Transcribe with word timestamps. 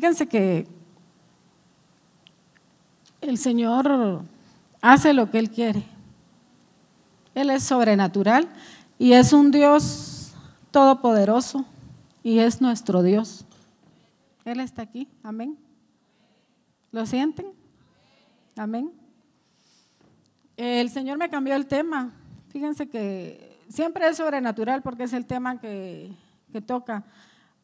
Fíjense 0.00 0.26
que 0.26 0.66
el 3.20 3.36
Señor 3.36 4.22
hace 4.80 5.12
lo 5.12 5.30
que 5.30 5.38
Él 5.38 5.50
quiere. 5.50 5.84
Él 7.34 7.50
es 7.50 7.64
sobrenatural 7.64 8.48
y 8.98 9.12
es 9.12 9.34
un 9.34 9.50
Dios 9.50 10.32
todopoderoso 10.70 11.66
y 12.22 12.38
es 12.38 12.62
nuestro 12.62 13.02
Dios. 13.02 13.44
Él 14.46 14.60
está 14.60 14.80
aquí, 14.80 15.06
amén. 15.22 15.58
¿Lo 16.92 17.04
sienten? 17.04 17.48
Amén. 18.56 18.90
El 20.56 20.88
Señor 20.88 21.18
me 21.18 21.28
cambió 21.28 21.54
el 21.54 21.66
tema. 21.66 22.10
Fíjense 22.48 22.88
que 22.88 23.58
siempre 23.68 24.08
es 24.08 24.16
sobrenatural 24.16 24.80
porque 24.80 25.02
es 25.02 25.12
el 25.12 25.26
tema 25.26 25.60
que, 25.60 26.10
que 26.50 26.62
toca. 26.62 27.04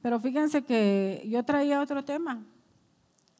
Pero 0.02 0.20
fíjense 0.20 0.62
que 0.62 1.26
yo 1.28 1.44
traía 1.44 1.80
otro 1.80 2.04
tema. 2.04 2.44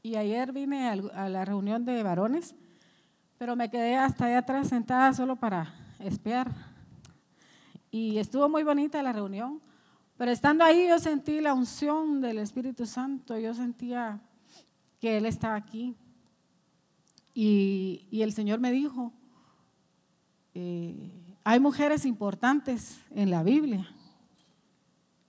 Y 0.03 0.17
ayer 0.17 0.53
vine 0.53 0.89
a 0.89 1.29
la 1.29 1.45
reunión 1.45 1.85
de 1.85 2.03
varones, 2.03 2.55
pero 3.39 3.57
me 3.57 3.71
quedé 3.71 3.97
hasta 3.97 4.27
allá 4.27 4.39
atrás 4.39 4.69
sentada 4.69 5.13
solo 5.13 5.37
para 5.37 5.75
espiar. 5.99 6.53
Y 7.91 8.19
estuvo 8.19 8.49
muy 8.49 8.63
bonita 8.63 9.03
la 9.03 9.13
reunión. 9.13 9.61
Pero 10.17 10.31
estando 10.31 10.65
ahí 10.65 10.89
yo 10.89 10.99
sentí 10.99 11.41
la 11.41 11.53
unción 11.53 12.21
del 12.21 12.39
Espíritu 12.39 12.87
Santo, 12.87 13.39
yo 13.39 13.53
sentía 13.53 14.21
que 14.99 15.19
Él 15.19 15.27
estaba 15.27 15.57
aquí. 15.57 15.95
Y, 17.35 18.09
el 18.13 18.33
Señor 18.33 18.61
me 18.61 18.71
dijo, 18.71 19.13
eh, 20.55 21.37
hay 21.45 21.61
mujeres 21.61 22.07
importantes 22.07 22.99
en 23.11 23.31
la 23.31 23.43
Biblia. 23.43 23.87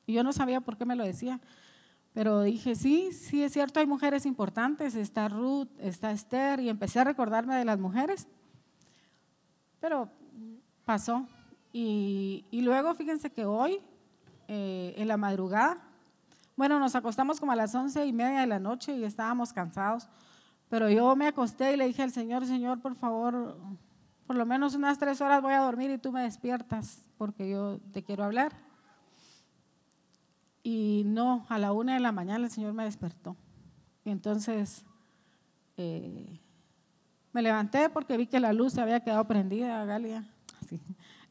Y 0.08 0.14
yo 0.14 0.24
no 0.24 0.34
sabía 0.34 0.62
por 0.62 0.78
qué 0.78 0.86
me 0.86 0.96
lo 0.96 1.04
decía, 1.04 1.40
pero 2.14 2.42
dije, 2.42 2.74
sí, 2.74 3.12
sí 3.12 3.44
es 3.44 3.54
cierto, 3.54 3.80
hay 3.80 3.86
mujeres 3.86 4.26
importantes, 4.26 4.96
está 4.96 5.28
Ruth, 5.28 5.68
está 5.78 6.10
Esther, 6.12 6.60
y 6.60 6.70
empecé 6.70 7.00
a 7.00 7.04
recordarme 7.04 7.56
de 7.56 7.66
las 7.66 7.78
mujeres. 7.78 8.28
Pero 9.80 10.10
pasó. 10.84 11.28
Y, 11.72 12.46
y 12.50 12.62
luego 12.62 12.96
fíjense 12.96 13.30
que 13.30 13.46
hoy 13.46 13.80
eh, 14.50 14.94
en 14.96 15.10
la 15.10 15.18
madrugada. 15.18 15.78
Bueno, 16.56 16.80
nos 16.80 16.96
acostamos 16.96 17.40
como 17.40 17.52
a 17.52 17.56
las 17.56 17.76
once 17.76 18.06
y 18.06 18.14
media 18.14 18.40
de 18.40 18.48
la 18.48 18.60
noche 18.60 18.96
y 18.96 19.04
estábamos 19.04 19.52
cansados. 19.52 20.08
Pero 20.70 20.90
yo 20.90 21.16
me 21.18 21.28
acosté 21.28 21.74
y 21.74 21.78
le 21.78 21.86
dije 21.86 22.02
al 22.02 22.12
Señor, 22.12 22.46
Señor, 22.46 22.80
por 22.80 22.96
favor, 22.96 23.58
por 24.26 24.38
lo 24.38 24.46
menos 24.46 24.74
unas 24.74 24.98
tres 24.98 25.20
horas 25.20 25.42
voy 25.42 25.54
a 25.54 25.60
dormir 25.60 25.92
y 25.92 25.98
tú 25.98 26.14
me 26.14 26.22
despiertas 26.22 27.06
porque 27.18 27.50
yo 27.50 27.80
te 27.92 28.04
quiero 28.04 28.24
hablar. 28.24 28.54
Y 30.70 31.04
no, 31.06 31.46
a 31.48 31.58
la 31.58 31.72
una 31.72 31.94
de 31.94 32.02
la 32.02 32.12
mañana 32.12 32.44
el 32.44 32.52
Señor 32.52 32.74
me 32.74 32.84
despertó. 32.84 33.38
Y 34.04 34.10
entonces 34.10 34.84
eh, 35.78 36.42
me 37.32 37.42
levanté 37.42 37.90
porque 37.90 38.18
vi 38.18 38.28
que 38.28 38.42
la 38.42 38.52
luz 38.52 38.74
se 38.74 38.82
había 38.82 39.00
quedado 39.00 39.26
prendida, 39.26 39.86
Galia. 39.86 40.28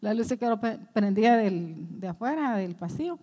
La 0.01 0.15
luz 0.15 0.29
se 0.29 0.39
quedó 0.39 0.59
prendida 0.59 1.37
de 1.37 2.09
afuera, 2.09 2.57
del 2.57 2.77
pasillo. 2.77 3.19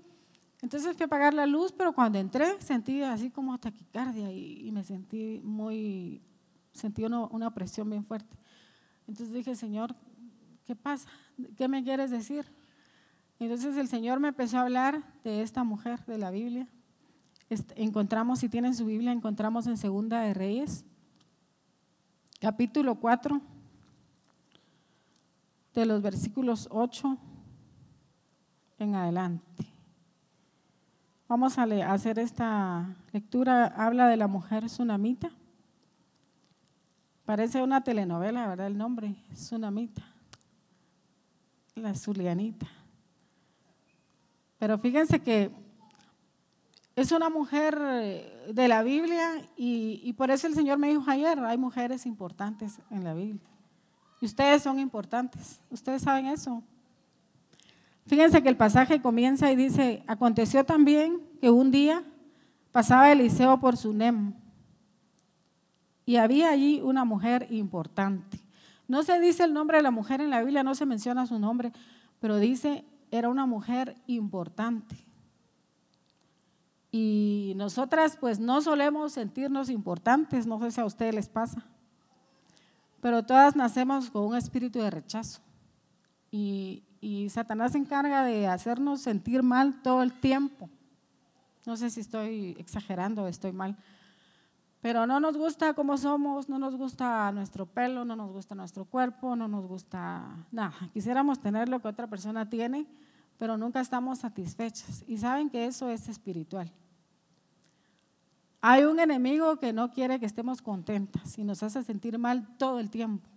Entonces 0.61 0.95
fui 0.95 1.03
a 1.03 1.07
apagar 1.07 1.33
la 1.33 1.47
luz, 1.47 1.71
pero 1.71 1.93
cuando 1.93 2.19
entré 2.19 2.61
sentí 2.61 3.01
así 3.01 3.31
como 3.31 3.57
taquicardia 3.57 4.31
y, 4.31 4.71
me 4.71 4.83
sentí 4.83 5.41
muy, 5.43 6.21
sentí 6.73 7.03
una, 7.05 7.51
presión 7.55 7.89
bien 7.89 8.05
fuerte. 8.05 8.37
Entonces 9.07 9.33
dije, 9.33 9.55
Señor, 9.55 9.95
¿qué 10.65 10.75
pasa? 10.75 11.09
¿Qué 11.57 11.67
me 11.67 11.83
quieres 11.83 12.11
decir? 12.11 12.45
Entonces 13.43 13.75
el 13.75 13.87
Señor 13.87 14.19
me 14.19 14.29
empezó 14.29 14.57
a 14.57 14.61
hablar 14.61 15.03
de 15.23 15.41
esta 15.41 15.63
mujer 15.63 16.03
de 16.05 16.17
la 16.17 16.31
Biblia. 16.31 16.67
encontramos, 17.75 18.39
si 18.39 18.47
tienen 18.47 18.73
su 18.73 18.85
Biblia, 18.85 19.11
encontramos 19.11 19.67
en 19.67 19.77
Segunda 19.77 20.21
de 20.21 20.33
Reyes, 20.33 20.85
capítulo 22.39 22.95
4 22.95 23.41
de 25.73 25.85
los 25.85 26.01
versículos 26.01 26.67
8 26.71 27.17
en 28.79 28.95
adelante. 28.95 29.67
Vamos 31.27 31.57
a 31.57 31.63
hacer 31.91 32.19
esta 32.19 32.95
lectura. 33.11 33.65
Habla 33.65 34.07
de 34.07 34.17
la 34.17 34.27
mujer 34.27 34.65
tsunamita. 34.65 35.31
Parece 37.25 37.61
una 37.61 37.83
telenovela, 37.83 38.47
¿verdad? 38.47 38.67
El 38.67 38.77
nombre, 38.77 39.15
tsunamita. 39.33 40.03
La 41.75 41.95
zulianita. 41.95 42.67
Pero 44.63 44.77
fíjense 44.77 45.19
que 45.19 45.51
es 46.95 47.11
una 47.11 47.29
mujer 47.29 47.77
de 48.49 48.67
la 48.69 48.81
Biblia 48.81 49.45
y, 49.57 49.99
y 50.01 50.13
por 50.13 50.31
eso 50.31 50.47
el 50.47 50.53
Señor 50.53 50.77
me 50.77 50.87
dijo 50.87 51.03
ayer, 51.07 51.37
hay 51.39 51.57
mujeres 51.57 52.05
importantes 52.05 52.79
en 52.89 53.03
la 53.03 53.13
Biblia. 53.13 53.45
Y 54.21 54.25
ustedes 54.25 54.63
son 54.63 54.79
importantes. 54.79 55.59
¿Ustedes 55.69 56.03
saben 56.03 56.27
eso? 56.27 56.63
Fíjense 58.07 58.41
que 58.41 58.47
el 58.47 58.55
pasaje 58.55 59.01
comienza 59.01 59.51
y 59.51 59.57
dice, 59.57 60.01
aconteció 60.07 60.63
también 60.63 61.19
que 61.41 61.49
un 61.49 61.69
día 61.69 62.01
pasaba 62.71 63.11
Eliseo 63.11 63.59
por 63.59 63.75
Sunem 63.75 64.33
y 66.05 66.15
había 66.15 66.51
allí 66.51 66.79
una 66.79 67.03
mujer 67.03 67.47
importante. 67.49 68.39
No 68.87 69.03
se 69.03 69.19
dice 69.19 69.43
el 69.43 69.53
nombre 69.53 69.75
de 69.75 69.83
la 69.83 69.91
mujer 69.91 70.21
en 70.21 70.29
la 70.29 70.41
Biblia, 70.41 70.63
no 70.63 70.73
se 70.73 70.85
menciona 70.85 71.27
su 71.27 71.37
nombre, 71.37 71.73
pero 72.21 72.37
dice, 72.37 72.85
era 73.17 73.29
una 73.29 73.45
mujer 73.45 73.95
importante. 74.07 74.95
Y 76.91 77.53
nosotras 77.55 78.17
pues 78.19 78.39
no 78.39 78.61
solemos 78.61 79.13
sentirnos 79.13 79.69
importantes, 79.69 80.45
no 80.45 80.59
sé 80.59 80.71
si 80.71 80.81
a 80.81 80.85
ustedes 80.85 81.15
les 81.15 81.29
pasa 81.29 81.65
pero 83.03 83.21
todas 83.21 83.57
nacemos 83.57 84.09
con 84.09 84.23
un 84.23 84.35
espíritu 84.37 84.79
de 84.79 84.89
rechazo. 84.89 85.41
Y, 86.31 86.83
Satanás 87.29 87.73
se 87.73 87.77
encarga 87.77 88.23
de 88.23 88.47
hacernos 88.47 89.01
sentir 89.01 89.43
mal 89.43 89.81
todo 89.81 90.03
el 90.03 90.13
tiempo. 90.13 90.69
No 91.65 91.75
sé 91.75 91.89
si 91.89 91.99
estoy 91.99 92.55
exagerando 92.57 93.23
o 93.23 93.27
estoy 93.27 93.51
mal. 93.51 93.75
Pero 94.83 95.07
no 95.07 95.21
nos 95.21 95.37
gusta 95.37 95.73
cómo 95.73 95.97
somos, 95.97 96.49
no 96.49 96.59
nos 96.59 96.75
gusta 96.75 97.31
nuestro 97.31 97.65
pelo, 97.65 98.03
no 98.03 98.17
nos 98.17 98.33
gusta 98.33 98.53
nuestro 98.53 98.83
cuerpo, 98.83 99.33
no 99.33 99.47
nos 99.47 99.65
gusta 99.65 100.45
nada. 100.51 100.73
Quisiéramos 100.91 101.39
tener 101.39 101.69
lo 101.69 101.81
que 101.81 101.87
otra 101.87 102.05
persona 102.05 102.49
tiene, 102.49 102.85
pero 103.37 103.57
nunca 103.57 103.79
estamos 103.79 104.19
satisfechos. 104.19 105.05
Y 105.07 105.17
saben 105.19 105.49
que 105.49 105.67
eso 105.67 105.87
es 105.87 106.09
espiritual. 106.09 106.69
Hay 108.59 108.83
un 108.83 108.99
enemigo 108.99 109.55
que 109.57 109.71
no 109.71 109.89
quiere 109.89 110.19
que 110.19 110.25
estemos 110.25 110.61
contentas 110.61 111.37
y 111.37 111.45
nos 111.45 111.63
hace 111.63 111.81
sentir 111.81 112.19
mal 112.19 112.45
todo 112.57 112.81
el 112.81 112.89
tiempo. 112.89 113.29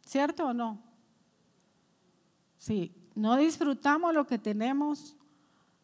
¿Cierto 0.00 0.46
o 0.46 0.54
no? 0.54 0.78
Sí, 2.56 2.90
no 3.14 3.36
disfrutamos 3.36 4.14
lo 4.14 4.26
que 4.26 4.38
tenemos, 4.38 5.14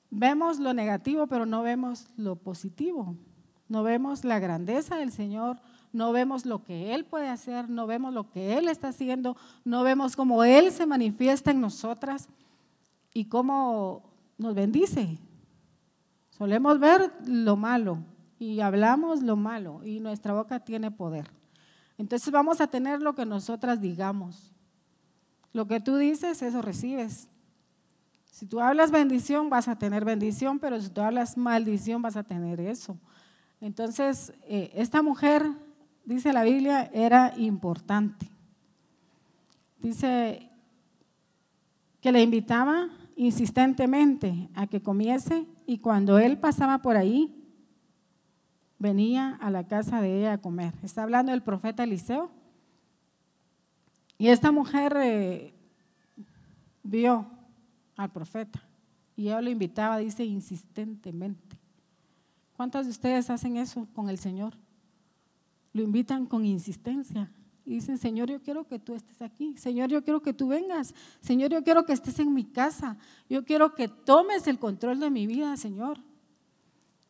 vemos 0.09 0.59
lo 0.59 0.73
negativo, 0.73 1.27
pero 1.27 1.45
no 1.45 1.61
vemos 1.63 2.09
lo 2.17 2.37
positivo. 2.37 3.15
No 3.69 3.83
vemos 3.83 4.25
la 4.25 4.39
grandeza 4.39 4.97
del 4.97 5.13
Señor, 5.13 5.59
no 5.93 6.13
vemos 6.13 6.47
lo 6.47 6.65
que 6.65 6.95
Él 6.95 7.05
puede 7.05 7.29
hacer, 7.29 7.69
no 7.69 7.87
vemos 7.87 8.13
lo 8.15 8.31
que 8.31 8.59
Él 8.59 8.69
está 8.69 8.89
haciendo, 8.89 9.37
no 9.65 9.83
vemos 9.83 10.17
cómo 10.17 10.45
Él 10.45 10.73
se 10.73 10.87
manifiesta 10.87 11.51
en 11.51 11.61
nosotras 11.61 12.29
y 13.13 13.27
cómo 13.27 14.11
nos 14.39 14.55
bendice. 14.55 15.19
Solemos 16.31 16.79
ver 16.79 17.13
lo 17.27 17.57
malo, 17.57 17.99
y 18.39 18.61
hablamos 18.61 19.23
lo 19.23 19.37
malo 19.37 19.81
y 19.85 20.01
nuestra 20.01 20.33
boca 20.33 20.61
tiene 20.61 20.91
poder. 20.91 21.31
Entonces 21.97 22.31
vamos 22.31 22.61
a 22.61 22.69
tener 22.69 23.03
lo 23.03 23.15
que 23.15 23.27
nosotras 23.27 23.81
digamos. 23.81 24.53
Lo 25.53 25.67
que 25.67 25.81
tú 25.81 25.97
dices, 25.97 26.41
eso 26.43 26.63
recibes. 26.63 27.29
Si 28.31 28.47
tú 28.47 28.61
hablas 28.61 28.93
bendición, 28.93 29.51
vas 29.51 29.67
a 29.67 29.77
tener 29.77 30.05
bendición, 30.05 30.61
pero 30.61 30.81
si 30.81 30.89
tú 30.91 31.01
hablas 31.01 31.37
maldición, 31.37 32.01
vas 32.03 32.17
a 32.17 32.23
tener 32.23 32.61
eso. 32.61 32.97
Entonces, 33.61 34.33
eh, 34.47 34.71
esta 34.75 35.03
mujer, 35.03 35.45
dice 36.05 36.33
la 36.33 36.45
Biblia, 36.45 36.91
era 36.93 37.35
importante. 37.37 38.31
Dice 39.79 40.49
que 42.01 42.13
le 42.13 42.23
invitaba 42.23 42.89
insistentemente 43.17 44.49
a 44.55 44.67
que 44.67 44.81
comiese 44.81 45.47
y 45.67 45.79
cuando 45.79 46.19
él 46.19 46.39
pasaba 46.39 46.79
por 46.79 46.97
ahí, 46.97 47.35
venía 48.79 49.37
a 49.41 49.51
la 49.51 49.67
casa 49.67 50.01
de 50.01 50.19
ella 50.19 50.35
a 50.35 50.39
comer. 50.39 50.73
Está 50.83 51.03
hablando 51.03 51.33
del 51.33 51.43
profeta 51.43 51.83
Eliseo. 51.83 52.31
Y 54.17 54.29
esta 54.29 54.51
mujer 54.53 54.97
eh, 54.97 55.53
vio 56.83 57.27
al 57.97 58.11
profeta 58.11 58.63
y 59.17 59.27
ella 59.27 59.41
lo 59.41 59.51
invitaba, 59.51 59.99
dice, 59.99 60.25
insistentemente. 60.25 61.48
¿Cuántos 62.59 62.87
de 62.87 62.91
ustedes 62.91 63.31
hacen 63.31 63.57
eso 63.57 63.87
con 63.95 64.11
el 64.11 64.19
Señor? 64.19 64.55
Lo 65.73 65.81
invitan 65.81 66.27
con 66.27 66.45
insistencia. 66.45 67.31
Y 67.65 67.75
dicen, 67.75 67.99
Señor, 67.99 68.29
yo 68.29 68.43
quiero 68.43 68.67
que 68.67 68.81
tú 68.81 68.97
estés 68.97 69.23
aquí. 69.23 69.57
Señor, 69.57 69.89
yo 69.91 70.03
quiero 70.03 70.23
que 70.23 70.33
tú 70.33 70.49
vengas. 70.49 70.93
Señor, 71.21 71.53
yo 71.53 71.63
quiero 71.63 71.87
que 71.87 71.93
estés 71.93 72.19
en 72.19 72.35
mi 72.35 72.43
casa. 72.43 72.97
Yo 73.31 73.45
quiero 73.45 73.77
que 73.77 73.87
tomes 73.87 74.49
el 74.49 74.59
control 74.59 74.99
de 74.99 75.09
mi 75.09 75.29
vida, 75.29 75.57
Señor. 75.57 76.01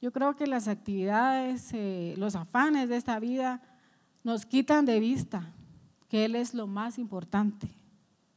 Yo 0.02 0.12
creo 0.12 0.36
que 0.36 0.46
las 0.46 0.68
actividades, 0.68 1.70
eh, 1.72 2.14
los 2.18 2.36
afanes 2.36 2.90
de 2.90 2.98
esta 2.98 3.18
vida 3.18 3.62
nos 4.24 4.44
quitan 4.44 4.84
de 4.84 5.00
vista 5.00 5.54
que 6.10 6.26
Él 6.26 6.36
es 6.36 6.52
lo 6.52 6.66
más 6.66 6.98
importante 6.98 7.74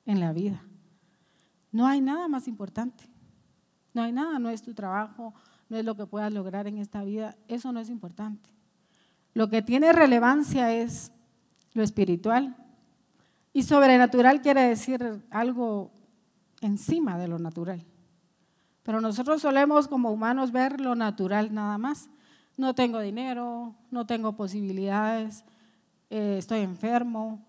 en 0.05 0.21
la 0.21 0.31
vida. 0.31 0.63
No 1.73 1.87
hay 1.87 1.99
nada 1.99 2.29
más 2.29 2.47
importante. 2.47 3.03
No 3.93 4.01
hay 4.01 4.13
nada, 4.13 4.39
no 4.39 4.49
es 4.49 4.61
tu 4.61 4.73
trabajo, 4.73 5.33
no 5.71 5.77
es 5.77 5.85
lo 5.85 5.95
que 5.95 6.05
puedas 6.05 6.33
lograr 6.33 6.67
en 6.67 6.79
esta 6.79 7.01
vida, 7.01 7.37
eso 7.47 7.71
no 7.71 7.79
es 7.79 7.89
importante. 7.89 8.49
Lo 9.33 9.49
que 9.49 9.61
tiene 9.61 9.93
relevancia 9.93 10.73
es 10.73 11.13
lo 11.71 11.81
espiritual. 11.81 12.57
Y 13.53 13.63
sobrenatural 13.63 14.41
quiere 14.41 14.63
decir 14.63 15.23
algo 15.29 15.89
encima 16.59 17.17
de 17.17 17.29
lo 17.29 17.39
natural. 17.39 17.85
Pero 18.83 18.99
nosotros 18.99 19.41
solemos 19.41 19.87
como 19.87 20.11
humanos 20.11 20.51
ver 20.51 20.81
lo 20.81 20.93
natural 20.93 21.53
nada 21.53 21.77
más. 21.77 22.09
No 22.57 22.75
tengo 22.75 22.99
dinero, 22.99 23.73
no 23.91 24.05
tengo 24.05 24.35
posibilidades, 24.35 25.45
eh, 26.09 26.35
estoy 26.37 26.59
enfermo, 26.59 27.45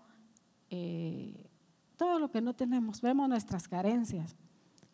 eh, 0.69 1.49
todo 1.97 2.19
lo 2.19 2.31
que 2.31 2.39
no 2.39 2.53
tenemos, 2.53 3.01
vemos 3.01 3.27
nuestras 3.27 3.67
carencias. 3.67 4.37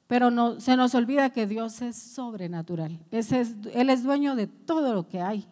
Pero 0.10 0.32
no, 0.32 0.60
se 0.60 0.76
nos 0.76 0.96
olvida 0.96 1.30
que 1.30 1.46
Dios 1.46 1.84
es 1.84 1.96
sobrenatural. 1.96 2.98
él 3.12 3.90
es 3.92 4.04
dueño 4.04 4.36
de 4.36 4.48
todo 4.48 4.96
lo 4.96 5.08
que 5.08 5.22
hay. 5.22 5.46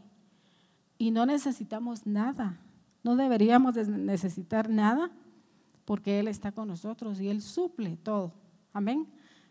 Y 0.97 1.11
no 1.11 1.27
necesitamos 1.27 2.07
nada. 2.07 2.57
No 3.03 3.15
deberíamos 3.15 3.75
necesitar 3.87 4.67
nada 4.67 5.11
porque 5.85 6.19
Él 6.19 6.27
está 6.27 6.51
con 6.51 6.69
nosotros 6.69 7.21
y 7.21 7.29
Él 7.29 7.43
suple 7.43 7.97
todo. 7.97 8.33
Amén. 8.73 9.05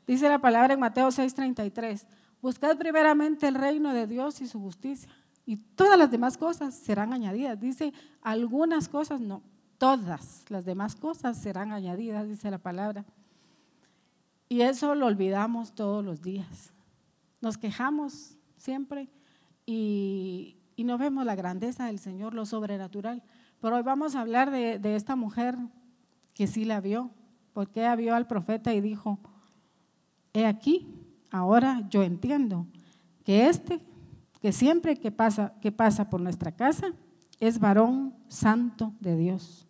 Dice 0.09 0.29
la 0.29 0.41
palabra 0.41 0.75
en 0.75 0.81
Mateo 0.81 1.07
6:33, 1.07 2.05
buscad 2.43 2.77
primeramente 2.77 3.47
el 3.47 3.55
reino 3.55 3.95
de 3.95 4.09
Dios 4.09 4.41
y 4.41 4.49
su 4.49 4.59
justicia 4.59 5.09
y 5.45 5.55
todas 5.57 5.97
las 5.97 6.11
demás 6.11 6.37
cosas 6.37 6.75
serán 6.75 7.13
añadidas. 7.13 7.61
Dice, 7.61 7.93
algunas 8.23 8.89
cosas 8.89 9.21
no, 9.21 9.41
todas 9.79 10.43
las 10.49 10.65
demás 10.65 10.97
cosas 10.97 11.39
serán 11.39 11.71
añadidas, 11.71 12.27
dice 12.27 12.51
la 12.51 12.59
palabra. 12.59 13.05
Y 14.49 14.61
eso 14.61 14.95
lo 14.95 15.07
olvidamos 15.07 15.75
todos 15.75 16.05
los 16.05 16.23
días. 16.23 16.73
Nos 17.41 17.59
quejamos 17.59 18.37
siempre 18.57 19.09
y, 19.65 20.57
no 20.79 20.99
vemos 20.99 21.25
la 21.25 21.35
grandeza 21.35 21.87
del 21.87 21.99
Señor, 21.99 22.33
lo 22.33 22.47
sobrenatural. 22.47 23.23
Pero 23.61 23.77
hoy 23.77 23.83
vamos 23.83 24.15
a 24.15 24.21
hablar 24.21 24.51
de, 24.51 24.95
esta 24.95 25.17
mujer 25.17 25.57
que 26.33 26.47
sí 26.47 26.65
la 26.65 26.81
vio, 26.81 27.11
porque 27.53 27.81
ella 27.81 27.97
vio 27.97 28.15
al 28.15 28.27
profeta 28.27 28.73
y 28.73 28.81
dijo, 28.81 29.19
he 30.33 30.47
aquí, 30.47 30.87
ahora 31.31 31.83
yo 31.89 32.03
entiendo 32.03 32.67
que 33.25 33.49
este, 33.49 33.81
que 34.41 34.53
siempre 34.53 34.97
que 34.97 35.11
pasa, 35.11 35.55
que 35.61 35.73
pasa 35.73 36.09
por 36.09 36.21
nuestra 36.21 36.53
casa, 36.53 36.93
es 37.41 37.59
varón 37.59 38.15
santo 38.29 38.93
de 39.01 39.17
Dios. 39.17 39.67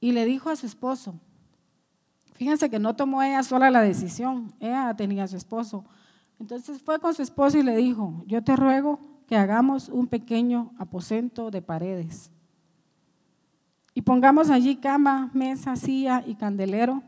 Y 0.00 0.12
le 0.12 0.24
dijo 0.24 0.50
a 0.50 0.56
su 0.56 0.66
esposo, 0.66 1.20
fíjense 2.40 2.70
que 2.70 2.78
no 2.78 2.96
tomó 2.96 3.22
ella 3.22 3.42
sola 3.42 3.70
la 3.70 3.82
decisión, 3.82 4.50
ella 4.60 4.94
tenía 4.96 5.24
a 5.24 5.28
su 5.28 5.36
esposo. 5.36 5.84
Entonces 6.38 6.80
fue 6.80 6.98
con 6.98 7.12
su 7.12 7.20
esposo 7.20 7.58
y 7.58 7.62
le 7.62 7.76
dijo, 7.76 8.24
yo 8.26 8.42
te 8.42 8.56
ruego 8.56 8.98
que 9.26 9.36
hagamos 9.36 9.90
un 9.90 10.06
pequeño 10.06 10.72
aposento 10.78 11.50
de 11.50 11.60
paredes. 11.60 12.30
Y 13.92 14.00
pongamos 14.00 14.48
allí 14.48 14.76
cama, 14.76 15.30
mesa, 15.34 15.76
silla 15.76 16.24
y 16.26 16.34
candelero 16.34 17.02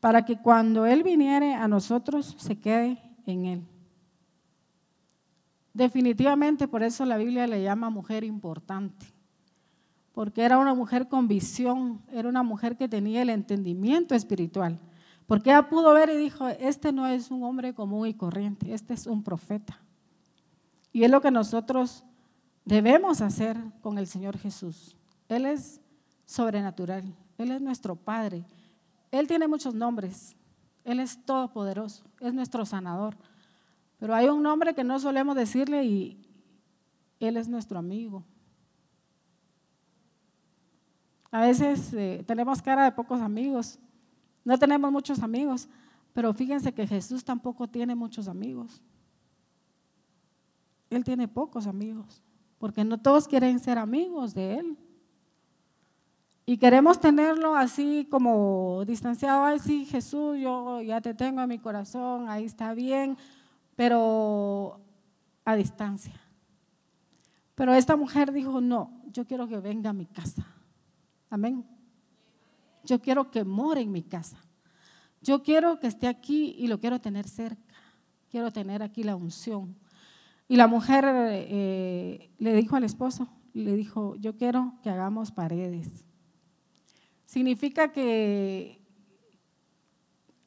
para 0.00 0.24
que 0.24 0.36
cuando 0.36 0.84
Él 0.84 1.04
viniere 1.04 1.54
a 1.54 1.68
nosotros 1.68 2.34
se 2.36 2.58
quede 2.58 3.00
en 3.24 3.44
Él. 3.44 3.62
Definitivamente 5.74 6.66
por 6.66 6.82
eso 6.82 7.04
la 7.04 7.18
Biblia 7.18 7.46
le 7.46 7.62
llama 7.62 7.88
mujer 7.88 8.24
importante, 8.24 9.06
porque 10.16 10.44
era 10.44 10.56
una 10.56 10.72
mujer 10.72 11.08
con 11.08 11.28
visión, 11.28 12.00
era 12.10 12.26
una 12.26 12.42
mujer 12.42 12.78
que 12.78 12.88
tenía 12.88 13.20
el 13.20 13.28
entendimiento 13.28 14.14
espiritual, 14.14 14.80
porque 15.26 15.50
ella 15.50 15.68
pudo 15.68 15.92
ver 15.92 16.08
y 16.08 16.16
dijo, 16.16 16.48
este 16.48 16.90
no 16.90 17.06
es 17.06 17.30
un 17.30 17.42
hombre 17.42 17.74
común 17.74 18.08
y 18.08 18.14
corriente, 18.14 18.72
este 18.72 18.94
es 18.94 19.06
un 19.06 19.22
profeta. 19.22 19.78
Y 20.90 21.04
es 21.04 21.10
lo 21.10 21.20
que 21.20 21.30
nosotros 21.30 22.02
debemos 22.64 23.20
hacer 23.20 23.58
con 23.82 23.98
el 23.98 24.06
Señor 24.06 24.38
Jesús. 24.38 24.96
Él 25.28 25.44
es 25.44 25.82
sobrenatural, 26.24 27.04
Él 27.36 27.50
es 27.50 27.60
nuestro 27.60 27.94
Padre, 27.94 28.46
él 29.10 29.26
tiene 29.26 29.46
muchos 29.46 29.74
nombres. 29.74 30.34
Él 30.82 30.98
es 30.98 31.22
todopoderoso, 31.26 32.04
es 32.20 32.32
nuestro 32.32 32.64
sanador. 32.64 33.18
Pero 33.98 34.14
hay 34.14 34.28
un 34.28 34.42
nombre 34.42 34.74
que 34.74 34.82
no 34.82 34.98
solemos 34.98 35.36
decirle 35.36 35.84
y 35.84 36.18
Él 37.20 37.36
es 37.36 37.48
nuestro 37.48 37.78
amigo. 37.78 38.24
A 41.30 41.40
veces 41.40 41.92
eh, 41.94 42.24
tenemos 42.26 42.62
cara 42.62 42.84
de 42.84 42.92
pocos 42.92 43.20
amigos, 43.20 43.78
no 44.44 44.58
tenemos 44.58 44.90
muchos 44.92 45.22
amigos, 45.22 45.68
pero 46.12 46.32
fíjense 46.32 46.72
que 46.72 46.86
Jesús 46.86 47.24
tampoco 47.24 47.68
tiene 47.68 47.94
muchos 47.94 48.28
amigos. 48.28 48.80
Él 50.88 51.04
tiene 51.04 51.28
pocos 51.28 51.66
amigos, 51.66 52.22
porque 52.58 52.84
no 52.84 52.98
todos 52.98 53.26
quieren 53.26 53.58
ser 53.58 53.76
amigos 53.76 54.34
de 54.34 54.58
Él. 54.58 54.78
Y 56.48 56.58
queremos 56.58 57.00
tenerlo 57.00 57.56
así 57.56 58.06
como 58.08 58.84
distanciado, 58.86 59.44
ay 59.44 59.58
sí, 59.58 59.84
Jesús, 59.84 60.38
yo 60.38 60.80
ya 60.80 61.00
te 61.00 61.12
tengo 61.12 61.42
en 61.42 61.48
mi 61.48 61.58
corazón, 61.58 62.28
ahí 62.28 62.44
está 62.44 62.72
bien, 62.72 63.18
pero 63.74 64.80
a 65.44 65.56
distancia. 65.56 66.14
Pero 67.56 67.74
esta 67.74 67.96
mujer 67.96 68.32
dijo, 68.32 68.60
no, 68.60 69.02
yo 69.12 69.26
quiero 69.26 69.48
que 69.48 69.58
venga 69.58 69.90
a 69.90 69.92
mi 69.92 70.06
casa. 70.06 70.46
Amén. 71.36 71.64
Yo 72.82 73.00
quiero 73.00 73.30
que 73.30 73.44
more 73.44 73.80
en 73.80 73.92
mi 73.92 74.02
casa. 74.02 74.38
Yo 75.20 75.42
quiero 75.42 75.78
que 75.78 75.86
esté 75.86 76.08
aquí 76.08 76.56
y 76.58 76.66
lo 76.66 76.80
quiero 76.80 77.00
tener 77.00 77.28
cerca. 77.28 77.74
Quiero 78.30 78.50
tener 78.50 78.82
aquí 78.82 79.02
la 79.02 79.16
unción. 79.16 79.76
Y 80.48 80.56
la 80.56 80.66
mujer 80.66 81.04
eh, 81.06 82.30
le 82.38 82.54
dijo 82.54 82.76
al 82.76 82.84
esposo, 82.84 83.28
le 83.52 83.76
dijo, 83.76 84.16
yo 84.16 84.36
quiero 84.36 84.78
que 84.82 84.90
hagamos 84.90 85.30
paredes 85.30 86.06
significa 87.26 87.92
que 87.92 88.80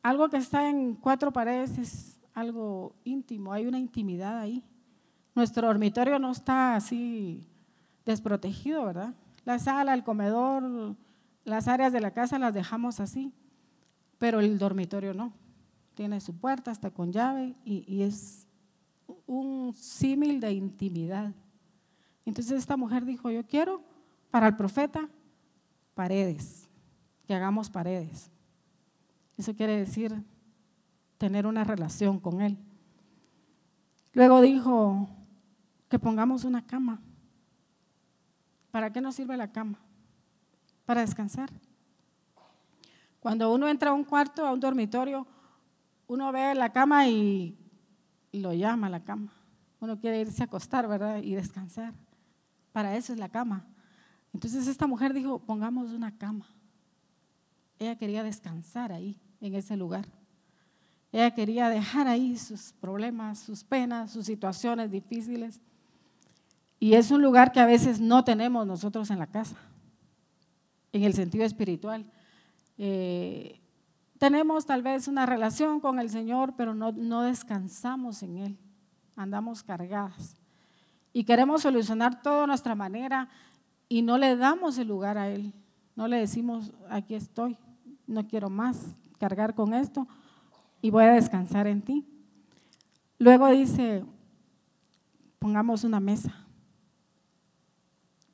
algo 0.02 0.30
que 0.30 0.38
está 0.38 0.70
en 0.70 0.96
cuatro 0.96 1.32
paredes 1.32 1.78
es 1.78 2.20
algo 2.34 2.96
íntimo, 3.04 3.54
hay 3.54 3.68
una 3.68 3.78
intimidad 3.78 4.40
ahí. 4.40 4.64
Nuestro 5.36 5.68
dormitorio 5.68 6.18
no 6.18 6.32
está 6.32 6.76
así 6.76 7.48
desprotegido, 8.06 8.86
¿verdad? 8.86 9.14
La 9.50 9.58
sala, 9.58 9.96
el 9.96 10.04
comedor, 10.04 10.96
las 11.44 11.68
áreas 11.68 11.92
de 11.92 12.00
la 12.00 12.12
casa 12.12 12.38
las 12.38 12.54
dejamos 12.54 13.00
así, 13.00 13.34
pero 14.20 14.42
el 14.42 14.60
dormitorio 14.60 15.16
no. 15.16 15.34
Tiene 15.96 16.22
su 16.22 16.38
puerta, 16.38 16.70
está 16.70 16.92
con 16.92 17.12
llave 17.12 17.56
y, 17.66 17.84
y 17.92 18.04
es 18.04 18.46
un 19.26 19.74
símil 19.74 20.40
de 20.40 20.52
intimidad. 20.52 21.34
Entonces 22.26 22.60
esta 22.60 22.78
mujer 22.78 23.06
dijo, 23.06 23.32
yo 23.32 23.44
quiero 23.44 23.82
para 24.30 24.46
el 24.46 24.56
profeta 24.56 25.10
paredes 25.96 26.70
que 27.26 27.34
hagamos 27.34 27.72
paredes. 27.72 28.30
Eso 29.36 29.56
quiere 29.56 29.78
decir 29.78 30.24
tener 31.18 31.48
una 31.48 31.64
relación 31.64 32.20
con 32.20 32.42
Él. 32.42 32.56
Luego 34.14 34.42
dijo 34.42 35.10
que 35.88 35.98
pongamos 35.98 36.44
una 36.44 36.64
cama. 36.68 37.02
¿Para 38.72 38.92
qué 38.92 39.02
nos 39.02 39.16
sirve 39.16 39.36
la 39.38 39.52
cama? 39.52 39.80
Para 40.86 41.02
descansar. 41.02 41.50
Cuando 43.20 43.54
uno 43.54 43.68
entra 43.68 43.92
a 43.92 43.94
un 43.94 44.04
cuarto, 44.04 44.46
a 44.46 44.54
un 44.54 44.60
dormitorio, 44.60 45.28
uno 46.08 46.32
ve 46.32 46.56
la 46.56 46.72
cama 46.72 47.08
y, 47.08 47.56
lo 48.32 48.54
llama 48.54 48.90
la 48.90 49.04
cama. 49.04 49.32
Uno 49.80 50.00
quiere 50.00 50.22
irse 50.22 50.44
a 50.44 50.46
acostar, 50.46 50.88
¿verdad? 50.88 51.22
Y 51.22 51.36
descansar. 51.36 51.94
Para 52.72 52.96
eso 52.96 53.14
es 53.14 53.20
la 53.20 53.30
cama. 53.30 53.66
Entonces 54.34 54.68
esta 54.68 54.88
mujer 54.88 55.14
dijo, 55.14 55.40
pongamos 55.40 55.92
una 55.92 56.18
cama. 56.18 56.46
Ella 57.80 57.98
quería 57.98 58.24
descansar 58.24 58.92
ahí, 58.92 59.20
en 59.42 59.56
ese 59.56 59.76
lugar. 59.76 60.06
Ella 61.12 61.32
quería 61.32 61.70
dejar 61.70 62.08
ahí 62.08 62.38
sus 62.38 62.74
problemas, 62.74 63.40
sus 63.40 63.64
penas, 63.64 64.12
sus 64.12 64.26
situaciones 64.26 64.92
difíciles. 64.92 65.60
Y 66.80 66.94
es 66.94 67.12
un 67.12 67.22
lugar 67.22 67.52
que 67.52 67.60
a 67.60 67.66
veces 67.66 68.00
no 68.00 68.24
tenemos 68.24 68.66
nosotros 68.66 69.10
en 69.12 69.20
la 69.20 69.28
casa, 69.28 69.58
en 70.94 71.04
el 71.04 71.14
sentido 71.14 71.44
espiritual. 71.44 72.06
Eh, 72.78 73.60
tenemos 74.18 74.66
tal 74.66 74.82
vez 74.82 75.08
una 75.08 75.26
relación 75.26 75.80
con 75.80 76.00
el 76.00 76.10
Señor, 76.10 76.54
pero 76.56 76.74
no, 76.74 76.92
no 76.94 77.24
descansamos 77.24 78.24
en 78.24 78.38
Él. 78.38 78.58
Andamos 79.16 79.64
cargadas. 79.64 80.38
Y 81.12 81.26
queremos 81.26 81.64
solucionar 81.64 82.22
todo 82.22 82.44
a 82.44 82.48
nuestra 82.48 82.76
manera 82.76 83.30
y 83.90 84.02
no 84.02 84.18
le 84.18 84.38
damos 84.38 84.78
el 84.78 84.88
lugar 84.88 85.18
a 85.18 85.30
Él. 85.30 85.54
No 85.96 86.08
le 86.08 86.18
decimos, 86.18 86.72
aquí 86.90 87.16
estoy, 87.16 87.58
no 88.08 88.26
quiero 88.26 88.50
más 88.50 88.98
cargar 89.18 89.54
con 89.54 89.74
esto 89.74 90.08
y 90.82 90.92
voy 90.92 91.04
a 91.04 91.14
descansar 91.14 91.68
en 91.68 91.82
ti. 91.82 92.06
Luego 93.18 93.50
dice, 93.50 94.06
pongamos 95.40 95.84
una 95.84 96.00
mesa. 96.00 96.34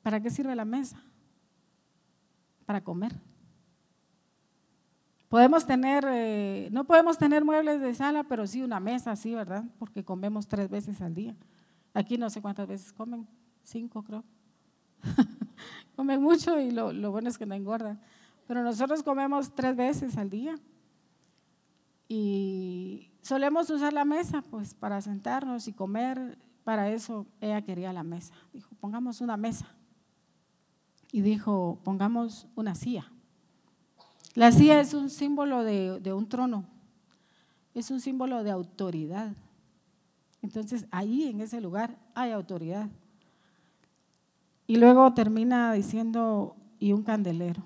¿Para 0.06 0.20
qué 0.20 0.30
sirve 0.30 0.54
la 0.54 0.64
mesa? 0.64 1.02
Para 2.64 2.80
comer. 2.80 3.12
Podemos 5.28 5.66
tener, 5.66 6.06
eh, 6.08 6.68
no 6.70 6.84
podemos 6.84 7.18
tener 7.18 7.44
muebles 7.44 7.80
de 7.80 7.92
sala, 7.92 8.22
pero 8.22 8.46
sí 8.46 8.62
una 8.62 8.78
mesa, 8.78 9.16
sí, 9.16 9.34
¿verdad? 9.34 9.64
Porque 9.80 10.04
comemos 10.04 10.46
tres 10.46 10.70
veces 10.70 11.02
al 11.02 11.12
día. 11.12 11.34
Aquí 11.92 12.18
no 12.18 12.30
sé 12.30 12.40
cuántas 12.40 12.68
veces 12.68 12.92
comen, 12.92 13.26
cinco 13.64 14.04
creo. 14.04 14.22
comen 15.96 16.22
mucho 16.22 16.60
y 16.60 16.70
lo, 16.70 16.92
lo 16.92 17.10
bueno 17.10 17.28
es 17.28 17.36
que 17.36 17.44
no 17.44 17.56
engordan. 17.56 18.00
Pero 18.46 18.62
nosotros 18.62 19.02
comemos 19.02 19.56
tres 19.56 19.74
veces 19.74 20.16
al 20.16 20.30
día. 20.30 20.54
Y 22.06 23.10
solemos 23.22 23.68
usar 23.70 23.92
la 23.92 24.04
mesa 24.04 24.40
pues 24.42 24.72
para 24.72 25.00
sentarnos 25.00 25.66
y 25.66 25.72
comer. 25.72 26.38
Para 26.62 26.90
eso 26.90 27.26
ella 27.40 27.60
quería 27.62 27.92
la 27.92 28.04
mesa. 28.04 28.34
Dijo, 28.52 28.72
pongamos 28.76 29.20
una 29.20 29.36
mesa. 29.36 29.75
Y 31.16 31.22
dijo, 31.22 31.78
pongamos 31.82 32.46
una 32.56 32.74
silla. 32.74 33.10
La 34.34 34.52
silla 34.52 34.78
es 34.80 34.92
un 34.92 35.08
símbolo 35.08 35.64
de, 35.64 35.98
de 35.98 36.12
un 36.12 36.28
trono. 36.28 36.66
Es 37.72 37.90
un 37.90 38.00
símbolo 38.00 38.44
de 38.44 38.50
autoridad. 38.50 39.32
Entonces 40.42 40.84
ahí 40.90 41.28
en 41.28 41.40
ese 41.40 41.62
lugar 41.62 41.96
hay 42.14 42.32
autoridad. 42.32 42.90
Y 44.66 44.76
luego 44.76 45.14
termina 45.14 45.72
diciendo, 45.72 46.54
y 46.78 46.92
un 46.92 47.02
candelero. 47.02 47.62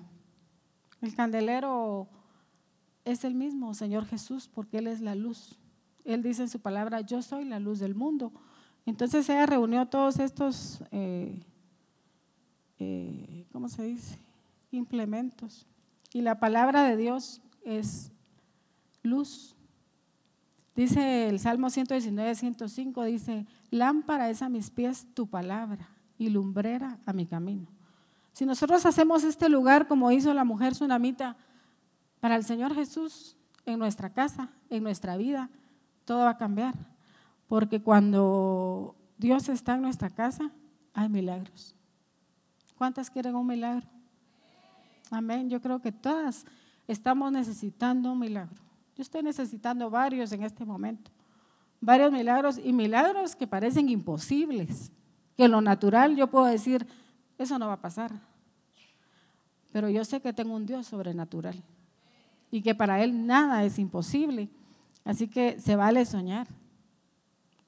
El 1.01 1.13
candelero 1.13 2.07
es 3.03 3.25
el 3.25 3.35
mismo 3.35 3.73
Señor 3.73 4.05
Jesús 4.05 4.47
porque 4.47 4.77
Él 4.77 4.87
es 4.87 5.01
la 5.01 5.13
luz. 5.13 5.59
Él 6.05 6.23
dice 6.23 6.43
en 6.43 6.49
su 6.49 6.61
palabra, 6.61 7.01
yo 7.01 7.21
soy 7.21 7.43
la 7.43 7.59
luz 7.59 7.79
del 7.79 7.95
mundo. 7.95 8.31
Entonces 8.85 9.27
ella 9.27 9.45
reunió 9.45 9.85
todos 9.87 10.19
estos, 10.19 10.81
eh, 10.91 11.43
eh, 12.83 13.45
¿cómo 13.51 13.69
se 13.69 13.83
dice? 13.83 14.17
Implementos. 14.71 15.67
Y 16.13 16.21
la 16.21 16.39
palabra 16.39 16.83
de 16.83 16.97
Dios 16.97 17.39
es 17.63 18.11
luz. 19.03 19.55
Dice 20.75 21.29
el 21.29 21.39
Salmo 21.39 21.69
119, 21.69 22.33
105, 22.33 23.03
dice, 23.03 23.45
lámpara 23.69 24.31
es 24.31 24.41
a 24.41 24.49
mis 24.49 24.71
pies 24.71 25.05
tu 25.13 25.27
palabra 25.27 25.89
y 26.17 26.29
lumbrera 26.29 26.97
a 27.05 27.13
mi 27.13 27.27
camino. 27.27 27.67
Si 28.33 28.47
nosotros 28.47 28.83
hacemos 28.87 29.23
este 29.23 29.47
lugar 29.47 29.87
como 29.87 30.11
hizo 30.11 30.33
la 30.33 30.43
mujer 30.43 30.73
tsunamita 30.73 31.37
para 32.19 32.35
el 32.35 32.43
Señor 32.43 32.73
Jesús 32.73 33.37
en 33.67 33.77
nuestra 33.77 34.11
casa, 34.11 34.49
en 34.71 34.81
nuestra 34.81 35.17
vida, 35.17 35.51
todo 36.05 36.19
va 36.19 36.31
a 36.31 36.37
cambiar. 36.37 36.73
Porque 37.47 37.79
cuando 37.79 38.95
Dios 39.19 39.49
está 39.49 39.75
en 39.75 39.83
nuestra 39.83 40.09
casa, 40.09 40.51
hay 40.93 41.09
milagros. 41.09 41.75
¿Cuántas 42.81 43.11
quieren 43.11 43.35
un 43.35 43.45
milagro? 43.45 43.85
Amén. 45.11 45.51
Yo 45.51 45.61
creo 45.61 45.79
que 45.79 45.91
todas 45.91 46.47
estamos 46.87 47.31
necesitando 47.31 48.11
un 48.11 48.17
milagro. 48.17 48.59
Yo 48.95 49.03
estoy 49.03 49.21
necesitando 49.21 49.87
varios 49.91 50.31
en 50.31 50.41
este 50.41 50.65
momento. 50.65 51.11
Varios 51.79 52.11
milagros 52.11 52.57
y 52.57 52.73
milagros 52.73 53.35
que 53.35 53.45
parecen 53.45 53.87
imposibles. 53.87 54.91
Que 55.37 55.43
en 55.43 55.51
lo 55.51 55.61
natural 55.61 56.15
yo 56.15 56.25
puedo 56.25 56.45
decir, 56.45 56.87
eso 57.37 57.59
no 57.59 57.67
va 57.67 57.73
a 57.73 57.81
pasar. 57.81 58.13
Pero 59.71 59.87
yo 59.87 60.03
sé 60.03 60.19
que 60.19 60.33
tengo 60.33 60.55
un 60.55 60.65
Dios 60.65 60.87
sobrenatural 60.87 61.61
y 62.49 62.63
que 62.63 62.73
para 62.73 63.03
Él 63.03 63.27
nada 63.27 63.63
es 63.63 63.77
imposible. 63.77 64.49
Así 65.05 65.27
que 65.27 65.59
se 65.59 65.75
vale 65.75 66.03
soñar 66.03 66.47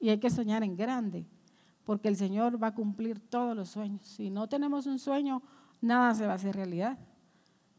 y 0.00 0.08
hay 0.08 0.18
que 0.18 0.28
soñar 0.28 0.64
en 0.64 0.76
grande, 0.76 1.24
porque 1.84 2.08
el 2.08 2.16
Señor 2.16 2.62
va 2.62 2.68
a 2.68 2.74
cumplir 2.74 3.20
todos 3.20 3.54
los 3.56 3.68
sueños. 3.68 4.02
Si 4.06 4.30
no 4.30 4.48
tenemos 4.48 4.86
un 4.86 4.98
sueño, 4.98 5.42
nada 5.80 6.14
se 6.14 6.26
va 6.26 6.32
a 6.32 6.36
hacer 6.36 6.56
realidad. 6.56 6.98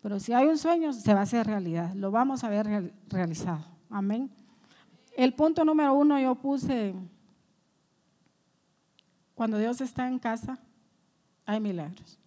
Pero 0.02 0.20
si 0.20 0.34
hay 0.34 0.48
un 0.48 0.58
sueño, 0.58 0.94
se 0.94 1.14
va 1.14 1.22
a 1.22 1.24
hacer 1.24 1.48
realidad. 1.48 1.94
Lo 1.96 2.12
vamos 2.12 2.44
a 2.44 2.50
ver 2.50 2.94
realizado. 3.10 3.66
Amén. 3.90 4.30
El 5.18 5.34
punto 5.34 5.66
número 5.66 5.94
uno 5.96 6.20
yo 6.20 6.36
puse, 6.36 6.94
cuando 9.34 9.58
Dios 9.58 9.82
está 9.82 10.08
en 10.08 10.20
casa, 10.20 10.60
hay 11.46 11.60
milagros. 11.60 12.20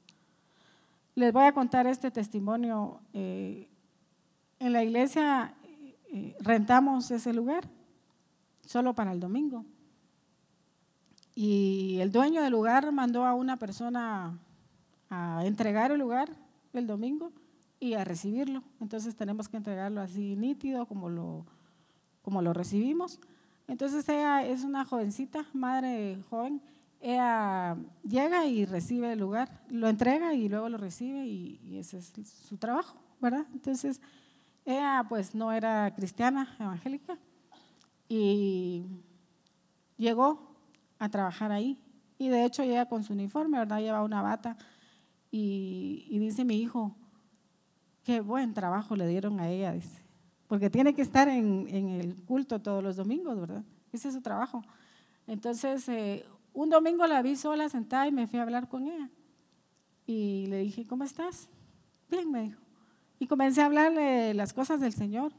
Les 1.14 1.32
voy 1.32 1.44
a 1.44 1.52
contar 1.52 1.86
este 1.86 2.10
testimonio. 2.10 3.00
Eh, 3.12 3.68
en 4.58 4.72
la 4.72 4.82
iglesia 4.82 5.54
eh, 6.10 6.36
rentamos 6.40 7.10
ese 7.10 7.32
lugar 7.32 7.68
solo 8.66 8.94
para 8.94 9.12
el 9.12 9.20
domingo. 9.20 9.64
Y 11.40 12.00
el 12.00 12.10
dueño 12.10 12.42
del 12.42 12.50
lugar 12.50 12.90
mandó 12.90 13.24
a 13.24 13.32
una 13.32 13.60
persona 13.60 14.36
a 15.08 15.46
entregar 15.46 15.92
el 15.92 16.00
lugar 16.00 16.28
el 16.72 16.88
domingo 16.88 17.30
y 17.78 17.94
a 17.94 18.02
recibirlo. 18.02 18.64
Entonces 18.80 19.14
tenemos 19.14 19.48
que 19.48 19.56
entregarlo 19.56 20.00
así 20.00 20.34
nítido 20.34 20.86
como 20.86 21.08
lo, 21.08 21.46
como 22.22 22.42
lo 22.42 22.52
recibimos. 22.54 23.20
Entonces 23.68 24.08
ella 24.08 24.44
es 24.44 24.64
una 24.64 24.84
jovencita, 24.84 25.46
madre 25.52 26.18
joven, 26.28 26.60
ella 27.00 27.76
llega 28.02 28.44
y 28.46 28.64
recibe 28.64 29.12
el 29.12 29.20
lugar, 29.20 29.62
lo 29.68 29.88
entrega 29.88 30.34
y 30.34 30.48
luego 30.48 30.68
lo 30.68 30.76
recibe 30.76 31.24
y, 31.24 31.60
y 31.62 31.78
ese 31.78 31.98
es 31.98 32.12
su 32.48 32.56
trabajo, 32.56 32.98
¿verdad? 33.20 33.46
Entonces 33.52 34.00
ella 34.64 35.06
pues 35.08 35.36
no 35.36 35.52
era 35.52 35.94
cristiana, 35.94 36.56
evangélica, 36.58 37.16
y 38.08 38.86
llegó 39.96 40.47
a 40.98 41.08
trabajar 41.08 41.52
ahí. 41.52 41.78
Y 42.18 42.28
de 42.28 42.44
hecho 42.44 42.64
llega 42.64 42.86
con 42.86 43.04
su 43.04 43.12
uniforme, 43.12 43.58
¿verdad? 43.58 43.80
Lleva 43.80 44.02
una 44.02 44.22
bata. 44.22 44.56
Y, 45.30 46.18
dice 46.18 46.44
mi 46.44 46.60
hijo, 46.60 46.96
qué 48.02 48.20
buen 48.20 48.54
trabajo 48.54 48.96
le 48.96 49.06
dieron 49.06 49.40
a 49.40 49.48
ella, 49.48 49.72
dice. 49.72 50.02
Porque 50.46 50.70
tiene 50.70 50.94
que 50.94 51.02
estar 51.02 51.28
en, 51.28 51.68
el 51.68 52.16
culto 52.16 52.60
todos 52.60 52.82
los 52.82 52.96
domingos, 52.96 53.38
¿verdad? 53.38 53.64
Ese 53.92 54.08
es 54.08 54.14
su 54.14 54.22
trabajo. 54.22 54.62
Entonces, 55.26 55.88
eh, 55.88 56.24
un 56.54 56.70
domingo 56.70 57.06
la 57.06 57.22
vi 57.22 57.36
sola 57.36 57.68
sentada 57.68 58.08
y 58.08 58.12
me 58.12 58.26
fui 58.26 58.38
a 58.38 58.42
hablar 58.42 58.68
con 58.68 58.86
ella. 58.86 59.10
Y 60.06 60.46
le 60.46 60.58
dije, 60.58 60.86
¿cómo 60.86 61.04
estás? 61.04 61.50
Bien, 62.10 62.30
me 62.30 62.42
dijo. 62.42 62.60
Y 63.18 63.26
comencé 63.26 63.60
a 63.60 63.66
hablarle 63.66 64.32
las 64.32 64.52
cosas 64.52 64.80
del 64.80 64.92
Señor. 64.92 65.32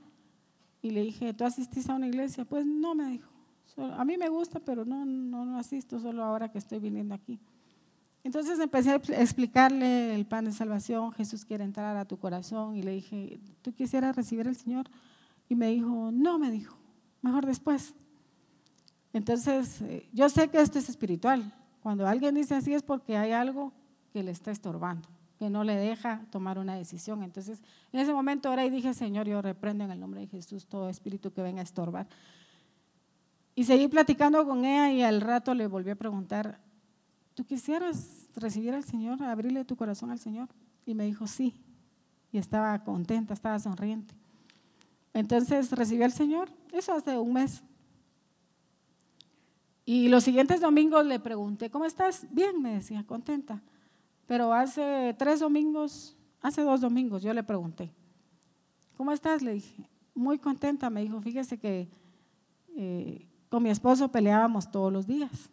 Y 0.81 0.91
le 0.91 1.01
dije, 1.01 1.33
¿tú 1.33 1.43
asistís 1.43 1.89
a 1.89 1.95
una 1.95 2.07
iglesia? 2.07 2.45
Pues 2.45 2.65
no, 2.65 2.93
me 2.93 3.07
dijo. 3.07 3.38
A 3.77 4.05
mí 4.05 4.17
me 4.17 4.29
gusta, 4.29 4.59
pero 4.59 4.85
no, 4.85 5.05
no, 5.05 5.45
no 5.45 5.57
asisto 5.57 5.99
solo 5.99 6.23
ahora 6.23 6.49
que 6.49 6.57
estoy 6.57 6.79
viniendo 6.79 7.13
aquí. 7.13 7.39
Entonces 8.23 8.59
empecé 8.59 8.91
a 8.91 8.95
explicarle 8.95 10.13
el 10.13 10.25
plan 10.25 10.45
de 10.45 10.51
salvación, 10.51 11.11
Jesús 11.13 11.45
quiere 11.45 11.63
entrar 11.63 11.95
a 11.95 12.05
tu 12.05 12.17
corazón 12.17 12.75
y 12.75 12.83
le 12.83 12.91
dije, 12.91 13.39
¿tú 13.61 13.73
quisieras 13.73 14.15
recibir 14.15 14.47
al 14.47 14.55
Señor? 14.55 14.89
Y 15.47 15.55
me 15.55 15.67
dijo, 15.69 16.11
no, 16.11 16.37
me 16.37 16.51
dijo, 16.51 16.77
mejor 17.21 17.45
después. 17.45 17.95
Entonces, 19.13 19.81
eh, 19.81 20.07
yo 20.13 20.29
sé 20.29 20.49
que 20.49 20.59
esto 20.59 20.77
es 20.77 20.89
espiritual. 20.89 21.53
Cuando 21.81 22.05
alguien 22.05 22.35
dice 22.35 22.55
así 22.55 22.73
es 22.73 22.83
porque 22.83 23.17
hay 23.17 23.31
algo 23.31 23.71
que 24.11 24.21
le 24.21 24.31
está 24.31 24.51
estorbando 24.51 25.07
que 25.39 25.49
no 25.49 25.63
le 25.63 25.77
deja 25.77 26.25
tomar 26.31 26.59
una 26.59 26.75
decisión. 26.75 27.23
Entonces, 27.23 27.63
en 27.93 28.01
ese 28.01 28.13
momento 28.13 28.49
ahora 28.49 28.65
y 28.65 28.69
dije, 28.69 28.93
Señor, 28.93 29.25
yo 29.25 29.41
reprendo 29.41 29.85
en 29.85 29.91
el 29.91 29.99
nombre 29.99 30.19
de 30.19 30.27
Jesús 30.27 30.67
todo 30.67 30.89
espíritu 30.89 31.31
que 31.31 31.41
venga 31.41 31.61
a 31.61 31.63
estorbar. 31.63 32.07
Y 33.59 33.65
seguí 33.65 33.89
platicando 33.89 34.45
con 34.45 34.63
ella 34.63 34.89
y 34.89 35.01
al 35.01 35.19
rato 35.19 35.53
le 35.53 35.67
volví 35.67 35.89
a 35.89 35.95
preguntar, 35.97 36.61
¿tú 37.33 37.43
quisieras 37.43 38.29
recibir 38.33 38.73
al 38.73 38.85
Señor, 38.85 39.21
abrirle 39.21 39.65
tu 39.65 39.75
corazón 39.75 40.11
al 40.11 40.19
Señor? 40.19 40.47
Y 40.85 40.95
me 40.95 41.03
dijo, 41.03 41.27
sí. 41.27 41.53
Y 42.31 42.37
estaba 42.37 42.81
contenta, 42.85 43.33
estaba 43.33 43.59
sonriente. 43.59 44.15
Entonces 45.13 45.73
recibió 45.73 46.05
al 46.05 46.13
Señor, 46.13 46.49
eso 46.71 46.93
hace 46.93 47.17
un 47.17 47.33
mes. 47.33 47.61
Y 49.83 50.07
los 50.07 50.23
siguientes 50.23 50.61
domingos 50.61 51.05
le 51.05 51.19
pregunté, 51.19 51.69
¿cómo 51.69 51.83
estás? 51.83 52.25
Bien, 52.31 52.61
me 52.61 52.75
decía, 52.75 53.03
contenta. 53.05 53.61
Pero 54.25 54.53
hace 54.53 55.13
tres 55.19 55.41
domingos, 55.41 56.15
hace 56.41 56.61
dos 56.61 56.79
domingos, 56.79 57.23
yo 57.23 57.33
le 57.33 57.43
pregunté, 57.43 57.91
¿cómo 58.95 59.11
estás? 59.11 59.41
Le 59.41 59.51
dije, 59.51 59.89
muy 60.15 60.39
contenta. 60.39 60.89
Me 60.89 61.01
dijo, 61.01 61.19
fíjese 61.19 61.57
que 61.57 61.89
eh, 62.77 63.25
con 63.49 63.63
mi 63.63 63.69
esposo 63.69 64.11
peleábamos 64.11 64.71
todos 64.71 64.93
los 64.93 65.07
días. 65.07 65.49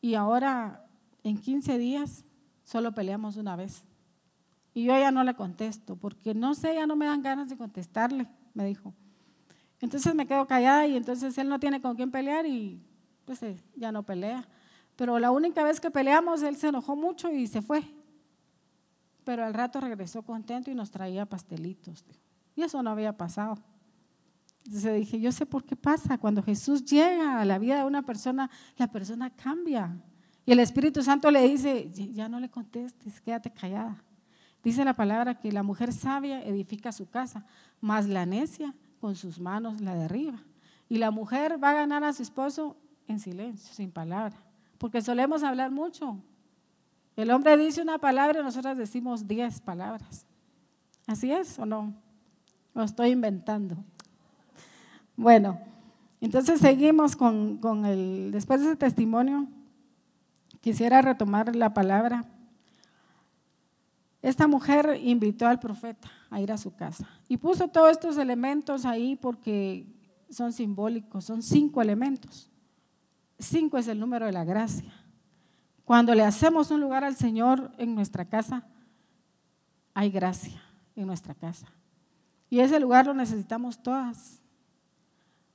Y 0.00 0.14
ahora, 0.14 0.84
en 1.22 1.38
15 1.38 1.78
días, 1.78 2.24
solo 2.64 2.92
peleamos 2.92 3.36
una 3.36 3.56
vez. 3.56 3.84
Y 4.74 4.84
yo 4.84 4.98
ya 4.98 5.10
no 5.10 5.24
le 5.24 5.34
contesto, 5.34 5.96
porque 5.96 6.34
no 6.34 6.54
sé, 6.54 6.74
ya 6.74 6.86
no 6.86 6.96
me 6.96 7.06
dan 7.06 7.22
ganas 7.22 7.48
de 7.48 7.56
contestarle, 7.56 8.28
me 8.54 8.64
dijo. 8.64 8.94
Entonces 9.80 10.14
me 10.14 10.26
quedo 10.26 10.46
callada 10.46 10.86
y 10.86 10.96
entonces 10.96 11.36
él 11.38 11.48
no 11.48 11.58
tiene 11.58 11.80
con 11.80 11.96
quién 11.96 12.10
pelear 12.10 12.46
y 12.46 12.82
pues 13.24 13.42
eh, 13.42 13.56
ya 13.76 13.92
no 13.92 14.02
pelea. 14.02 14.46
Pero 14.96 15.18
la 15.18 15.30
única 15.30 15.64
vez 15.64 15.80
que 15.80 15.90
peleamos, 15.90 16.42
él 16.42 16.56
se 16.56 16.68
enojó 16.68 16.94
mucho 16.94 17.30
y 17.30 17.46
se 17.46 17.62
fue. 17.62 17.82
Pero 19.24 19.44
al 19.44 19.54
rato 19.54 19.80
regresó 19.80 20.22
contento 20.22 20.70
y 20.70 20.74
nos 20.74 20.90
traía 20.90 21.26
pastelitos. 21.26 22.04
Y 22.54 22.62
eso 22.62 22.82
no 22.82 22.90
había 22.90 23.16
pasado. 23.16 23.58
Entonces 24.64 24.94
dije, 24.94 25.20
yo 25.20 25.32
sé 25.32 25.46
por 25.46 25.64
qué 25.64 25.76
pasa. 25.76 26.18
Cuando 26.18 26.42
Jesús 26.42 26.84
llega 26.84 27.40
a 27.40 27.44
la 27.44 27.58
vida 27.58 27.78
de 27.78 27.84
una 27.84 28.02
persona, 28.02 28.50
la 28.76 28.88
persona 28.88 29.30
cambia. 29.30 29.96
Y 30.46 30.52
el 30.52 30.60
Espíritu 30.60 31.02
Santo 31.02 31.30
le 31.30 31.48
dice, 31.48 31.90
ya 31.92 32.28
no 32.28 32.40
le 32.40 32.50
contestes, 32.50 33.20
quédate 33.20 33.50
callada. 33.50 34.02
Dice 34.62 34.84
la 34.84 34.94
palabra 34.94 35.38
que 35.38 35.52
la 35.52 35.62
mujer 35.62 35.92
sabia 35.92 36.42
edifica 36.42 36.92
su 36.92 37.08
casa, 37.08 37.46
más 37.80 38.06
la 38.06 38.26
necia 38.26 38.74
con 39.00 39.16
sus 39.16 39.40
manos 39.40 39.80
la 39.80 39.94
derriba. 39.94 40.42
Y 40.88 40.98
la 40.98 41.10
mujer 41.10 41.62
va 41.62 41.70
a 41.70 41.74
ganar 41.74 42.04
a 42.04 42.12
su 42.12 42.22
esposo 42.22 42.76
en 43.06 43.20
silencio, 43.20 43.72
sin 43.74 43.90
palabra, 43.90 44.36
porque 44.78 45.00
solemos 45.00 45.42
hablar 45.42 45.70
mucho. 45.70 46.18
El 47.16 47.30
hombre 47.30 47.56
dice 47.56 47.82
una 47.82 47.98
palabra 47.98 48.40
y 48.40 48.42
nosotras 48.42 48.76
decimos 48.76 49.26
diez 49.26 49.60
palabras. 49.60 50.26
¿Así 51.06 51.32
es 51.32 51.58
o 51.58 51.66
no? 51.66 51.94
Lo 52.74 52.84
estoy 52.84 53.10
inventando. 53.10 53.76
Bueno, 55.20 55.60
entonces 56.22 56.60
seguimos 56.60 57.14
con, 57.14 57.58
con 57.58 57.84
el, 57.84 58.30
después 58.32 58.60
de 58.60 58.68
ese 58.68 58.76
testimonio, 58.76 59.48
quisiera 60.62 61.02
retomar 61.02 61.54
la 61.54 61.74
palabra. 61.74 62.24
Esta 64.22 64.46
mujer 64.46 64.98
invitó 65.02 65.46
al 65.46 65.60
profeta 65.60 66.10
a 66.30 66.40
ir 66.40 66.50
a 66.50 66.56
su 66.56 66.74
casa 66.74 67.06
y 67.28 67.36
puso 67.36 67.68
todos 67.68 67.90
estos 67.90 68.16
elementos 68.16 68.86
ahí 68.86 69.14
porque 69.14 69.86
son 70.30 70.54
simbólicos, 70.54 71.26
son 71.26 71.42
cinco 71.42 71.82
elementos. 71.82 72.50
Cinco 73.38 73.76
es 73.76 73.88
el 73.88 74.00
número 74.00 74.24
de 74.24 74.32
la 74.32 74.44
gracia. 74.44 74.94
Cuando 75.84 76.14
le 76.14 76.24
hacemos 76.24 76.70
un 76.70 76.80
lugar 76.80 77.04
al 77.04 77.16
Señor 77.16 77.72
en 77.76 77.94
nuestra 77.94 78.24
casa, 78.24 78.66
hay 79.92 80.10
gracia 80.10 80.62
en 80.96 81.06
nuestra 81.06 81.34
casa. 81.34 81.66
Y 82.48 82.60
ese 82.60 82.80
lugar 82.80 83.04
lo 83.04 83.12
necesitamos 83.12 83.82
todas. 83.82 84.39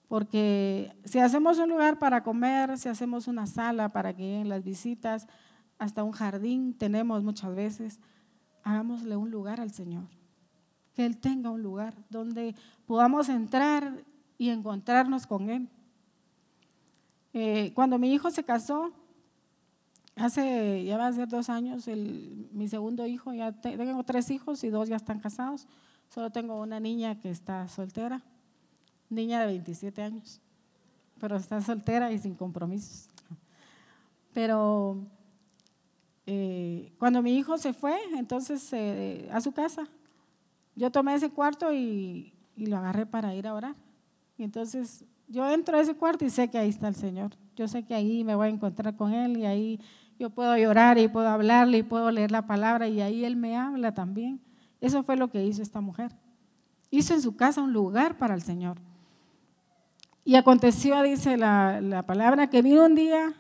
Porque 0.08 0.96
si 1.04 1.20
hacemos 1.20 1.58
un 1.58 1.70
lugar 1.70 1.98
para 1.98 2.24
comer, 2.24 2.78
si 2.78 2.90
hacemos 2.90 3.28
una 3.28 3.48
sala 3.48 3.90
para 3.90 4.14
que 4.16 4.24
lleguen 4.24 4.50
las 4.50 4.64
visitas, 4.64 5.28
hasta 5.80 6.04
un 6.04 6.12
jardín 6.12 6.74
tenemos 6.74 7.24
muchas 7.24 7.56
veces, 7.56 8.00
hagámosle 8.64 9.16
un 9.18 9.32
lugar 9.32 9.60
al 9.60 9.72
Señor. 9.72 10.08
Que 10.94 11.06
Él 11.06 11.18
tenga 11.18 11.50
un 11.50 11.62
lugar 11.64 11.96
donde 12.10 12.56
podamos 12.86 13.30
entrar 13.30 14.04
y 14.38 14.50
encontrarnos 14.50 15.26
con 15.26 15.50
Él. 15.50 15.70
Eh, 17.34 17.72
cuando 17.74 17.98
mi 17.98 18.14
hijo 18.14 18.30
se 18.30 18.44
casó, 18.44 18.94
hace, 20.16 20.86
ya 20.86 20.98
va 20.98 21.08
a 21.08 21.14
ser 21.14 21.28
dos 21.28 21.50
años, 21.50 21.88
mi 21.88 22.68
segundo 22.70 23.06
hijo, 23.08 23.34
ya 23.34 23.52
tengo 23.52 24.04
tres 24.04 24.30
hijos 24.30 24.64
y 24.64 24.70
dos 24.70 24.88
ya 24.88 24.96
están 24.96 25.20
casados, 25.20 25.68
solo 26.10 26.32
tengo 26.32 26.62
una 26.62 26.80
niña 26.80 27.20
que 27.20 27.30
está 27.30 27.68
soltera 27.68 28.24
niña 29.10 29.40
de 29.42 29.48
27 29.48 30.02
años, 30.02 30.42
pero 31.20 31.38
está 31.38 31.62
soltera 31.62 32.12
y 32.12 32.20
sin 32.20 32.36
compromisos. 32.36 33.10
Pero 34.34 34.98
eh, 36.26 36.92
cuando 36.98 37.22
mi 37.22 37.38
hijo 37.38 37.58
se 37.58 37.74
fue, 37.74 37.98
entonces 38.18 38.68
eh, 38.74 39.30
a 39.32 39.40
su 39.42 39.52
casa, 39.52 39.88
yo 40.76 40.92
tomé 40.92 41.16
ese 41.16 41.30
cuarto 41.30 41.72
y, 41.74 42.34
y, 42.56 42.66
lo 42.66 42.78
agarré 42.78 43.06
para 43.06 43.34
ir 43.34 43.48
a 43.48 43.54
orar. 43.54 43.76
Y 44.38 44.44
entonces 44.44 45.06
yo 45.28 45.50
entro 45.50 45.78
a 45.78 45.82
ese 45.82 45.96
cuarto 45.96 46.26
y 46.26 46.30
sé 46.30 46.50
que 46.50 46.58
ahí 46.58 46.70
está 46.70 46.88
el 46.88 46.96
Señor. 46.96 47.32
Yo 47.56 47.68
sé 47.68 47.84
que 47.84 47.96
ahí 47.96 48.24
me 48.24 48.36
voy 48.36 48.48
a 48.48 48.52
encontrar 48.52 48.96
con 48.96 49.14
Él 49.14 49.38
y 49.38 49.46
ahí 49.46 49.80
yo 50.20 50.30
puedo 50.30 50.58
llorar 50.58 50.98
y 50.98 51.08
puedo 51.08 51.28
hablarle 51.30 51.80
y 51.80 51.84
puedo 51.84 52.12
leer 52.12 52.32
la 52.32 52.46
palabra 52.46 52.88
y 52.88 53.02
ahí 53.02 53.24
Él 53.24 53.36
me 53.36 53.56
habla 53.56 53.94
también. 53.94 54.42
Eso 54.82 55.04
fue 55.04 55.16
lo 55.16 55.30
que 55.30 55.46
hizo 55.46 55.62
esta 55.62 55.82
mujer. 55.82 56.12
Hizo 56.92 57.14
en 57.14 57.22
su 57.22 57.36
casa 57.36 57.62
un 57.62 57.74
lugar 57.74 58.18
para 58.18 58.36
el 58.36 58.42
Señor. 58.42 58.78
Y 60.28 60.34
aconteció, 60.34 61.00
dice 61.04 61.38
la, 61.38 62.04
palabra, 62.08 62.48
que 62.48 62.64
vino 62.64 62.84
un 62.84 62.96
día, 62.96 63.32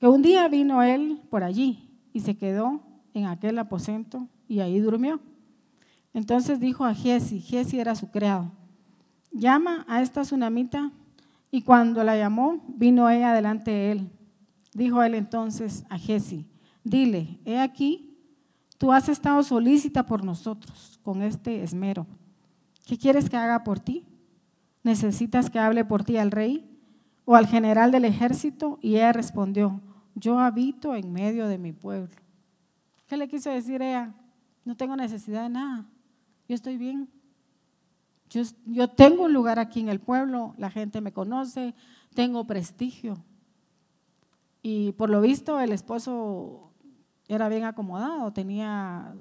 que 0.00 0.08
un 0.08 0.22
día 0.22 0.48
vino 0.48 0.82
él 0.82 1.20
por 1.28 1.44
allí 1.44 1.90
y 2.14 2.20
se 2.20 2.34
quedó 2.34 2.80
en 3.12 3.26
aquel 3.26 3.58
aposento 3.58 4.26
y 4.48 4.60
ahí 4.60 4.80
durmió. 4.80 5.20
Entonces 6.14 6.58
dijo 6.58 6.86
a 6.86 6.94
Jesse, 6.94 7.44
Jesse 7.44 7.74
era 7.74 7.94
su 7.94 8.10
criado, 8.10 8.50
llama 9.30 9.84
a 9.88 10.00
esta 10.00 10.22
tsunamita 10.22 10.90
y 11.50 11.60
cuando 11.60 12.02
la 12.02 12.16
llamó, 12.16 12.64
vino 12.66 13.10
ella 13.10 13.34
delante 13.34 13.70
de 13.72 13.92
él. 13.92 14.10
Dijo 14.72 15.02
él 15.02 15.14
entonces 15.14 15.84
a 15.90 15.98
Jesse, 15.98 16.46
dile, 16.82 17.38
he 17.44 17.58
aquí, 17.58 18.16
tú 18.78 18.90
has 18.90 19.10
estado 19.10 19.42
solícita 19.42 20.06
por 20.06 20.24
nosotros 20.24 20.98
con 21.02 21.20
este 21.20 21.62
esmero. 21.62 22.06
¿Qué 22.86 22.96
quieres 22.96 23.28
que 23.28 23.36
haga 23.36 23.64
por 23.64 23.80
ti? 23.80 24.04
¿Necesitas 24.84 25.50
que 25.50 25.58
hable 25.58 25.84
por 25.84 26.04
ti 26.04 26.16
al 26.18 26.30
rey 26.30 26.70
o 27.24 27.34
al 27.34 27.48
general 27.48 27.90
del 27.90 28.04
ejército? 28.04 28.78
Y 28.80 28.94
ella 28.94 29.12
respondió, 29.12 29.80
yo 30.14 30.38
habito 30.38 30.94
en 30.94 31.12
medio 31.12 31.48
de 31.48 31.58
mi 31.58 31.72
pueblo. 31.72 32.14
¿Qué 33.08 33.16
le 33.16 33.26
quiso 33.26 33.50
decir 33.50 33.82
ella? 33.82 34.14
No 34.64 34.76
tengo 34.76 34.94
necesidad 34.94 35.42
de 35.42 35.48
nada, 35.48 35.86
yo 36.48 36.54
estoy 36.54 36.76
bien. 36.76 37.08
Yo, 38.30 38.42
yo 38.66 38.88
tengo 38.88 39.24
un 39.24 39.32
lugar 39.32 39.58
aquí 39.58 39.80
en 39.80 39.88
el 39.88 40.00
pueblo, 40.00 40.54
la 40.56 40.70
gente 40.70 41.00
me 41.00 41.12
conoce, 41.12 41.74
tengo 42.14 42.46
prestigio. 42.46 43.22
Y 44.62 44.92
por 44.92 45.10
lo 45.10 45.20
visto 45.20 45.60
el 45.60 45.72
esposo 45.72 46.72
era 47.28 47.48
bien 47.48 47.64
acomodado, 47.64 48.32
tenía 48.32 49.14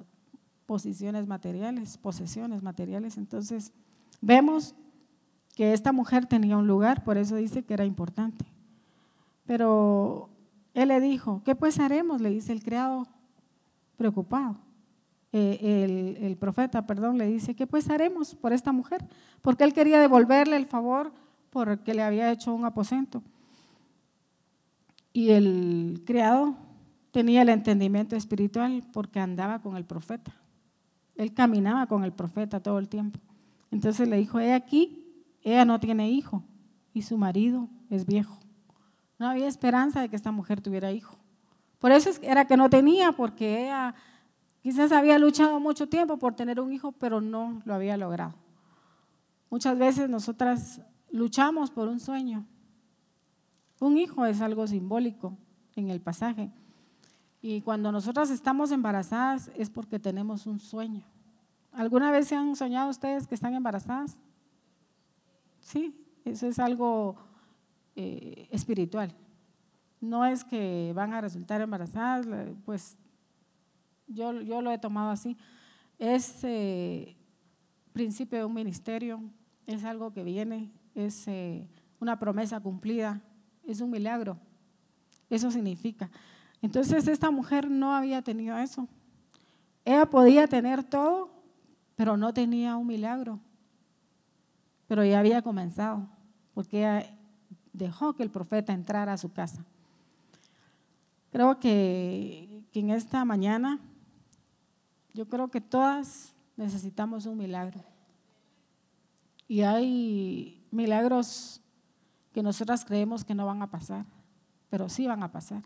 posiciones 0.65 1.27
materiales, 1.27 1.97
posesiones 1.97 2.63
materiales. 2.63 3.17
Entonces, 3.17 3.73
vemos 4.21 4.75
que 5.55 5.73
esta 5.73 5.91
mujer 5.91 6.25
tenía 6.25 6.57
un 6.57 6.67
lugar, 6.67 7.03
por 7.03 7.17
eso 7.17 7.35
dice 7.35 7.63
que 7.63 7.73
era 7.73 7.85
importante. 7.85 8.45
Pero 9.45 10.29
él 10.73 10.89
le 10.89 10.99
dijo, 10.99 11.41
¿qué 11.45 11.55
pues 11.55 11.79
haremos? 11.79 12.21
Le 12.21 12.29
dice 12.29 12.51
el 12.51 12.63
criado 12.63 13.07
preocupado. 13.97 14.57
Eh, 15.31 16.19
el, 16.21 16.37
profeta, 16.37 16.85
perdón, 16.85 17.17
le 17.17 17.25
dice, 17.25 17.55
¿qué 17.55 17.65
pues 17.65 17.89
haremos 17.89 18.35
por 18.35 18.53
esta 18.53 18.71
mujer? 18.71 19.03
Porque 19.41 19.63
él 19.63 19.73
quería 19.73 19.99
devolverle 19.99 20.55
el 20.55 20.67
favor 20.67 21.11
porque 21.49 21.93
le 21.93 22.03
había 22.03 22.31
hecho 22.31 22.53
un 22.53 22.65
aposento. 22.65 23.23
Y 25.11 25.29
el 25.29 26.03
criado 26.05 26.55
tenía 27.11 27.43
el 27.43 27.49
entendimiento 27.49 28.15
espiritual 28.15 28.83
porque 28.91 29.19
andaba 29.19 29.59
con 29.59 29.75
el 29.75 29.85
profeta. 29.85 30.33
Él 31.15 31.33
caminaba 31.33 31.85
con 31.87 32.03
el 32.03 32.11
profeta 32.11 32.59
todo 32.59 32.79
el 32.79 32.89
tiempo. 32.89 33.19
Entonces 33.71 34.07
le 34.07 34.17
dijo, 34.17 34.39
he 34.39 34.53
aquí, 34.53 35.02
ella 35.43 35.65
no 35.65 35.79
tiene 35.79 36.09
hijo 36.09 36.43
y 36.93 37.01
su 37.01 37.17
marido 37.17 37.69
es 37.89 38.05
viejo. 38.05 38.39
No 39.19 39.29
había 39.29 39.47
esperanza 39.47 40.01
de 40.01 40.09
que 40.09 40.15
esta 40.15 40.31
mujer 40.31 40.61
tuviera 40.61 40.91
hijo. 40.91 41.17
Por 41.79 41.91
eso 41.91 42.09
era 42.21 42.45
que 42.45 42.57
no 42.57 42.69
tenía, 42.69 43.11
porque 43.11 43.65
ella 43.65 43.93
quizás 44.61 44.91
había 44.91 45.19
luchado 45.19 45.59
mucho 45.59 45.87
tiempo 45.87 46.17
por 46.17 46.33
tener 46.33 46.59
un 46.59 46.71
hijo, 46.71 46.93
pero 46.93 47.19
no 47.19 47.61
lo 47.65 47.73
había 47.73 47.97
logrado. 47.97 48.35
Muchas 49.49 49.77
veces 49.77 50.09
nosotras 50.09 50.81
luchamos 51.11 51.69
por 51.69 51.87
un 51.87 51.99
sueño. 51.99 52.45
Un 53.79 53.97
hijo 53.97 54.25
es 54.25 54.41
algo 54.41 54.65
simbólico 54.65 55.37
en 55.75 55.89
el 55.89 55.99
pasaje. 55.99 56.51
Y 57.41 57.61
cuando 57.61 57.91
nosotras 57.91 58.29
estamos 58.29 58.71
embarazadas 58.71 59.51
es 59.57 59.69
porque 59.69 59.99
tenemos 59.99 60.47
un 60.47 60.59
sueño. 60.59 61.03
¿Alguna 61.73 62.11
vez 62.11 62.27
se 62.27 62.35
han 62.35 62.55
soñado 62.55 62.89
ustedes 62.89 63.27
que 63.27 63.35
están 63.35 63.53
embarazadas? 63.53 64.17
Sí, 65.63 65.95
eso 66.25 66.47
es 66.47 66.59
algo 66.59 67.15
eh, 67.95 68.47
espiritual. 68.51 69.15
No 69.99 70.25
es 70.25 70.43
que 70.43 70.91
van 70.93 71.13
a 71.13 71.21
resultar 71.21 71.61
embarazadas, 71.61 72.27
pues 72.65 72.97
yo, 74.07 74.41
yo 74.41 74.61
lo 74.61 74.71
he 74.71 74.77
tomado 74.77 75.09
así. 75.09 75.37
Es 75.97 76.43
eh, 76.43 77.15
principio 77.93 78.39
de 78.39 78.45
un 78.45 78.53
ministerio, 78.53 79.21
es 79.65 79.85
algo 79.85 80.11
que 80.11 80.23
viene, 80.23 80.69
es 80.93 81.27
eh, 81.27 81.67
una 81.99 82.19
promesa 82.19 82.59
cumplida, 82.59 83.21
es 83.65 83.79
un 83.79 83.89
milagro. 83.89 84.37
Eso 85.29 85.49
significa. 85.49 86.11
Entonces 86.61 87.07
esta 87.07 87.31
mujer 87.31 87.71
no 87.71 87.95
había 87.95 88.21
tenido 88.21 88.57
eso. 88.57 88.87
Ella 89.85 90.05
podía 90.05 90.47
tener 90.47 90.83
todo, 90.83 91.31
pero 91.95 92.17
no 92.17 92.33
tenía 92.33 92.75
un 92.75 92.87
milagro 92.87 93.39
pero 94.87 95.03
ya 95.03 95.19
había 95.19 95.41
comenzado, 95.41 96.07
porque 96.53 97.09
dejó 97.71 98.13
que 98.13 98.23
el 98.23 98.29
profeta 98.29 98.73
entrara 98.73 99.13
a 99.13 99.17
su 99.17 99.31
casa. 99.31 99.65
Creo 101.31 101.59
que, 101.59 102.63
que 102.71 102.79
en 102.79 102.91
esta 102.91 103.25
mañana, 103.25 103.79
yo 105.13 105.27
creo 105.27 105.49
que 105.49 105.61
todas 105.61 106.35
necesitamos 106.55 107.25
un 107.25 107.37
milagro. 107.37 107.83
Y 109.47 109.61
hay 109.61 110.63
milagros 110.71 111.61
que 112.33 112.43
nosotras 112.43 112.85
creemos 112.85 113.23
que 113.23 113.35
no 113.35 113.45
van 113.45 113.61
a 113.61 113.69
pasar, 113.69 114.05
pero 114.69 114.89
sí 114.89 115.07
van 115.07 115.23
a 115.23 115.31
pasar. 115.31 115.63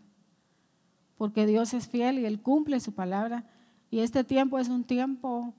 Porque 1.16 1.46
Dios 1.46 1.74
es 1.74 1.88
fiel 1.88 2.18
y 2.18 2.26
Él 2.26 2.40
cumple 2.40 2.78
su 2.80 2.92
palabra. 2.92 3.44
Y 3.90 4.00
este 4.00 4.22
tiempo 4.22 4.58
es 4.58 4.68
un 4.68 4.84
tiempo 4.84 5.54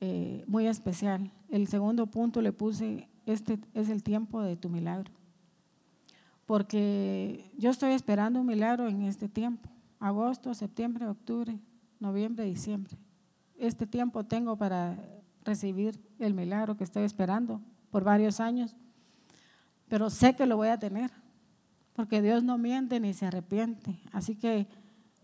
eh, 0.00 0.44
muy 0.46 0.66
especial. 0.66 1.32
El 1.48 1.68
segundo 1.68 2.06
punto 2.06 2.42
le 2.42 2.52
puse, 2.52 3.08
este 3.24 3.58
es 3.72 3.88
el 3.88 4.02
tiempo 4.02 4.42
de 4.42 4.56
tu 4.56 4.68
milagro. 4.68 5.10
Porque 6.44 7.50
yo 7.56 7.70
estoy 7.70 7.92
esperando 7.92 8.40
un 8.40 8.46
milagro 8.46 8.88
en 8.88 9.02
este 9.02 9.28
tiempo, 9.28 9.70
agosto, 9.98 10.52
septiembre, 10.52 11.08
octubre, 11.08 11.58
noviembre, 11.98 12.44
diciembre. 12.44 12.96
Este 13.56 13.86
tiempo 13.86 14.24
tengo 14.24 14.56
para 14.56 14.98
recibir 15.44 15.98
el 16.18 16.34
milagro 16.34 16.76
que 16.76 16.84
estoy 16.84 17.04
esperando 17.04 17.62
por 17.90 18.04
varios 18.04 18.38
años, 18.38 18.76
pero 19.88 20.10
sé 20.10 20.36
que 20.36 20.44
lo 20.44 20.56
voy 20.58 20.68
a 20.68 20.78
tener, 20.78 21.10
porque 21.94 22.20
Dios 22.20 22.44
no 22.44 22.58
miente 22.58 23.00
ni 23.00 23.14
se 23.14 23.24
arrepiente. 23.24 23.98
Así 24.12 24.36
que 24.36 24.66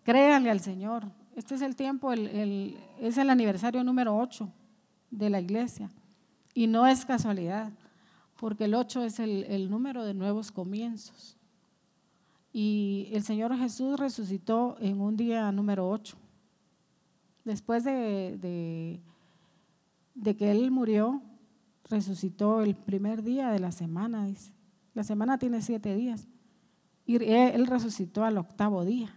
créanle 0.03 0.51
al 0.51 0.61
Señor. 0.61 1.05
Este 1.37 1.55
es 1.57 1.63
el 1.63 1.77
tiempo, 1.77 2.13
el, 2.13 2.79
es 3.01 3.19
el 3.19 3.29
aniversario 3.29 3.85
número 3.85 4.17
8 4.17 4.51
de 5.13 5.31
la 5.31 5.41
iglesia. 5.41 5.91
Y 6.55 6.67
no 6.67 6.87
es 6.87 7.05
casualidad, 7.05 7.71
porque 8.41 8.65
el 8.65 8.75
8 8.75 9.05
es 9.05 9.21
el, 9.21 9.71
número 9.71 10.05
de 10.05 10.15
nuevos 10.15 10.51
comienzos. 10.51 11.37
Y 12.53 13.09
el 13.13 13.23
Señor 13.23 13.57
Jesús 13.57 13.99
resucitó 13.99 14.77
en 14.81 15.01
un 15.01 15.17
día 15.17 15.53
número 15.53 15.89
8. 15.89 16.17
Después 17.45 17.85
de, 17.85 19.01
de 20.15 20.37
que 20.37 20.51
Él 20.51 20.71
murió, 20.71 21.23
resucitó 21.89 22.63
el 22.63 22.75
primer 22.75 23.23
día 23.23 23.51
de 23.51 23.61
la 23.61 23.71
semana, 23.73 24.27
dice. 24.27 24.53
La 24.95 25.05
semana 25.05 25.39
tiene 25.39 25.63
siete 25.63 25.95
días. 25.95 26.27
Y 27.07 27.17
Él 27.25 27.67
resucitó 27.67 28.25
al 28.25 28.39
octavo 28.39 28.85
día. 28.85 29.17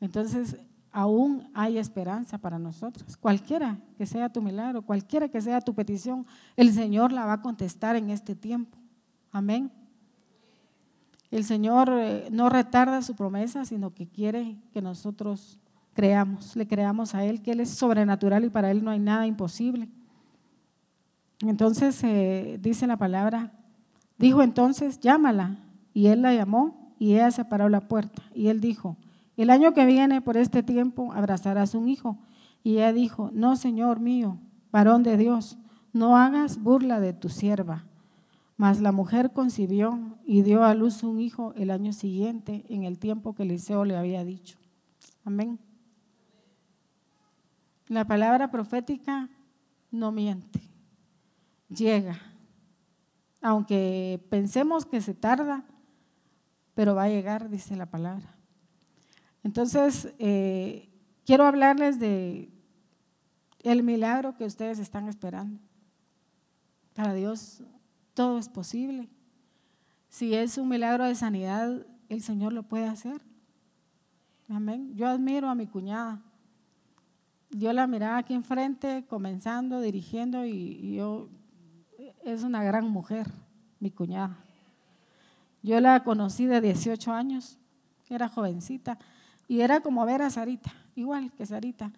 Entonces, 0.00 0.56
aún 0.92 1.48
hay 1.54 1.78
esperanza 1.78 2.38
para 2.38 2.58
nosotros. 2.58 3.16
Cualquiera 3.16 3.78
que 3.96 4.06
sea 4.06 4.32
tu 4.32 4.42
milagro, 4.42 4.82
cualquiera 4.82 5.28
que 5.28 5.40
sea 5.40 5.60
tu 5.60 5.74
petición, 5.74 6.26
el 6.56 6.72
Señor 6.72 7.12
la 7.12 7.26
va 7.26 7.34
a 7.34 7.42
contestar 7.42 7.96
en 7.96 8.10
este 8.10 8.34
tiempo. 8.34 8.78
Amén. 9.30 9.70
El 11.30 11.44
Señor 11.44 11.90
eh, 11.92 12.28
no 12.30 12.48
retarda 12.48 13.02
su 13.02 13.14
promesa, 13.14 13.64
sino 13.64 13.94
que 13.94 14.08
quiere 14.08 14.56
que 14.72 14.82
nosotros 14.82 15.60
creamos, 15.94 16.56
le 16.56 16.66
creamos 16.66 17.14
a 17.14 17.24
Él, 17.24 17.40
que 17.40 17.52
Él 17.52 17.60
es 17.60 17.70
sobrenatural 17.70 18.44
y 18.44 18.50
para 18.50 18.70
Él 18.70 18.82
no 18.82 18.90
hay 18.90 18.98
nada 18.98 19.26
imposible. 19.26 19.88
Entonces 21.40 22.02
eh, 22.04 22.58
dice 22.60 22.86
la 22.86 22.96
palabra, 22.96 23.52
dijo 24.18 24.42
entonces, 24.42 25.00
llámala. 25.00 25.58
Y 25.92 26.06
él 26.06 26.22
la 26.22 26.34
llamó 26.34 26.94
y 26.98 27.14
ella 27.14 27.30
se 27.30 27.44
paró 27.44 27.68
la 27.68 27.80
puerta. 27.80 28.22
Y 28.34 28.48
él 28.48 28.60
dijo, 28.60 28.96
el 29.40 29.48
año 29.48 29.72
que 29.72 29.86
viene 29.86 30.20
por 30.20 30.36
este 30.36 30.62
tiempo 30.62 31.12
abrazarás 31.14 31.74
un 31.74 31.88
hijo. 31.88 32.18
Y 32.62 32.74
ella 32.74 32.92
dijo, 32.92 33.30
no, 33.32 33.56
Señor 33.56 33.98
mío, 33.98 34.38
varón 34.70 35.02
de 35.02 35.16
Dios, 35.16 35.56
no 35.94 36.18
hagas 36.18 36.62
burla 36.62 37.00
de 37.00 37.14
tu 37.14 37.30
sierva. 37.30 37.86
Mas 38.58 38.82
la 38.82 38.92
mujer 38.92 39.32
concibió 39.32 39.98
y 40.26 40.42
dio 40.42 40.64
a 40.64 40.74
luz 40.74 41.02
un 41.02 41.20
hijo 41.20 41.54
el 41.56 41.70
año 41.70 41.94
siguiente, 41.94 42.66
en 42.68 42.84
el 42.84 42.98
tiempo 42.98 43.34
que 43.34 43.44
Eliseo 43.44 43.86
le 43.86 43.96
había 43.96 44.24
dicho. 44.24 44.58
Amén. 45.24 45.58
La 47.86 48.06
palabra 48.06 48.50
profética 48.50 49.30
no 49.90 50.12
miente, 50.12 50.60
llega. 51.70 52.20
Aunque 53.40 54.22
pensemos 54.28 54.84
que 54.84 55.00
se 55.00 55.14
tarda, 55.14 55.64
pero 56.74 56.94
va 56.94 57.04
a 57.04 57.08
llegar, 57.08 57.48
dice 57.48 57.74
la 57.74 57.86
palabra. 57.86 58.36
Entonces, 59.42 60.12
eh, 60.18 60.88
quiero 61.24 61.44
hablarles 61.44 61.98
de 61.98 62.50
el 63.62 63.82
milagro 63.82 64.36
que 64.36 64.44
ustedes 64.44 64.78
están 64.78 65.08
esperando. 65.08 65.60
Para 66.94 67.14
Dios 67.14 67.62
todo 68.14 68.38
es 68.38 68.48
posible. 68.48 69.08
Si 70.08 70.34
es 70.34 70.58
un 70.58 70.68
milagro 70.68 71.04
de 71.04 71.14
sanidad, 71.14 71.86
el 72.08 72.22
Señor 72.22 72.52
lo 72.52 72.64
puede 72.64 72.86
hacer. 72.86 73.22
Amén. 74.48 74.94
Yo 74.96 75.06
admiro 75.06 75.48
a 75.48 75.54
mi 75.54 75.66
cuñada. 75.66 76.20
Yo 77.50 77.72
la 77.72 77.86
miraba 77.86 78.18
aquí 78.18 78.34
enfrente, 78.34 79.04
comenzando, 79.08 79.80
dirigiendo, 79.80 80.44
y, 80.44 80.50
y 80.50 80.96
yo, 80.96 81.28
es 82.24 82.42
una 82.42 82.62
gran 82.62 82.88
mujer, 82.88 83.26
mi 83.78 83.90
cuñada. 83.90 84.36
Yo 85.62 85.80
la 85.80 86.02
conocí 86.04 86.46
de 86.46 86.60
18 86.60 87.12
años, 87.12 87.58
era 88.08 88.28
jovencita. 88.28 88.98
Y 89.50 89.62
era 89.62 89.80
como 89.80 90.06
ver 90.06 90.22
a 90.22 90.30
Sarita, 90.30 90.72
igual 90.94 91.32
que 91.32 91.44
Sarita. 91.44 91.90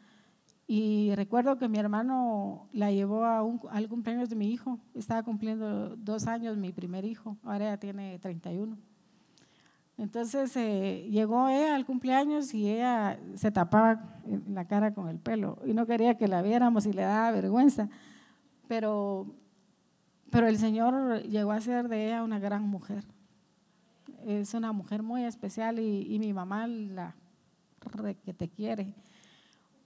Y 0.66 1.14
recuerdo 1.16 1.58
que 1.58 1.68
mi 1.68 1.78
hermano 1.78 2.66
la 2.72 2.90
llevó 2.90 3.26
a 3.26 3.42
un, 3.42 3.60
al 3.70 3.90
cumpleaños 3.90 4.30
de 4.30 4.36
mi 4.36 4.50
hijo. 4.50 4.78
Estaba 4.94 5.22
cumpliendo 5.22 5.94
dos 5.96 6.26
años 6.26 6.56
mi 6.56 6.72
primer 6.72 7.04
hijo, 7.04 7.36
ahora 7.44 7.66
ya 7.66 7.76
tiene 7.76 8.18
31. 8.20 8.78
Entonces 9.98 10.56
eh, 10.56 11.06
llegó 11.10 11.46
ella 11.50 11.74
al 11.74 11.84
cumpleaños 11.84 12.54
y 12.54 12.70
ella 12.70 13.20
se 13.34 13.50
tapaba 13.50 14.02
la 14.48 14.66
cara 14.66 14.94
con 14.94 15.10
el 15.10 15.18
pelo 15.18 15.58
y 15.66 15.74
no 15.74 15.84
quería 15.84 16.16
que 16.16 16.28
la 16.28 16.40
viéramos 16.40 16.86
y 16.86 16.94
le 16.94 17.02
daba 17.02 17.32
vergüenza. 17.32 17.90
Pero, 18.66 19.26
pero 20.30 20.46
el 20.46 20.56
Señor 20.56 21.20
llegó 21.24 21.52
a 21.52 21.60
ser 21.60 21.88
de 21.88 22.06
ella 22.06 22.22
una 22.22 22.38
gran 22.38 22.62
mujer. 22.62 23.04
Es 24.24 24.54
una 24.54 24.72
mujer 24.72 25.02
muy 25.02 25.24
especial 25.24 25.78
y, 25.80 26.06
y 26.14 26.18
mi 26.18 26.32
mamá 26.32 26.66
la, 26.66 27.14
que 28.24 28.32
te 28.32 28.48
quiere, 28.48 28.94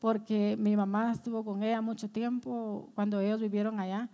porque 0.00 0.56
mi 0.58 0.76
mamá 0.76 1.12
estuvo 1.12 1.44
con 1.44 1.62
ella 1.62 1.80
mucho 1.80 2.08
tiempo 2.08 2.90
cuando 2.94 3.20
ellos 3.20 3.40
vivieron 3.40 3.80
allá, 3.80 4.08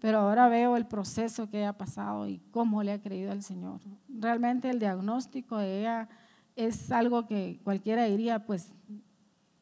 pero 0.00 0.20
ahora 0.20 0.48
veo 0.48 0.76
el 0.76 0.86
proceso 0.86 1.50
que 1.50 1.66
ha 1.66 1.72
pasado 1.72 2.28
y 2.28 2.38
cómo 2.50 2.82
le 2.82 2.92
ha 2.92 3.02
creído 3.02 3.32
al 3.32 3.42
Señor. 3.42 3.80
Realmente 4.08 4.70
el 4.70 4.78
diagnóstico 4.78 5.58
de 5.58 5.80
ella 5.80 6.08
es 6.54 6.90
algo 6.92 7.26
que 7.26 7.60
cualquiera 7.64 8.04
diría, 8.04 8.46
pues 8.46 8.72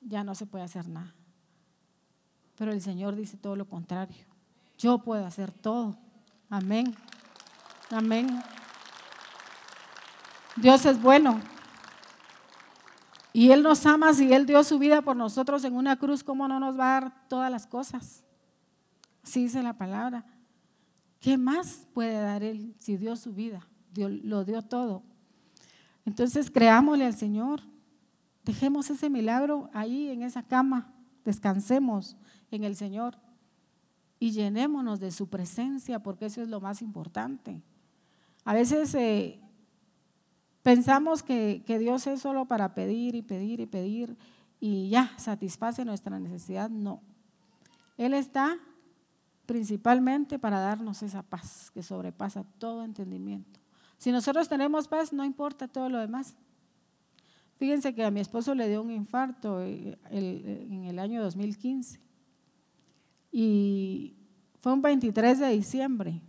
ya 0.00 0.24
no 0.24 0.34
se 0.34 0.46
puede 0.46 0.64
hacer 0.64 0.88
nada. 0.88 1.14
Pero 2.56 2.72
el 2.72 2.80
Señor 2.80 3.16
dice 3.16 3.36
todo 3.36 3.56
lo 3.56 3.66
contrario. 3.66 4.24
Yo 4.78 4.98
puedo 4.98 5.24
hacer 5.24 5.50
todo. 5.50 5.96
Amén. 6.48 6.94
Amén. 7.90 8.42
Dios 10.56 10.86
es 10.86 11.00
bueno. 11.00 11.40
Y 13.36 13.50
Él 13.50 13.62
nos 13.62 13.84
ama, 13.84 14.14
si 14.14 14.32
Él 14.32 14.46
dio 14.46 14.64
su 14.64 14.78
vida 14.78 15.02
por 15.02 15.14
nosotros 15.14 15.62
en 15.64 15.74
una 15.74 15.96
cruz, 15.98 16.24
¿cómo 16.24 16.48
no 16.48 16.58
nos 16.58 16.78
va 16.78 16.96
a 16.96 17.00
dar 17.02 17.28
todas 17.28 17.50
las 17.50 17.66
cosas? 17.66 18.24
Así 19.22 19.42
dice 19.42 19.62
la 19.62 19.74
palabra. 19.74 20.24
¿Qué 21.20 21.36
más 21.36 21.86
puede 21.92 22.18
dar 22.18 22.42
Él 22.42 22.74
si 22.78 22.96
dio 22.96 23.14
su 23.14 23.34
vida? 23.34 23.68
lo 23.94 24.46
dio 24.46 24.62
todo. 24.62 25.02
Entonces 26.06 26.50
creámosle 26.50 27.04
al 27.04 27.12
Señor. 27.12 27.60
Dejemos 28.42 28.88
ese 28.88 29.10
milagro 29.10 29.68
ahí 29.74 30.08
en 30.08 30.22
esa 30.22 30.42
cama. 30.42 30.94
Descansemos 31.22 32.16
en 32.50 32.64
el 32.64 32.74
Señor 32.74 33.18
y 34.18 34.30
llenémonos 34.30 34.98
de 34.98 35.10
su 35.10 35.28
presencia 35.28 36.02
porque 36.02 36.24
eso 36.24 36.40
es 36.40 36.48
lo 36.48 36.62
más 36.62 36.80
importante. 36.80 37.60
A 38.46 38.54
veces 38.54 38.94
eh, 38.94 39.42
Pensamos 40.66 41.22
que, 41.22 41.62
Dios 41.78 42.08
es 42.08 42.22
solo 42.22 42.46
para 42.46 42.74
pedir 42.74 43.14
y 43.14 43.22
pedir 43.22 43.60
y 43.60 43.66
pedir 43.66 44.16
y 44.58 44.88
ya 44.88 45.16
satisface 45.16 45.84
nuestra 45.84 46.18
necesidad. 46.18 46.68
No. 46.70 47.02
Él 47.96 48.12
está 48.12 48.58
principalmente 49.46 50.40
para 50.40 50.58
darnos 50.58 51.04
esa 51.04 51.22
paz 51.22 51.70
que 51.70 51.84
sobrepasa 51.84 52.42
todo 52.58 52.82
entendimiento. 52.82 53.60
Si 53.96 54.10
nosotros 54.10 54.48
tenemos 54.48 54.88
paz, 54.88 55.12
no 55.12 55.24
importa 55.24 55.68
todo 55.68 55.88
lo 55.88 56.00
demás. 56.00 56.34
Fíjense 57.54 57.94
que 57.94 58.04
a 58.04 58.10
mi 58.10 58.18
esposo 58.18 58.52
le 58.52 58.68
dio 58.68 58.82
un 58.82 58.90
infarto 58.90 59.62
eh, 59.62 59.96
en 60.10 60.82
el 60.86 60.98
año 60.98 61.22
2015 61.22 62.00
y 63.30 64.16
fue 64.58 64.72
un 64.72 64.82
23 64.82 65.38
de 65.38 65.48
diciembre, 65.50 66.20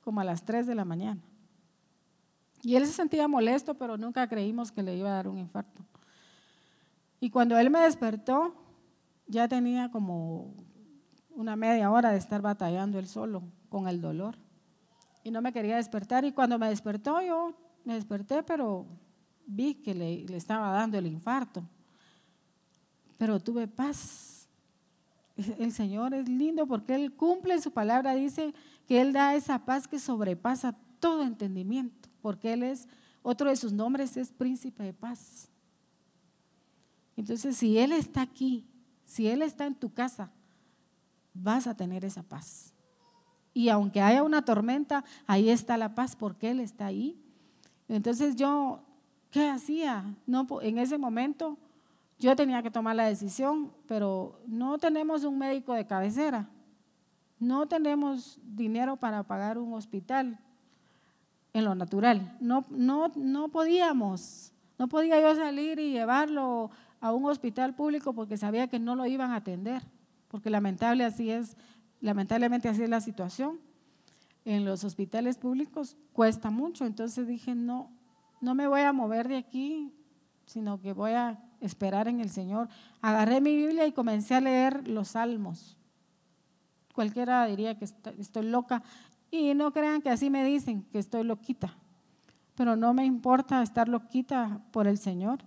como 0.00 0.20
a 0.20 0.24
las 0.24 0.44
3 0.44 0.66
de 0.66 0.74
la 0.74 0.84
mañana. 0.84 1.29
Y 2.62 2.76
él 2.76 2.86
se 2.86 2.92
sentía 2.92 3.26
molesto, 3.26 3.74
pero 3.74 3.96
nunca 3.96 4.28
creímos 4.28 4.70
que 4.70 4.82
le 4.82 4.96
iba 4.96 5.10
a 5.10 5.14
dar 5.14 5.28
un 5.28 5.38
infarto. 5.38 5.82
Y 7.18 7.30
cuando 7.30 7.58
él 7.58 7.70
me 7.70 7.80
despertó, 7.80 8.54
ya 9.26 9.48
tenía 9.48 9.90
como 9.90 10.54
una 11.34 11.56
media 11.56 11.90
hora 11.90 12.10
de 12.10 12.18
estar 12.18 12.42
batallando 12.42 12.98
él 12.98 13.06
solo 13.06 13.42
con 13.68 13.88
el 13.88 14.00
dolor. 14.00 14.36
Y 15.22 15.30
no 15.30 15.40
me 15.40 15.52
quería 15.52 15.76
despertar. 15.76 16.24
Y 16.24 16.32
cuando 16.32 16.58
me 16.58 16.68
despertó, 16.68 17.20
yo 17.22 17.54
me 17.84 17.94
desperté, 17.94 18.42
pero 18.42 18.86
vi 19.46 19.74
que 19.74 19.94
le, 19.94 20.24
le 20.24 20.36
estaba 20.36 20.70
dando 20.72 20.98
el 20.98 21.06
infarto. 21.06 21.62
Pero 23.16 23.40
tuve 23.40 23.68
paz. 23.68 24.48
El 25.58 25.72
Señor 25.72 26.12
es 26.12 26.28
lindo 26.28 26.66
porque 26.66 26.94
Él 26.94 27.14
cumple 27.14 27.60
su 27.60 27.70
palabra. 27.70 28.14
Dice 28.14 28.52
que 28.86 29.00
Él 29.00 29.12
da 29.14 29.34
esa 29.34 29.64
paz 29.64 29.88
que 29.88 29.98
sobrepasa 29.98 30.76
todo 30.98 31.22
entendimiento 31.22 32.09
porque 32.20 32.52
Él 32.52 32.62
es, 32.62 32.88
otro 33.22 33.50
de 33.50 33.56
sus 33.56 33.72
nombres 33.72 34.16
es 34.16 34.32
príncipe 34.32 34.82
de 34.82 34.92
paz. 34.92 35.48
Entonces, 37.16 37.56
si 37.56 37.78
Él 37.78 37.92
está 37.92 38.22
aquí, 38.22 38.66
si 39.04 39.28
Él 39.28 39.42
está 39.42 39.66
en 39.66 39.74
tu 39.74 39.92
casa, 39.92 40.30
vas 41.34 41.66
a 41.66 41.76
tener 41.76 42.04
esa 42.04 42.22
paz. 42.22 42.72
Y 43.52 43.68
aunque 43.68 44.00
haya 44.00 44.22
una 44.22 44.44
tormenta, 44.44 45.04
ahí 45.26 45.50
está 45.50 45.76
la 45.76 45.94
paz 45.94 46.16
porque 46.16 46.50
Él 46.50 46.60
está 46.60 46.86
ahí. 46.86 47.20
Entonces 47.88 48.36
yo, 48.36 48.80
¿qué 49.30 49.48
hacía? 49.48 50.14
No, 50.26 50.46
en 50.62 50.78
ese 50.78 50.96
momento 50.96 51.58
yo 52.18 52.36
tenía 52.36 52.62
que 52.62 52.70
tomar 52.70 52.94
la 52.96 53.06
decisión, 53.06 53.72
pero 53.86 54.40
no 54.46 54.78
tenemos 54.78 55.24
un 55.24 55.38
médico 55.38 55.74
de 55.74 55.86
cabecera, 55.86 56.48
no 57.38 57.66
tenemos 57.66 58.38
dinero 58.44 58.96
para 58.96 59.22
pagar 59.24 59.58
un 59.58 59.72
hospital 59.72 60.38
en 61.52 61.64
lo 61.64 61.74
natural. 61.74 62.36
No, 62.40 62.64
no, 62.70 63.12
no 63.16 63.48
podíamos, 63.48 64.52
no 64.78 64.88
podía 64.88 65.20
yo 65.20 65.34
salir 65.34 65.78
y 65.78 65.92
llevarlo 65.92 66.70
a 67.00 67.12
un 67.12 67.24
hospital 67.26 67.74
público 67.74 68.12
porque 68.12 68.36
sabía 68.36 68.68
que 68.68 68.78
no 68.78 68.94
lo 68.94 69.06
iban 69.06 69.30
a 69.32 69.36
atender, 69.36 69.82
porque 70.28 70.50
lamentable 70.50 71.04
así 71.04 71.30
es, 71.30 71.56
lamentablemente 72.00 72.68
así 72.68 72.82
es 72.82 72.90
la 72.90 73.00
situación. 73.00 73.58
En 74.44 74.64
los 74.64 74.84
hospitales 74.84 75.36
públicos 75.36 75.96
cuesta 76.12 76.50
mucho, 76.50 76.86
entonces 76.86 77.26
dije, 77.26 77.54
no, 77.54 77.90
no 78.40 78.54
me 78.54 78.66
voy 78.66 78.80
a 78.82 78.92
mover 78.92 79.28
de 79.28 79.36
aquí, 79.36 79.92
sino 80.46 80.80
que 80.80 80.92
voy 80.92 81.12
a 81.12 81.38
esperar 81.60 82.08
en 82.08 82.20
el 82.20 82.30
Señor. 82.30 82.68
Agarré 83.02 83.40
mi 83.40 83.54
Biblia 83.54 83.86
y 83.86 83.92
comencé 83.92 84.34
a 84.34 84.40
leer 84.40 84.88
los 84.88 85.08
salmos. 85.08 85.76
Cualquiera 86.94 87.46
diría 87.46 87.78
que 87.78 87.84
estoy 87.84 88.46
loca 88.46 88.82
y 89.30 89.54
no 89.54 89.72
crean 89.72 90.02
que 90.02 90.10
así 90.10 90.30
me 90.30 90.44
dicen 90.44 90.84
que 90.92 90.98
estoy 90.98 91.24
loquita, 91.24 91.76
pero 92.54 92.76
no 92.76 92.92
me 92.94 93.04
importa 93.04 93.62
estar 93.62 93.88
loquita 93.88 94.60
por 94.72 94.86
el 94.86 94.98
Señor. 94.98 95.40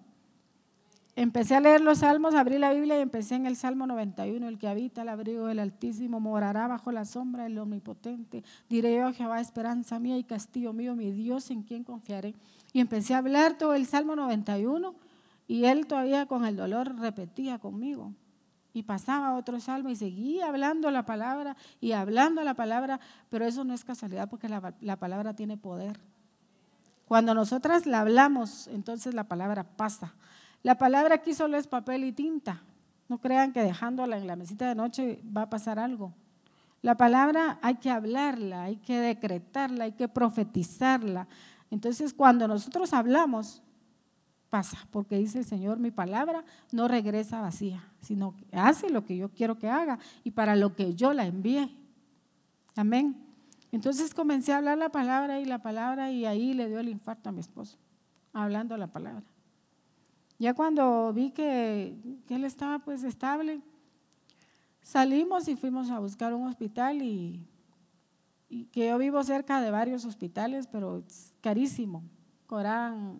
Empecé 1.16 1.56
a 1.56 1.60
leer 1.60 1.82
los 1.82 2.00
salmos, 2.00 2.34
abrí 2.34 2.58
la 2.58 2.74
Biblia 2.74 2.98
y 2.98 3.02
empecé 3.02 3.36
en 3.36 3.46
el 3.46 3.56
Salmo 3.56 3.86
91, 3.86 4.48
el 4.48 4.58
que 4.58 4.68
habita 4.68 5.04
el 5.04 5.10
abrigo 5.10 5.46
del 5.46 5.60
Altísimo 5.60 6.20
morará 6.20 6.68
bajo 6.68 6.92
la 6.92 7.06
sombra 7.06 7.44
del 7.44 7.60
Omnipotente. 7.60 8.44
Diré 8.68 8.96
yo 8.96 9.08
a 9.08 9.14
Jehová, 9.14 9.40
esperanza 9.40 10.00
mía 10.00 10.18
y 10.18 10.24
castillo 10.24 10.74
mío, 10.74 10.96
mi 10.96 11.12
Dios 11.12 11.52
en 11.52 11.62
quien 11.62 11.84
confiaré. 11.84 12.34
Y 12.72 12.80
empecé 12.80 13.14
a 13.14 13.20
hablar 13.20 13.60
todo 13.60 13.76
el 13.76 13.86
Salmo 13.86 14.16
91 14.16 14.96
y 15.48 15.66
él 15.66 15.86
todavía 15.86 16.26
con 16.26 16.46
el 16.46 16.56
dolor 16.56 16.96
repetía 17.00 17.60
conmigo. 17.60 18.12
Y 18.74 18.84
pasaba 18.84 19.36
otro 19.36 19.60
salmo 19.60 19.90
y 19.90 19.96
seguía 19.96 20.48
hablando 20.48 20.90
la 20.90 21.06
palabra 21.06 21.56
y 21.80 21.92
hablando 21.92 22.44
la 22.44 22.56
palabra, 22.56 23.00
pero 23.30 23.46
eso 23.46 23.64
no 23.64 23.74
es 23.74 23.84
casualidad 23.84 24.30
porque 24.30 24.50
la, 24.50 24.74
la 24.82 24.96
palabra 24.96 25.36
tiene 25.36 25.58
poder. 25.58 26.00
Cuando 27.08 27.36
nosotras 27.36 27.86
la 27.86 28.00
hablamos, 28.00 28.68
entonces 28.68 29.14
la 29.14 29.26
palabra 29.26 29.64
pasa. 29.64 30.14
La 30.64 30.78
palabra 30.78 31.16
aquí 31.16 31.34
solo 31.34 31.58
es 31.58 31.68
papel 31.68 32.04
y 32.04 32.12
tinta. 32.14 32.62
No 33.10 33.20
crean 33.20 33.52
que 33.52 33.62
dejándola 33.62 34.18
en 34.18 34.26
la 34.26 34.36
mesita 34.36 34.68
de 34.68 34.76
noche 34.76 35.22
va 35.36 35.44
a 35.44 35.50
pasar 35.50 35.78
algo. 35.78 36.14
La 36.82 36.96
palabra 36.98 37.60
hay 37.62 37.76
que 37.76 37.90
hablarla, 37.90 38.64
hay 38.64 38.78
que 38.78 39.00
decretarla, 39.00 39.86
hay 39.86 39.92
que 39.94 40.08
profetizarla. 40.08 41.28
Entonces, 41.72 42.14
cuando 42.14 42.48
nosotros 42.48 42.92
hablamos, 42.94 43.62
pasa, 44.50 44.78
porque 44.92 45.18
dice 45.18 45.40
el 45.40 45.46
Señor, 45.46 45.80
mi 45.80 45.92
palabra 45.92 46.44
no 46.72 46.88
regresa 46.88 47.42
vacía, 47.42 47.84
sino 48.04 48.36
que 48.36 48.46
hace 48.52 48.90
lo 48.90 49.04
que 49.06 49.18
yo 49.18 49.30
quiero 49.30 49.58
que 49.58 49.70
haga 49.70 49.98
y 50.24 50.32
para 50.32 50.56
lo 50.56 50.76
que 50.76 50.94
yo 50.94 51.14
la 51.14 51.26
envié. 51.26 51.70
Amén. 52.76 53.16
Entonces 53.72 54.14
comencé 54.14 54.54
a 54.54 54.58
hablar 54.58 54.78
la 54.78 54.90
palabra 54.90 55.40
y 55.40 55.46
la 55.46 55.60
palabra 55.60 56.12
y 56.12 56.26
ahí 56.26 56.54
le 56.54 56.68
dio 56.68 56.80
el 56.80 56.90
infarto 56.90 57.30
a 57.30 57.32
mi 57.32 57.40
esposo, 57.40 57.78
hablando 58.32 58.78
la 58.78 58.88
palabra. 58.88 59.24
Ya 60.38 60.54
cuando 60.54 61.12
vi 61.14 61.32
que, 61.32 61.96
él 62.30 62.44
estaba 62.44 62.80
pues 62.80 63.04
estable, 63.04 63.62
salimos 64.82 65.48
y 65.48 65.56
fuimos 65.56 65.90
a 65.90 66.00
buscar 66.00 66.34
un 66.34 66.48
hospital 66.48 67.02
y, 67.02 67.48
que 68.72 68.90
yo 68.90 69.00
vivo 69.00 69.24
cerca 69.24 69.62
de 69.62 69.72
varios 69.72 70.06
hospitales, 70.06 70.68
pero 70.68 71.00
es 71.00 71.32
carísimo. 71.42 72.04
Cobraban 72.46 73.20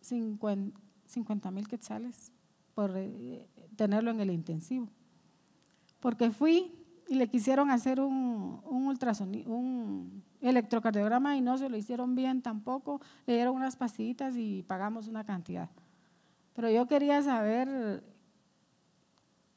50 0.00 1.50
mil 1.52 1.68
quetzales 1.68 2.32
por 2.74 2.90
eh, 2.96 3.46
tenerlo 3.76 4.10
en 4.10 4.20
el 4.20 4.30
intensivo. 4.30 4.88
Porque 6.00 6.30
fui 6.30 6.72
y 7.08 7.14
le 7.14 7.28
quisieron 7.28 7.70
hacer 7.70 8.00
un, 8.00 8.60
un, 8.64 8.98
un 9.46 10.22
electrocardiograma 10.40 11.36
y 11.36 11.40
no 11.40 11.58
se 11.58 11.68
lo 11.68 11.76
hicieron 11.76 12.14
bien 12.14 12.42
tampoco, 12.42 13.00
le 13.26 13.34
dieron 13.34 13.56
unas 13.56 13.76
pastillitas 13.76 14.36
y 14.36 14.62
pagamos 14.62 15.08
una 15.08 15.24
cantidad. 15.24 15.68
Pero 16.54 16.70
yo 16.70 16.86
quería 16.86 17.22
saber, 17.22 18.02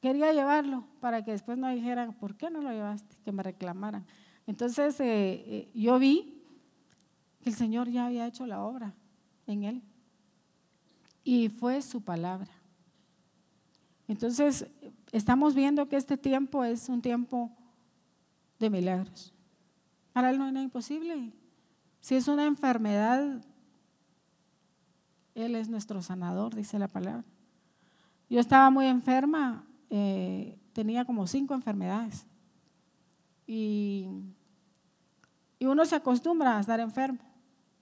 quería 0.02 0.34
llevarlo 0.34 0.86
para 1.00 1.24
que 1.24 1.32
después 1.32 1.58
no 1.58 1.70
dijeran, 1.70 2.14
¿por 2.14 2.36
qué 2.36 2.50
no 2.50 2.62
lo 2.62 2.72
llevaste? 2.72 3.16
Que 3.24 3.32
me 3.32 3.44
reclamaran. 3.44 4.06
Entonces 4.48 5.00
eh, 5.00 5.44
eh, 5.46 5.72
yo 5.74 6.00
vi 6.00 6.42
que 7.42 7.50
el 7.50 7.56
Señor 7.56 7.90
ya 7.90 8.08
había 8.08 8.28
hecho 8.28 8.46
la 8.46 8.64
obra 8.64 8.94
en 9.46 9.64
él. 9.64 9.82
Y 11.24 11.50
fue 11.50 11.82
su 11.82 12.02
palabra. 12.02 12.57
Entonces, 14.08 14.68
estamos 15.12 15.54
viendo 15.56 15.88
que 15.88 15.98
este 15.98 16.18
tiempo 16.18 16.64
es 16.64 16.90
un 16.90 17.02
tiempo 17.02 17.52
de 18.60 18.70
milagros. 18.70 19.34
Para 20.14 20.30
él 20.30 20.40
no 20.40 20.52
nada 20.52 20.64
imposible. 20.64 21.34
Si 22.00 22.16
es 22.16 22.28
una 22.28 22.46
enfermedad 22.46 23.42
él 25.44 25.56
es 25.56 25.70
nuestro 25.70 26.02
sanador, 26.02 26.56
dice 26.56 26.80
la 26.80 26.88
palabra. 26.88 27.24
Yo 28.28 28.40
estaba 28.40 28.72
muy 28.72 28.88
enferma, 28.88 29.64
eh, 29.90 30.58
tenía 30.74 31.06
como 31.06 31.28
cinco 31.28 31.54
enfermedades. 31.54 32.26
Y, 33.46 34.08
y 35.60 35.66
uno 35.68 35.86
se 35.86 35.96
acostumbra 35.96 36.58
a 36.58 36.60
estar 36.60 36.80
enfermo. 36.80 37.20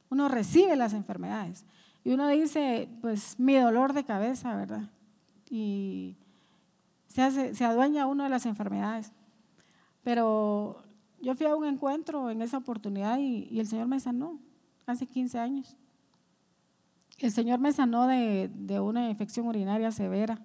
Uno 0.10 0.28
recibe 0.28 0.76
las 0.76 0.94
enfermedades. 0.94 1.66
Y 2.04 2.12
uno 2.12 2.28
dice, 2.28 2.90
pues 3.02 3.40
mi 3.40 3.56
dolor 3.56 3.94
de 3.94 4.04
cabeza, 4.04 4.54
¿verdad? 4.56 4.90
Y 5.50 6.18
se, 7.08 7.66
adueña 7.66 8.08
uno 8.08 8.24
de 8.24 8.30
las 8.30 8.46
enfermedades. 8.46 9.12
Pero 10.04 10.84
yo 11.22 11.34
fui 11.36 11.46
a 11.46 11.56
un 11.56 11.66
encuentro 11.66 12.30
en 12.30 12.42
esa 12.42 12.58
oportunidad 12.58 13.18
y, 13.20 13.60
el 13.60 13.68
Señor 13.68 13.88
me 13.88 14.00
sanó 14.00 14.40
hace 14.86 15.08
15 15.08 15.40
años. 15.40 15.78
El 17.18 17.32
Señor 17.32 17.60
me 17.60 17.72
sanó 17.72 18.08
de, 18.08 18.50
una 18.82 19.10
infección 19.10 19.48
urinaria 19.48 19.92
severa 19.92 20.40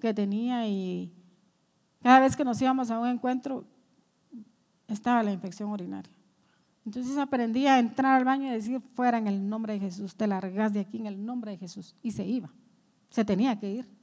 que 0.00 0.14
tenía 0.14 0.66
y 0.66 1.12
cada 2.02 2.20
vez 2.20 2.34
que 2.34 2.44
nos 2.44 2.60
íbamos 2.62 2.90
a 2.90 2.98
un 2.98 3.08
encuentro 3.08 3.66
estaba 4.88 5.22
la 5.22 5.32
infección 5.32 5.70
urinaria. 5.70 6.10
Entonces 6.86 7.18
aprendí 7.18 7.66
a 7.66 7.78
entrar 7.78 8.16
al 8.16 8.24
baño 8.24 8.46
y 8.46 8.50
decir 8.52 8.80
fuera 8.80 9.18
en 9.18 9.26
el 9.26 9.46
nombre 9.46 9.74
de 9.74 9.80
Jesús, 9.80 10.16
te 10.16 10.26
largas 10.26 10.72
de 10.72 10.80
aquí 10.80 10.96
en 10.96 11.06
el 11.06 11.22
nombre 11.22 11.50
de 11.50 11.58
Jesús. 11.58 11.94
Y 12.02 12.12
se 12.12 12.24
iba, 12.24 12.50
se 13.10 13.22
tenía 13.22 13.58
que 13.58 13.70
ir, 13.70 13.99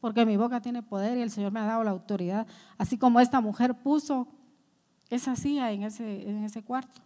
porque 0.00 0.26
mi 0.26 0.36
boca 0.36 0.60
tiene 0.60 0.82
poder 0.82 1.18
y 1.18 1.22
el 1.22 1.30
Señor 1.30 1.52
me 1.52 1.60
ha 1.60 1.66
dado 1.66 1.84
la 1.84 1.90
autoridad. 1.90 2.46
Así 2.76 2.98
como 2.98 3.20
esta 3.20 3.40
mujer 3.40 3.74
puso 3.74 4.28
esa 5.10 5.36
silla 5.36 5.72
en 5.72 5.82
ese, 5.82 6.28
en 6.28 6.44
ese 6.44 6.62
cuarto 6.62 7.00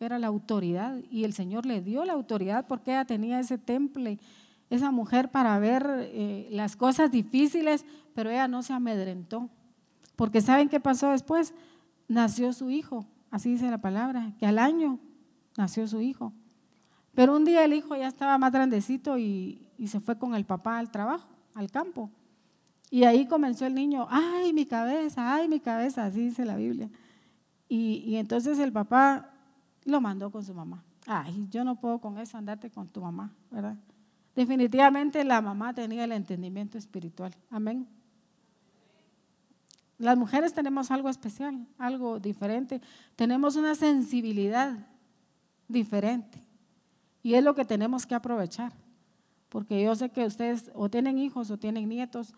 era 0.00 0.18
la 0.18 0.26
autoridad 0.26 0.96
y 1.10 1.24
el 1.24 1.32
Señor 1.32 1.66
le 1.66 1.80
dio 1.80 2.04
la 2.04 2.12
autoridad 2.12 2.66
porque 2.66 2.92
ella 2.92 3.04
tenía 3.04 3.40
ese 3.40 3.58
temple, 3.58 4.18
esa 4.70 4.90
mujer 4.90 5.30
para 5.30 5.58
ver 5.58 5.86
eh, 6.12 6.48
las 6.50 6.76
cosas 6.76 7.10
difíciles, 7.10 7.84
pero 8.14 8.30
ella 8.30 8.48
no 8.48 8.62
se 8.62 8.72
amedrentó. 8.72 9.48
Porque 10.16 10.40
¿saben 10.40 10.68
qué 10.68 10.80
pasó 10.80 11.10
después? 11.10 11.54
Nació 12.08 12.52
su 12.52 12.70
hijo, 12.70 13.06
así 13.30 13.52
dice 13.52 13.70
la 13.70 13.78
palabra, 13.78 14.32
que 14.38 14.46
al 14.46 14.58
año 14.58 14.98
nació 15.56 15.86
su 15.86 16.00
hijo. 16.00 16.32
Pero 17.14 17.36
un 17.36 17.44
día 17.44 17.64
el 17.64 17.72
hijo 17.72 17.96
ya 17.96 18.08
estaba 18.08 18.36
más 18.38 18.52
grandecito 18.52 19.18
y, 19.18 19.60
se 19.86 20.00
fue 20.00 20.18
con 20.18 20.34
el 20.34 20.44
papá 20.44 20.78
al 20.78 20.90
trabajo, 20.90 21.28
al 21.54 21.70
campo. 21.70 22.10
Y 22.94 23.02
ahí 23.02 23.26
comenzó 23.26 23.66
el 23.66 23.74
niño, 23.74 24.06
ay, 24.08 24.52
mi 24.52 24.66
cabeza, 24.66 25.34
ay, 25.34 25.48
mi 25.48 25.58
cabeza, 25.58 26.04
así 26.04 26.26
dice 26.26 26.44
la 26.44 26.54
Biblia. 26.54 26.88
Y, 27.68 28.04
y 28.06 28.14
entonces 28.18 28.56
el 28.60 28.70
papá 28.70 29.32
lo 29.84 30.00
mandó 30.00 30.30
con 30.30 30.44
su 30.44 30.54
mamá. 30.54 30.84
Ay, 31.04 31.48
yo 31.50 31.64
no 31.64 31.74
puedo 31.74 31.98
con 31.98 32.18
eso 32.18 32.38
andarte 32.38 32.70
con 32.70 32.86
tu 32.86 33.00
mamá, 33.00 33.32
¿verdad? 33.50 33.76
Definitivamente 34.36 35.24
la 35.24 35.40
mamá 35.40 35.74
tenía 35.74 36.04
el 36.04 36.12
entendimiento 36.12 36.78
espiritual. 36.78 37.34
Amén. 37.50 37.88
Las 39.98 40.16
mujeres 40.16 40.54
tenemos 40.54 40.92
algo 40.92 41.08
especial, 41.08 41.66
algo 41.78 42.20
diferente. 42.20 42.80
Tenemos 43.16 43.56
una 43.56 43.74
sensibilidad 43.74 44.86
diferente. 45.66 46.40
Y 47.24 47.34
es 47.34 47.42
lo 47.42 47.56
que 47.56 47.64
tenemos 47.64 48.06
que 48.06 48.14
aprovechar. 48.14 48.72
Porque 49.48 49.82
yo 49.82 49.96
sé 49.96 50.10
que 50.10 50.24
ustedes 50.24 50.70
o 50.74 50.88
tienen 50.88 51.18
hijos 51.18 51.50
o 51.50 51.58
tienen 51.58 51.88
nietos 51.88 52.34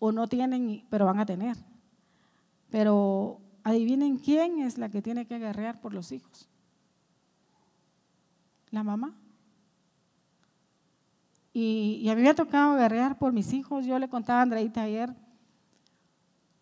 o 0.00 0.10
no 0.10 0.26
tienen, 0.26 0.84
pero 0.90 1.06
van 1.06 1.20
a 1.20 1.26
tener. 1.26 1.56
Pero 2.70 3.40
Adivinen 3.62 4.18
quién 4.18 4.60
es 4.60 4.78
la 4.78 4.88
que 4.88 5.02
tiene 5.02 5.26
que 5.26 5.38
guerrear 5.38 5.80
por 5.80 5.92
los 5.92 6.12
hijos. 6.12 6.48
La 8.70 8.82
mamá. 8.82 9.14
Y, 11.52 12.08
a 12.08 12.14
mí 12.14 12.22
me 12.22 12.30
ha 12.30 12.34
tocado 12.34 12.76
guerrear 12.76 13.18
por 13.18 13.32
mis 13.32 13.52
hijos. 13.52 13.84
Yo 13.84 13.98
le 13.98 14.08
contaba 14.08 14.40
a 14.40 14.42
Andreita 14.42 14.82
ayer, 14.82 15.14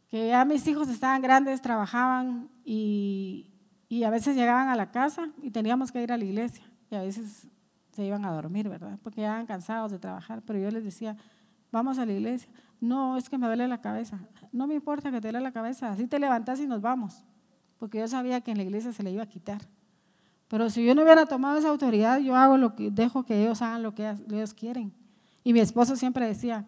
que 0.08 0.28
ya 0.28 0.44
mis 0.44 0.66
hijos 0.66 0.88
estaban 0.88 1.22
grandes, 1.22 1.60
trabajaban 1.60 2.48
y, 2.64 3.52
y 3.88 4.04
a 4.04 4.10
veces 4.10 4.34
llegaban 4.34 4.68
a 4.68 4.76
la 4.76 4.90
casa 4.90 5.30
y 5.42 5.50
teníamos 5.50 5.92
que 5.92 6.02
ir 6.02 6.12
a 6.12 6.16
la 6.16 6.24
iglesia 6.24 6.64
y 6.90 6.94
a 6.94 7.02
veces 7.02 7.46
se 7.92 8.04
iban 8.04 8.24
a 8.24 8.32
dormir, 8.32 8.68
¿verdad? 8.68 8.98
Porque 9.02 9.20
ya 9.20 9.34
eran 9.34 9.46
cansados 9.46 9.92
de 9.92 9.98
trabajar, 9.98 10.42
pero 10.46 10.58
yo 10.58 10.70
les 10.70 10.84
decía, 10.84 11.16
vamos 11.70 11.98
a 11.98 12.06
la 12.06 12.12
iglesia. 12.12 12.50
No, 12.80 13.16
es 13.16 13.28
que 13.28 13.38
me 13.38 13.46
duele 13.46 13.66
la 13.68 13.80
cabeza. 13.80 14.20
No 14.52 14.66
me 14.66 14.74
importa 14.74 15.10
que 15.10 15.20
te 15.20 15.28
duele 15.28 15.40
la 15.40 15.52
cabeza, 15.52 15.90
así 15.90 16.06
te 16.06 16.18
levantas 16.18 16.60
y 16.60 16.66
nos 16.66 16.80
vamos, 16.80 17.24
porque 17.78 17.98
yo 17.98 18.08
sabía 18.08 18.40
que 18.40 18.50
en 18.50 18.56
la 18.56 18.62
iglesia 18.62 18.92
se 18.92 19.02
le 19.02 19.10
iba 19.10 19.22
a 19.22 19.26
quitar. 19.26 19.60
Pero 20.48 20.70
si 20.70 20.84
yo 20.84 20.94
no 20.94 21.02
hubiera 21.02 21.26
tomado 21.26 21.58
esa 21.58 21.68
autoridad, 21.68 22.18
yo 22.20 22.34
hago 22.34 22.56
lo 22.56 22.74
que 22.74 22.90
dejo 22.90 23.24
que 23.24 23.42
ellos 23.42 23.60
hagan 23.60 23.82
lo 23.82 23.94
que 23.94 24.08
ellos 24.30 24.54
quieren. 24.54 24.92
Y 25.44 25.52
mi 25.52 25.60
esposo 25.60 25.94
siempre 25.96 26.26
decía, 26.26 26.66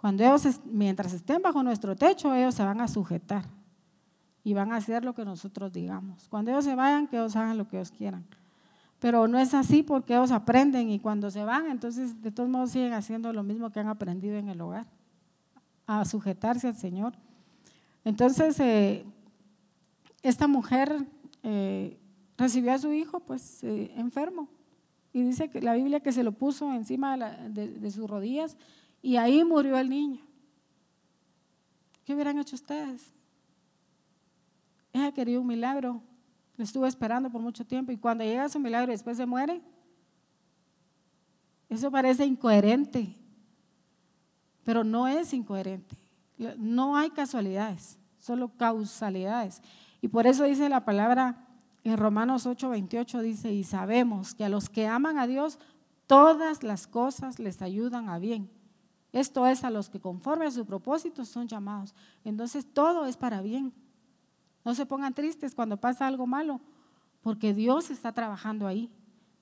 cuando 0.00 0.22
ellos, 0.22 0.60
mientras 0.64 1.12
estén 1.12 1.42
bajo 1.42 1.62
nuestro 1.62 1.94
techo, 1.94 2.32
ellos 2.32 2.54
se 2.54 2.64
van 2.64 2.80
a 2.80 2.88
sujetar 2.88 3.44
y 4.44 4.54
van 4.54 4.72
a 4.72 4.76
hacer 4.76 5.04
lo 5.04 5.14
que 5.14 5.24
nosotros 5.24 5.72
digamos. 5.72 6.28
Cuando 6.28 6.50
ellos 6.50 6.64
se 6.64 6.74
vayan, 6.74 7.06
que 7.06 7.16
ellos 7.16 7.36
hagan 7.36 7.58
lo 7.58 7.68
que 7.68 7.76
ellos 7.76 7.90
quieran. 7.90 8.24
Pero 8.98 9.28
no 9.28 9.38
es 9.38 9.54
así 9.54 9.82
porque 9.82 10.14
ellos 10.14 10.30
aprenden 10.32 10.88
y 10.88 10.98
cuando 10.98 11.30
se 11.30 11.44
van, 11.44 11.66
entonces 11.66 12.20
de 12.22 12.30
todos 12.30 12.48
modos 12.48 12.70
siguen 12.70 12.94
haciendo 12.94 13.32
lo 13.32 13.42
mismo 13.42 13.70
que 13.70 13.80
han 13.80 13.88
aprendido 13.88 14.36
en 14.36 14.48
el 14.48 14.60
hogar, 14.60 14.86
a 15.88 16.04
sujetarse 16.04 16.68
al 16.68 16.76
Señor. 16.76 17.14
Entonces, 18.04 18.60
eh, 18.60 19.04
esta 20.22 20.46
mujer 20.46 20.94
eh, 21.42 21.98
recibió 22.36 22.74
a 22.74 22.78
su 22.78 22.92
hijo 22.92 23.20
pues 23.20 23.64
eh, 23.64 23.90
enfermo 23.96 24.48
y 25.14 25.22
dice 25.22 25.48
que 25.48 25.62
la 25.62 25.74
Biblia 25.74 26.00
que 26.00 26.12
se 26.12 26.22
lo 26.22 26.32
puso 26.32 26.72
encima 26.74 27.16
de, 27.48 27.90
sus 27.90 28.08
rodillas 28.08 28.56
y 29.00 29.16
ahí 29.16 29.42
murió 29.44 29.78
el 29.78 29.88
niño. 29.88 30.20
¿Qué 32.04 32.14
hubieran 32.14 32.38
hecho 32.38 32.54
ustedes? 32.54 33.10
Ella 34.92 35.10
quería 35.12 35.40
un 35.40 35.46
milagro, 35.46 36.02
lo 36.58 36.64
estuvo 36.64 36.86
esperando 36.86 37.30
por 37.30 37.40
mucho 37.40 37.64
tiempo 37.64 37.92
y 37.92 37.96
cuando 37.96 38.24
llega 38.24 38.48
su 38.50 38.60
milagro 38.60 38.92
y 38.92 38.94
después 38.94 39.16
se 39.16 39.24
muere, 39.24 39.62
eso 41.70 41.90
parece 41.90 42.26
incoherente, 42.26 43.14
pero 44.68 44.84
no 44.84 45.08
es 45.08 45.32
incoherente. 45.32 45.96
No 46.58 46.94
hay 46.94 47.08
casualidades, 47.08 47.98
solo 48.18 48.50
causalidades. 48.54 49.62
Y 50.02 50.08
por 50.08 50.26
eso 50.26 50.44
dice 50.44 50.68
la 50.68 50.84
palabra 50.84 51.48
en 51.84 51.96
Romanos 51.96 52.44
8, 52.44 52.68
28, 52.68 53.22
dice, 53.22 53.50
y 53.50 53.64
sabemos 53.64 54.34
que 54.34 54.44
a 54.44 54.50
los 54.50 54.68
que 54.68 54.86
aman 54.86 55.16
a 55.16 55.26
Dios, 55.26 55.58
todas 56.06 56.62
las 56.62 56.86
cosas 56.86 57.38
les 57.38 57.62
ayudan 57.62 58.10
a 58.10 58.18
bien. 58.18 58.50
Esto 59.10 59.46
es 59.46 59.64
a 59.64 59.70
los 59.70 59.88
que 59.88 60.00
conforme 60.00 60.44
a 60.44 60.50
su 60.50 60.66
propósito 60.66 61.24
son 61.24 61.48
llamados. 61.48 61.94
Entonces 62.22 62.66
todo 62.70 63.06
es 63.06 63.16
para 63.16 63.40
bien. 63.40 63.72
No 64.66 64.74
se 64.74 64.84
pongan 64.84 65.14
tristes 65.14 65.54
cuando 65.54 65.78
pasa 65.78 66.06
algo 66.06 66.26
malo, 66.26 66.60
porque 67.22 67.54
Dios 67.54 67.88
está 67.88 68.12
trabajando 68.12 68.66
ahí. 68.66 68.92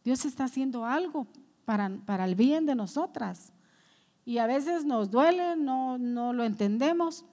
Dios 0.05 0.25
está 0.25 0.45
haciendo 0.45 0.85
algo 0.85 1.27
para, 1.65 1.91
para 2.07 2.27
el 2.27 2.37
bien 2.37 2.65
de 2.65 2.77
nosotras. 2.77 3.53
Y 4.27 4.39
a 4.39 4.47
veces 4.47 4.85
nos 4.85 5.11
duele, 5.11 5.57
no, 5.57 5.99
no 5.99 6.33
lo 6.33 6.43
entendemos, 6.43 7.25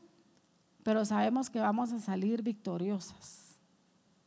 pero 0.84 1.04
sabemos 1.06 1.50
que 1.50 1.60
vamos 1.60 1.92
a 1.92 2.00
salir 2.00 2.44
victoriosas 2.44 3.58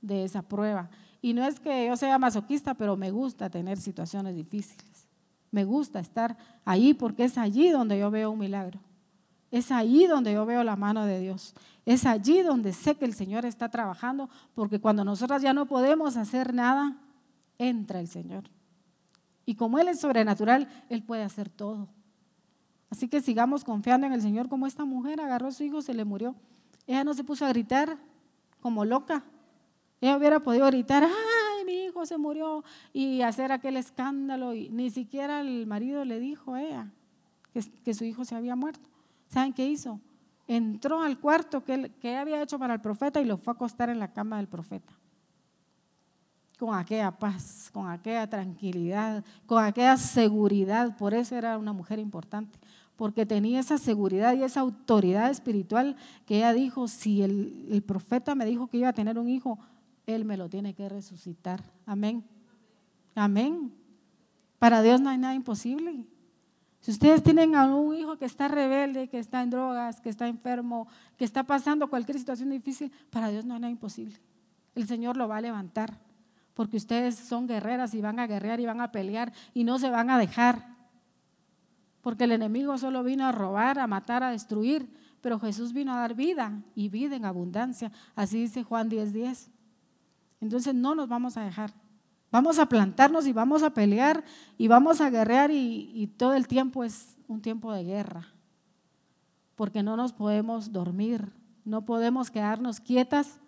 de 0.01 0.25
esa 0.25 0.43
prueba. 0.43 0.91
Y 1.23 1.33
no 1.33 1.45
es 1.45 1.61
que 1.61 1.87
yo 1.87 1.97
sea 1.97 2.19
masoquista, 2.19 2.75
pero 2.75 2.97
me 2.97 3.13
gusta 3.13 3.49
tener 3.49 3.79
situaciones 3.79 4.35
difíciles. 4.35 5.07
Me 5.53 5.65
gusta 5.65 6.01
estar 6.01 6.37
ahí 6.65 6.93
porque 6.93 7.25
es 7.25 7.39
allí 7.39 7.71
donde 7.71 8.01
yo 8.01 8.11
veo 8.11 8.33
un 8.33 8.41
milagro. 8.41 8.81
Es 9.53 9.71
allí 9.71 10.09
donde 10.09 10.33
yo 10.33 10.45
veo 10.45 10.65
la 10.65 10.75
mano 10.75 11.07
de 11.07 11.21
Dios. 11.21 11.55
Es 11.85 12.05
allí 12.05 12.43
donde 12.43 12.73
sé 12.73 12.97
que 12.97 13.05
el 13.05 13.15
Señor 13.15 13.47
está 13.47 13.69
trabajando, 13.69 14.29
porque 14.57 14.81
cuando 14.81 15.05
nosotras 15.05 15.41
ya 15.41 15.53
no 15.53 15.67
podemos 15.67 16.17
hacer 16.17 16.53
nada, 16.53 16.97
entra 17.59 18.01
el 18.01 18.09
Señor. 18.09 18.51
Y 19.45 19.55
como 19.55 19.79
Él 19.79 19.87
es 19.87 20.01
sobrenatural, 20.01 20.69
Él 20.89 21.05
puede 21.05 21.23
hacer 21.23 21.49
todo. 21.49 21.89
Así 22.97 23.09
que 23.09 23.21
sigamos 23.21 23.63
confiando 23.63 24.07
en 24.07 24.15
el 24.15 24.23
Señor 24.23 24.49
como 24.49 24.67
esta 24.67 24.87
mujer 24.87 25.21
agarró 25.21 25.49
a 25.49 25.53
su 25.53 25.63
hijo, 25.63 25.83
se 25.83 25.93
le 25.93 26.07
murió. 26.07 26.35
Ella 26.87 27.05
no 27.05 27.13
se 27.13 27.25
puso 27.25 27.45
a 27.45 27.51
gritar 27.51 27.99
como 28.63 28.87
loca. 28.87 29.23
Ella 30.01 30.17
hubiera 30.17 30.41
podido 30.41 30.65
gritar, 30.69 31.05
ay, 31.05 31.65
mi 31.67 31.85
hijo 31.85 32.07
se 32.07 32.17
murió 32.17 32.65
y 32.95 33.21
hacer 33.21 33.53
aquel 33.53 33.77
escándalo. 33.77 34.55
Y 34.55 34.71
ni 34.71 34.89
siquiera 34.89 35.43
el 35.43 35.67
marido 35.67 36.07
le 36.07 36.19
dijo 36.19 36.55
a 36.55 36.63
ella 36.63 36.91
que, 37.85 37.93
su 37.93 38.05
hijo 38.05 38.25
se 38.25 38.35
había 38.35 38.57
muerto. 38.57 38.89
¿Saben 39.29 39.53
qué 39.53 39.67
hizo? 39.67 40.01
Entró 40.49 41.03
al 41.03 41.21
cuarto 41.21 41.63
que, 41.65 41.93
que 42.01 42.17
había 42.17 42.41
hecho 42.41 42.59
para 42.59 42.73
el 42.73 42.81
profeta 42.81 43.21
y 43.21 43.27
lo 43.27 43.37
fue 43.37 43.53
a 43.53 43.57
acostar 43.57 43.91
en 43.91 43.99
la 43.99 44.15
cama 44.15 44.39
del 44.39 44.49
profeta. 44.49 44.95
Con 46.59 46.75
aquella 46.75 47.11
paz, 47.11 47.69
con 47.75 47.91
aquella 47.91 48.27
tranquilidad, 48.27 49.23
con 49.45 49.63
aquella 49.63 49.99
seguridad. 49.99 50.97
Por 50.97 51.13
eso 51.13 51.37
era 51.37 51.59
una 51.59 51.75
mujer 51.75 51.99
importante, 51.99 52.59
porque 52.97 53.27
tenía 53.27 53.61
esa 53.61 53.79
seguridad 53.79 54.35
y 54.35 54.43
esa 54.43 54.61
autoridad 54.61 55.31
espiritual 55.31 55.97
que 56.25 56.39
ella 56.39 56.53
dijo, 56.53 56.89
si 56.89 57.23
el, 57.23 57.83
profeta 57.87 58.35
me 58.35 58.47
dijo 58.47 58.67
que 58.69 58.79
iba 58.79 58.89
a 58.89 58.95
tener 58.95 59.19
un 59.19 59.29
hijo, 59.29 59.59
él 60.07 60.25
me 60.25 60.37
lo 60.37 60.49
tiene 60.49 60.75
que 60.75 60.89
resucitar. 60.89 61.63
Amén. 61.85 62.25
Amén. 63.15 63.73
Para 64.59 64.83
Dios 64.83 65.01
no 65.01 65.11
hay 65.11 65.19
nada 65.19 65.35
imposible. 65.35 66.07
Si 66.81 66.91
ustedes 66.91 67.23
tienen 67.23 67.55
a 67.55 67.67
un 67.67 67.95
hijo 67.95 68.17
que 68.17 68.25
está 68.25 68.49
rebelde, 68.49 69.09
que 69.09 69.19
está 69.19 69.43
en 69.43 69.51
drogas, 69.51 70.01
que 70.01 70.09
está 70.09 70.29
enfermo, 70.29 70.89
que 71.19 71.25
está 71.25 71.43
pasando 71.43 71.91
cualquier 71.91 72.19
situación 72.19 72.51
difícil, 72.51 72.93
para 73.11 73.29
Dios 73.29 73.45
no 73.45 73.55
hay 73.55 73.61
nada 73.61 73.71
imposible. 73.71 74.19
El 74.75 74.87
Señor 74.87 75.17
lo 75.17 75.29
va 75.29 75.39
a 75.39 75.41
levantar, 75.41 75.99
porque 76.55 76.77
ustedes 76.77 77.17
son 77.17 77.47
guerreras 77.47 77.93
y 77.95 78.01
van 78.01 78.21
a 78.21 78.27
guerrear 78.27 78.61
y 78.61 78.67
van 78.67 78.81
a 78.81 78.93
pelear 78.93 79.33
y 79.53 79.65
no 79.65 79.79
se 79.79 79.91
van 79.91 80.11
a 80.11 80.19
dejar. 80.19 80.76
Porque 82.07 82.23
el 82.23 82.31
enemigo 82.31 82.79
solo 82.79 83.03
vino 83.03 83.27
a 83.27 83.33
robar, 83.33 83.81
a 83.81 83.89
matar, 83.89 84.23
a 84.23 84.31
destruir, 84.31 84.89
pero 85.21 85.41
Jesús 85.41 85.73
vino 85.73 85.93
a 85.93 85.97
dar 85.97 86.15
vida 86.15 86.63
y 86.77 86.89
vida 86.89 87.17
en 87.17 87.25
abundancia. 87.25 87.91
Así 88.15 88.43
dice 88.43 88.63
Juan 88.63 88.89
10:10. 88.89 89.13
10. 89.13 89.51
Entonces 90.41 90.73
no 90.73 90.95
nos 90.95 91.09
vamos 91.09 91.37
a 91.37 91.43
dejar. 91.43 91.75
Vamos 92.31 92.61
a 92.61 92.67
plantarnos 92.67 93.27
y 93.27 93.33
vamos 93.33 93.65
a 93.65 93.71
pelear 93.71 94.23
y 94.57 94.69
vamos 94.69 95.01
a 95.01 95.11
guerrear 95.11 95.51
y, 95.51 96.09
todo 96.17 96.35
el 96.35 96.47
tiempo 96.47 96.85
es 96.85 97.17
un 97.27 97.43
tiempo 97.43 97.73
de 97.73 97.83
guerra, 97.83 98.29
porque 99.57 99.83
no 99.83 99.97
nos 99.97 100.13
podemos 100.13 100.71
dormir, 100.71 101.33
no 101.65 101.85
podemos 101.85 102.31
quedarnos 102.31 102.79
quietas 102.79 103.41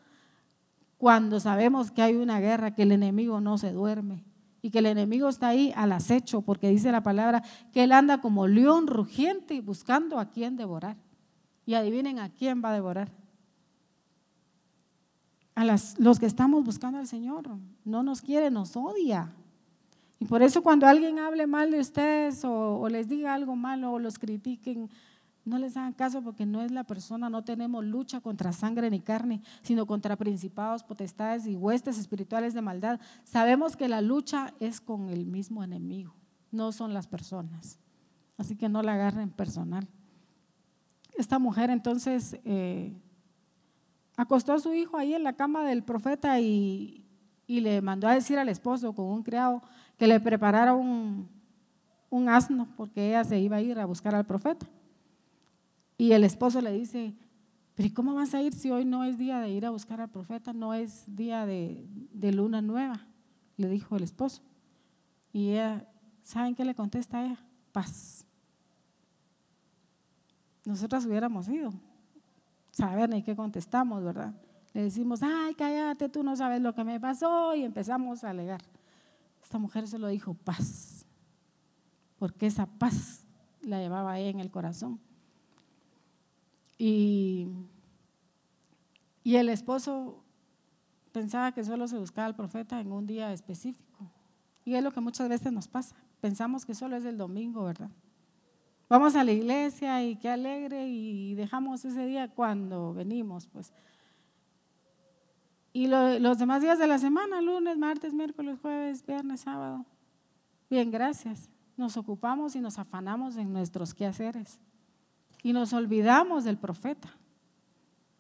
cuando 0.97 1.39
sabemos 1.39 1.93
que 1.93 2.03
hay 2.03 2.17
una 2.17 2.41
guerra, 2.41 2.75
que 2.75 2.83
el 2.83 2.91
enemigo 2.91 3.41
no 3.41 3.57
se 3.57 3.71
duerme 3.71 4.25
y 4.63 4.71
que 4.71 4.81
el 4.81 4.87
enemigo 4.87 5.29
está 5.29 5.49
ahí 5.49 5.73
al 5.77 5.93
acecho, 5.93 6.43
porque 6.43 6.69
dice 6.69 6.93
la 6.93 7.03
palabra 7.03 7.43
que 7.73 7.85
él 7.85 7.93
anda 7.93 8.21
como 8.21 8.47
león 8.47 8.87
rugiente 8.87 9.61
buscando 9.61 10.19
a 10.19 10.31
quién 10.31 10.57
devorar. 10.57 10.97
Y 11.65 11.75
adivinen 11.75 12.19
a 12.19 12.31
quién 12.31 12.63
va 12.65 12.71
a 12.71 12.75
devorar 12.75 13.11
a 15.59 15.65
los 15.99 16.21
que 16.21 16.27
estamos 16.27 16.65
buscando 16.65 16.99
al 16.99 17.09
Señor. 17.09 17.49
No 17.85 18.05
nos 18.05 18.21
quiere, 18.21 18.49
nos 18.49 18.77
odia. 18.77 19.35
Y 20.21 20.25
por 20.25 20.41
eso 20.41 20.63
cuando 20.63 20.87
alguien 20.87 21.19
hable 21.19 21.49
mal 21.49 21.73
de 21.73 21.81
ustedes 21.81 22.45
o, 22.45 22.89
les 22.89 23.09
diga 23.09 23.35
algo 23.35 23.57
malo 23.57 23.93
o 23.93 23.99
los 23.99 24.21
critiquen, 24.21 24.89
no 25.49 25.59
les 25.59 25.77
hagan 25.77 25.93
caso 25.93 26.23
porque 26.23 26.47
no 26.47 26.63
es 26.63 26.71
la 26.71 26.85
persona, 26.85 27.31
no 27.31 27.43
tenemos 27.43 27.85
lucha 27.85 28.21
contra 28.21 28.53
sangre 28.53 28.91
ni 28.91 29.01
carne, 29.01 29.43
sino 29.63 29.87
contra 29.87 30.17
principados, 30.17 30.85
potestades 30.85 31.47
y 31.47 31.57
huestes 31.57 31.99
espirituales 31.99 32.55
de 32.55 32.63
maldad. 32.63 33.01
Sabemos 33.25 33.77
que 33.77 33.89
la 33.89 34.01
lucha 34.01 34.55
es 34.61 34.81
con 34.81 35.09
el 35.09 35.27
mismo 35.27 35.65
enemigo, 35.65 36.15
no 36.53 36.73
son 36.73 36.95
las 36.95 37.07
personas. 37.07 37.79
Así 38.37 38.57
que 38.57 38.69
no 38.69 38.83
la 38.83 38.95
agarren 38.95 39.31
personal. 39.31 39.89
Esta 41.17 41.41
mujer 41.41 41.71
entonces 41.71 42.39
eh, 42.45 42.97
acostó 44.17 44.53
a 44.53 44.61
su 44.61 44.73
hijo 44.75 44.97
ahí 44.97 45.15
en 45.15 45.25
la 45.25 45.33
cama 45.33 45.65
del 45.65 45.83
profeta 45.83 46.39
y, 46.41 47.05
le 47.49 47.81
mandó 47.81 48.07
a 48.07 48.15
decir 48.15 48.39
al 48.39 48.51
esposo 48.51 48.93
con 48.93 49.07
un 49.07 49.23
criado 49.23 49.63
que 49.97 50.07
le 50.07 50.21
preparara 50.21 50.75
un, 50.75 51.29
un 52.11 52.29
asno 52.29 52.69
porque 52.77 53.09
ella 53.09 53.25
se 53.25 53.41
iba 53.41 53.57
a 53.57 53.63
ir 53.63 53.79
a 53.79 53.87
buscar 53.87 54.15
al 54.15 54.27
profeta. 54.27 54.67
Y 55.99 56.13
el 56.13 56.23
esposo 56.23 56.61
le 56.61 56.73
dice, 56.73 57.13
pero 57.75 57.89
cómo 57.93 58.15
vas 58.15 58.33
a 58.33 58.41
ir 58.41 58.55
si 58.55 58.71
hoy 58.71 58.85
no 58.85 59.05
es 59.05 59.19
día 59.19 59.41
de 59.41 59.51
ir 59.51 59.67
a 59.67 59.71
buscar 59.71 60.01
al 60.01 60.09
profeta, 60.09 60.53
no 60.53 60.73
es 60.73 61.05
día 61.07 61.45
de, 61.45 61.87
luna 62.33 62.63
nueva? 62.63 63.07
Le 63.57 63.69
dijo 63.69 63.97
el 63.97 64.05
esposo. 64.05 64.41
Y 65.33 65.51
ella, 65.51 65.87
¿saben 66.23 66.55
qué 66.55 66.65
le 66.65 66.75
contesta 66.75 67.19
a 67.19 67.27
ella? 67.27 67.45
Paz. 67.73 68.25
Nosotras 70.65 71.05
hubiéramos 71.05 71.49
ido 71.49 71.73
saber 72.71 73.11
ni 73.11 73.23
qué 73.23 73.35
contestamos, 73.35 74.05
¿verdad? 74.05 74.33
Le 74.73 74.83
decimos, 74.83 75.21
ay, 75.23 75.55
cállate, 75.55 76.09
tú 76.09 76.23
no 76.23 76.37
sabes 76.37 76.61
lo 76.63 76.75
que 76.75 76.85
me 76.85 77.01
pasó 77.01 77.55
y 77.57 77.65
empezamos 77.65 78.23
a 78.23 78.31
alegar. 78.31 78.63
Esta 79.43 79.59
mujer 79.59 79.89
se 79.89 79.99
lo 79.99 80.07
dijo 80.07 80.35
paz, 80.35 81.05
porque 82.19 82.47
esa 82.47 82.67
paz 82.67 83.25
la 83.63 83.81
llevaba 83.81 84.19
ella 84.19 84.31
en 84.31 84.41
el 84.41 84.51
corazón. 84.51 85.01
Y 86.79 87.49
Y 89.29 89.37
el 89.37 89.51
esposo 89.51 90.25
pensaba 91.13 91.53
que 91.53 91.63
solo 91.63 91.87
se 91.87 91.99
buscaba 91.99 92.27
al 92.27 92.35
profeta 92.35 92.81
en 92.81 92.93
un 92.93 93.07
día 93.07 93.31
específico. 93.33 94.11
Y 94.65 94.75
es 94.75 94.83
lo 94.83 94.91
que 94.91 95.01
muchas 95.01 95.29
veces 95.29 95.53
nos 95.53 95.69
pasa. 95.69 95.95
Pensamos 96.23 96.65
que 96.65 96.75
solo 96.75 96.97
es 96.97 97.05
el 97.05 97.19
domingo, 97.19 97.65
¿verdad? 97.65 97.91
Vamos 98.89 99.17
a 99.17 99.25
la 99.25 99.33
iglesia 99.33 100.03
y 100.03 100.17
qué 100.17 100.31
alegre 100.31 100.89
y 100.89 101.35
dejamos 101.35 101.85
ese 101.85 102.07
día 102.07 102.29
cuando 102.29 102.95
venimos, 102.95 103.47
pues. 103.49 103.71
Y 105.75 105.89
los 105.89 106.39
demás 106.39 106.63
días 106.63 106.79
de 106.79 106.87
la 106.87 106.99
semana, 106.99 107.43
lunes, 107.43 107.77
martes, 107.77 108.15
miércoles, 108.15 108.59
jueves, 108.63 109.05
viernes, 109.05 109.43
sábado. 109.43 109.85
Bien, 110.71 110.91
gracias. 110.91 111.51
Nos 111.77 111.99
ocupamos 111.99 112.57
y 112.57 112.61
nos 112.61 112.79
afanamos 112.79 113.37
en 113.37 113.53
nuestros 113.53 113.93
quehaceres. 113.93 114.59
Y 115.43 115.53
nos 115.53 115.73
olvidamos 115.73 116.45
del 116.45 116.59
profeta. 116.59 117.17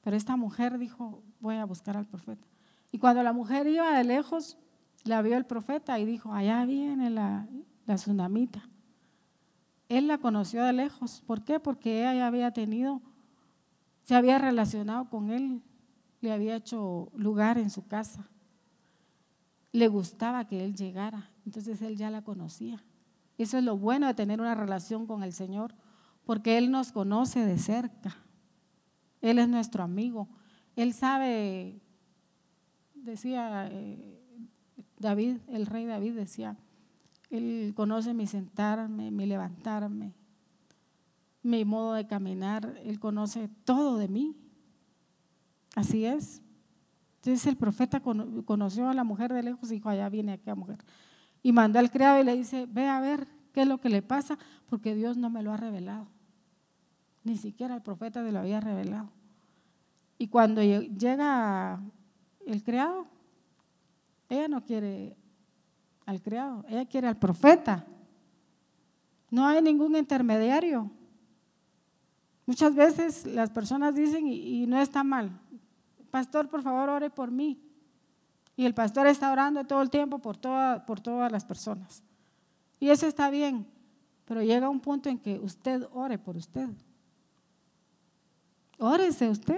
Pero 0.02 0.16
esta 0.16 0.36
mujer 0.36 0.78
dijo, 0.78 1.22
voy 1.40 1.56
a 1.56 1.64
buscar 1.64 1.96
al 1.96 2.06
profeta. 2.06 2.46
Y 2.92 2.98
cuando 2.98 3.22
la 3.22 3.32
mujer 3.32 3.66
iba 3.66 3.96
de 3.96 4.04
lejos, 4.04 4.56
la 5.04 5.22
vio 5.22 5.36
el 5.36 5.44
profeta 5.44 5.98
y 5.98 6.04
dijo, 6.04 6.32
allá 6.32 6.64
viene 6.64 7.10
la, 7.10 7.46
la 7.86 7.94
tsunamita. 7.96 8.68
Él 9.88 10.06
la 10.06 10.18
conoció 10.18 10.62
de 10.64 10.72
lejos. 10.72 11.22
¿Por 11.26 11.44
qué? 11.44 11.60
Porque 11.60 12.00
ella 12.00 12.14
ya 12.14 12.26
había 12.26 12.52
tenido, 12.52 13.00
se 14.04 14.14
había 14.14 14.38
relacionado 14.38 15.08
con 15.08 15.30
él, 15.30 15.62
le 16.20 16.32
había 16.32 16.56
hecho 16.56 17.10
lugar 17.14 17.58
en 17.58 17.70
su 17.70 17.86
casa. 17.86 18.28
Le 19.72 19.88
gustaba 19.88 20.46
que 20.46 20.64
él 20.64 20.74
llegara, 20.74 21.30
entonces 21.44 21.80
él 21.82 21.96
ya 21.96 22.10
la 22.10 22.22
conocía. 22.22 22.82
Eso 23.36 23.58
es 23.58 23.64
lo 23.64 23.76
bueno 23.76 24.06
de 24.06 24.14
tener 24.14 24.40
una 24.40 24.54
relación 24.54 25.06
con 25.06 25.22
el 25.22 25.32
Señor, 25.32 25.74
porque 26.28 26.58
Él 26.58 26.70
nos 26.70 26.92
conoce 26.92 27.46
de 27.46 27.56
cerca. 27.56 28.14
Él 29.22 29.38
es 29.38 29.48
nuestro 29.48 29.82
amigo. 29.82 30.28
Él 30.76 30.92
sabe, 30.92 31.80
decía 32.92 33.66
eh, 33.72 34.20
David, 34.98 35.38
el 35.48 35.64
rey 35.64 35.86
David 35.86 36.12
decía, 36.12 36.58
él 37.30 37.72
conoce 37.74 38.12
mi 38.12 38.26
sentarme, 38.26 39.10
mi 39.10 39.24
levantarme, 39.24 40.12
mi 41.42 41.64
modo 41.64 41.94
de 41.94 42.06
caminar. 42.06 42.78
Él 42.84 43.00
conoce 43.00 43.48
todo 43.64 43.96
de 43.96 44.08
mí. 44.08 44.36
Así 45.76 46.04
es. 46.04 46.42
Entonces 47.22 47.46
el 47.46 47.56
profeta 47.56 48.02
conoció 48.02 48.90
a 48.90 48.92
la 48.92 49.02
mujer 49.02 49.32
de 49.32 49.44
lejos 49.44 49.70
y 49.70 49.76
dijo, 49.76 49.88
allá 49.88 50.10
viene 50.10 50.32
aquella 50.32 50.56
mujer. 50.56 50.84
Y 51.42 51.52
mandó 51.52 51.78
al 51.78 51.90
criado 51.90 52.20
y 52.20 52.24
le 52.24 52.36
dice, 52.36 52.66
ve 52.66 52.86
a 52.86 53.00
ver 53.00 53.26
qué 53.54 53.62
es 53.62 53.66
lo 53.66 53.80
que 53.80 53.88
le 53.88 54.02
pasa, 54.02 54.36
porque 54.66 54.94
Dios 54.94 55.16
no 55.16 55.30
me 55.30 55.42
lo 55.42 55.54
ha 55.54 55.56
revelado. 55.56 56.17
Ni 57.24 57.36
siquiera 57.36 57.74
el 57.74 57.82
profeta 57.82 58.24
se 58.24 58.32
lo 58.32 58.38
había 58.38 58.60
revelado. 58.60 59.10
Y 60.18 60.28
cuando 60.28 60.62
llega 60.62 61.80
el 62.46 62.62
criado, 62.64 63.06
ella 64.28 64.48
no 64.48 64.64
quiere 64.64 65.16
al 66.06 66.20
criado, 66.20 66.64
ella 66.68 66.86
quiere 66.86 67.06
al 67.06 67.18
profeta. 67.18 67.86
No 69.30 69.46
hay 69.46 69.62
ningún 69.62 69.94
intermediario. 69.94 70.90
Muchas 72.46 72.74
veces 72.74 73.26
las 73.26 73.50
personas 73.50 73.94
dicen, 73.94 74.26
y, 74.26 74.66
no 74.66 74.80
está 74.80 75.04
mal, 75.04 75.38
pastor, 76.10 76.48
por 76.48 76.62
favor, 76.62 76.88
ore 76.88 77.10
por 77.10 77.30
mí. 77.30 77.60
Y 78.56 78.64
el 78.64 78.74
pastor 78.74 79.06
está 79.06 79.30
orando 79.30 79.64
todo 79.64 79.82
el 79.82 79.90
tiempo 79.90 80.18
por, 80.18 80.38
por 80.86 81.00
todas 81.00 81.30
las 81.30 81.44
personas. 81.44 82.02
Y 82.80 82.88
eso 82.88 83.06
está 83.06 83.30
bien, 83.30 83.66
pero 84.24 84.42
llega 84.42 84.68
un 84.68 84.80
punto 84.80 85.08
en 85.08 85.18
que 85.18 85.38
usted 85.38 85.86
ore 85.92 86.18
por 86.18 86.36
usted. 86.36 86.70
Órese 88.78 89.28
usted. 89.28 89.56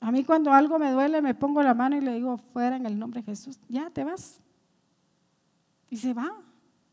A 0.00 0.10
mí 0.10 0.22
cuando 0.24 0.52
algo 0.52 0.78
me 0.78 0.90
duele 0.90 1.22
me 1.22 1.34
pongo 1.34 1.62
la 1.62 1.72
mano 1.72 1.96
y 1.96 2.00
le 2.00 2.14
digo 2.14 2.36
fuera 2.36 2.76
en 2.76 2.84
el 2.84 2.98
nombre 2.98 3.22
de 3.22 3.26
Jesús, 3.26 3.58
ya 3.68 3.88
te 3.88 4.04
vas. 4.04 4.40
Y 5.88 5.96
se 5.96 6.12
va, 6.12 6.42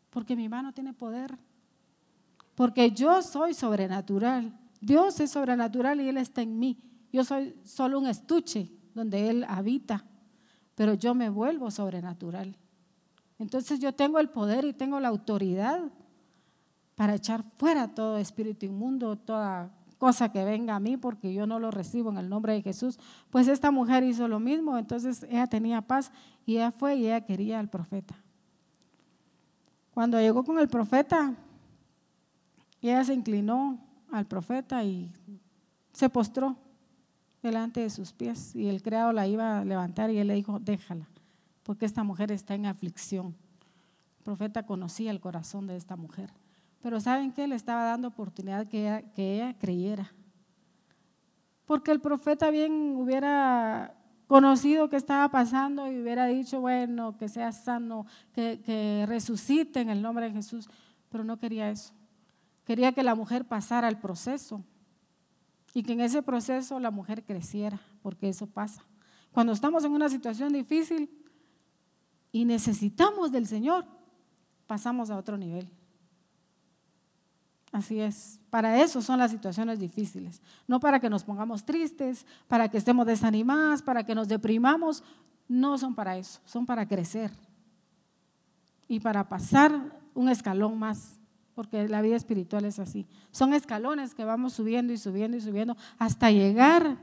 porque 0.10 0.36
mi 0.36 0.48
mano 0.48 0.72
tiene 0.72 0.94
poder. 0.94 1.38
Porque 2.56 2.92
yo 2.92 3.22
soy 3.22 3.54
sobrenatural. 3.54 4.58
Dios 4.80 5.20
es 5.20 5.32
sobrenatural 5.32 6.00
y 6.00 6.08
Él 6.08 6.18
está 6.18 6.42
en 6.42 6.58
mí. 6.58 6.78
Yo 7.12 7.24
soy 7.24 7.56
solo 7.64 8.00
un 8.00 8.08
estuche 8.08 8.72
donde 8.94 9.30
Él 9.30 9.46
habita, 9.48 10.06
pero 10.76 10.94
yo 10.94 11.14
me 11.14 11.30
vuelvo 11.30 11.70
sobrenatural. 11.72 12.56
Entonces 13.40 13.80
yo 13.80 13.94
tengo 13.94 14.20
el 14.20 14.30
poder 14.30 14.66
y 14.66 14.74
tengo 14.74 15.00
la 15.00 15.08
autoridad 15.08 15.82
para 16.96 17.16
echar 17.16 17.44
fuera 17.58 17.88
todo 17.88 18.18
espíritu 18.18 18.66
inmundo, 18.66 19.16
toda 19.16 19.72
cosa 20.02 20.30
que 20.30 20.44
venga 20.44 20.76
a 20.76 20.80
mí 20.80 20.98
porque 20.98 21.32
yo 21.32 21.46
no 21.46 21.60
lo 21.60 21.70
recibo 21.70 22.10
en 22.10 22.18
el 22.18 22.28
nombre 22.28 22.54
de 22.54 22.64
Jesús. 22.64 22.98
Pues 23.30 23.48
esta 23.48 23.70
mujer 23.70 24.04
hizo 24.04 24.28
lo 24.28 24.40
mismo, 24.40 24.80
entonces 24.80 25.28
ella 25.30 25.46
tenía 25.46 25.84
paz 25.84 26.12
y 26.44 26.54
ella 26.54 26.72
fue 26.72 26.96
y 26.96 27.06
ella 27.06 27.22
quería 27.22 27.60
al 27.60 27.70
profeta. 27.70 28.16
Cuando 29.94 30.20
llegó 30.20 30.44
con 30.44 30.58
el 30.58 30.68
profeta, 30.68 31.36
ella 32.82 33.04
se 33.04 33.14
inclinó 33.14 33.78
al 34.12 34.26
profeta 34.26 34.84
y 34.84 35.12
se 35.94 36.10
postró 36.10 36.58
delante 37.44 37.82
de 37.82 37.92
sus 37.92 38.12
pies 38.12 38.56
y 38.56 38.70
el 38.70 38.82
criado 38.82 39.14
la 39.14 39.28
iba 39.28 39.60
a 39.60 39.66
levantar 39.66 40.10
y 40.10 40.18
él 40.18 40.30
le 40.30 40.34
dijo, 40.34 40.58
déjala, 40.60 41.08
porque 41.62 41.86
esta 41.86 42.04
mujer 42.04 42.32
está 42.32 42.56
en 42.56 42.66
aflicción. 42.66 43.36
El 44.18 44.24
profeta 44.24 44.66
conocía 44.66 45.12
el 45.12 45.20
corazón 45.20 45.68
de 45.68 45.76
esta 45.76 45.96
mujer. 45.96 46.34
Pero 46.82 47.00
¿saben 47.00 47.32
qué? 47.32 47.48
Le 47.48 47.56
estaba 47.56 47.86
dando 47.86 48.08
oportunidad 48.08 48.68
que 48.68 49.04
ella, 49.16 49.56
creyera. 49.60 50.12
Porque 51.66 51.92
el 51.92 52.02
profeta 52.02 52.50
bien 52.50 52.96
hubiera 52.98 53.96
conocido 54.28 54.90
qué 54.90 54.96
estaba 54.96 55.30
pasando 55.30 55.92
y 55.92 56.02
hubiera 56.02 56.26
dicho, 56.26 56.60
bueno, 56.60 57.18
que 57.18 57.30
sea 57.30 57.52
sano, 57.52 58.06
que, 58.34 58.62
que 58.66 59.06
resucite 59.08 59.82
en 59.82 59.90
el 59.90 60.02
nombre 60.02 60.26
de 60.26 60.34
Jesús. 60.34 60.70
Pero 61.10 61.24
no 61.24 61.38
quería 61.38 61.70
eso. 61.70 61.94
Quería 62.66 62.92
que 62.94 63.04
la 63.04 63.16
mujer 63.16 63.46
pasara 63.46 63.88
el 63.88 63.98
proceso 63.98 64.64
y 65.74 65.84
que 65.84 65.94
en 65.94 66.02
ese 66.02 66.22
proceso 66.22 66.80
la 66.80 66.92
mujer 66.92 67.24
creciera, 67.24 67.80
porque 68.02 68.30
eso 68.30 68.48
pasa. 68.48 68.84
Cuando 69.32 69.54
estamos 69.54 69.84
en 69.86 69.92
una 69.92 70.10
situación 70.10 70.52
difícil 70.52 71.10
y 72.32 72.46
necesitamos 72.46 73.32
del 73.32 73.48
Señor, 73.48 73.86
pasamos 74.68 75.10
a 75.10 75.18
otro 75.18 75.38
nivel. 75.38 75.70
Así 77.72 78.02
es. 78.02 78.40
Para 78.50 78.82
eso 78.82 79.02
son 79.02 79.20
las 79.20 79.32
situaciones 79.32 79.80
difíciles. 79.80 80.42
No 80.68 80.80
para 80.80 81.00
que 81.00 81.10
nos 81.10 81.24
pongamos 81.24 81.66
tristes, 81.66 82.26
para 82.48 82.70
que 82.70 82.78
estemos 82.78 83.06
desanimadas, 83.06 83.82
para 83.82 84.04
que 84.04 84.14
nos 84.14 84.28
deprimamos. 84.28 85.04
No 85.48 85.78
son 85.78 85.96
para 85.96 86.18
eso. 86.18 86.42
Son 86.46 86.66
para 86.66 86.86
crecer. 86.88 87.32
Y 88.88 89.00
para 89.00 89.30
pasar 89.30 90.00
un 90.14 90.28
escalón 90.28 90.78
más. 90.78 91.18
Porque 91.56 91.88
la 91.88 92.02
vida 92.02 92.18
espiritual 92.18 92.66
es 92.66 92.78
así. 92.78 93.08
Son 93.32 93.54
escalones 93.54 94.16
que 94.16 94.26
vamos 94.26 94.54
subiendo 94.54 94.92
y 94.92 94.98
subiendo 94.98 95.38
y 95.38 95.42
subiendo 95.42 95.78
hasta 95.98 96.30
llegar 96.30 96.98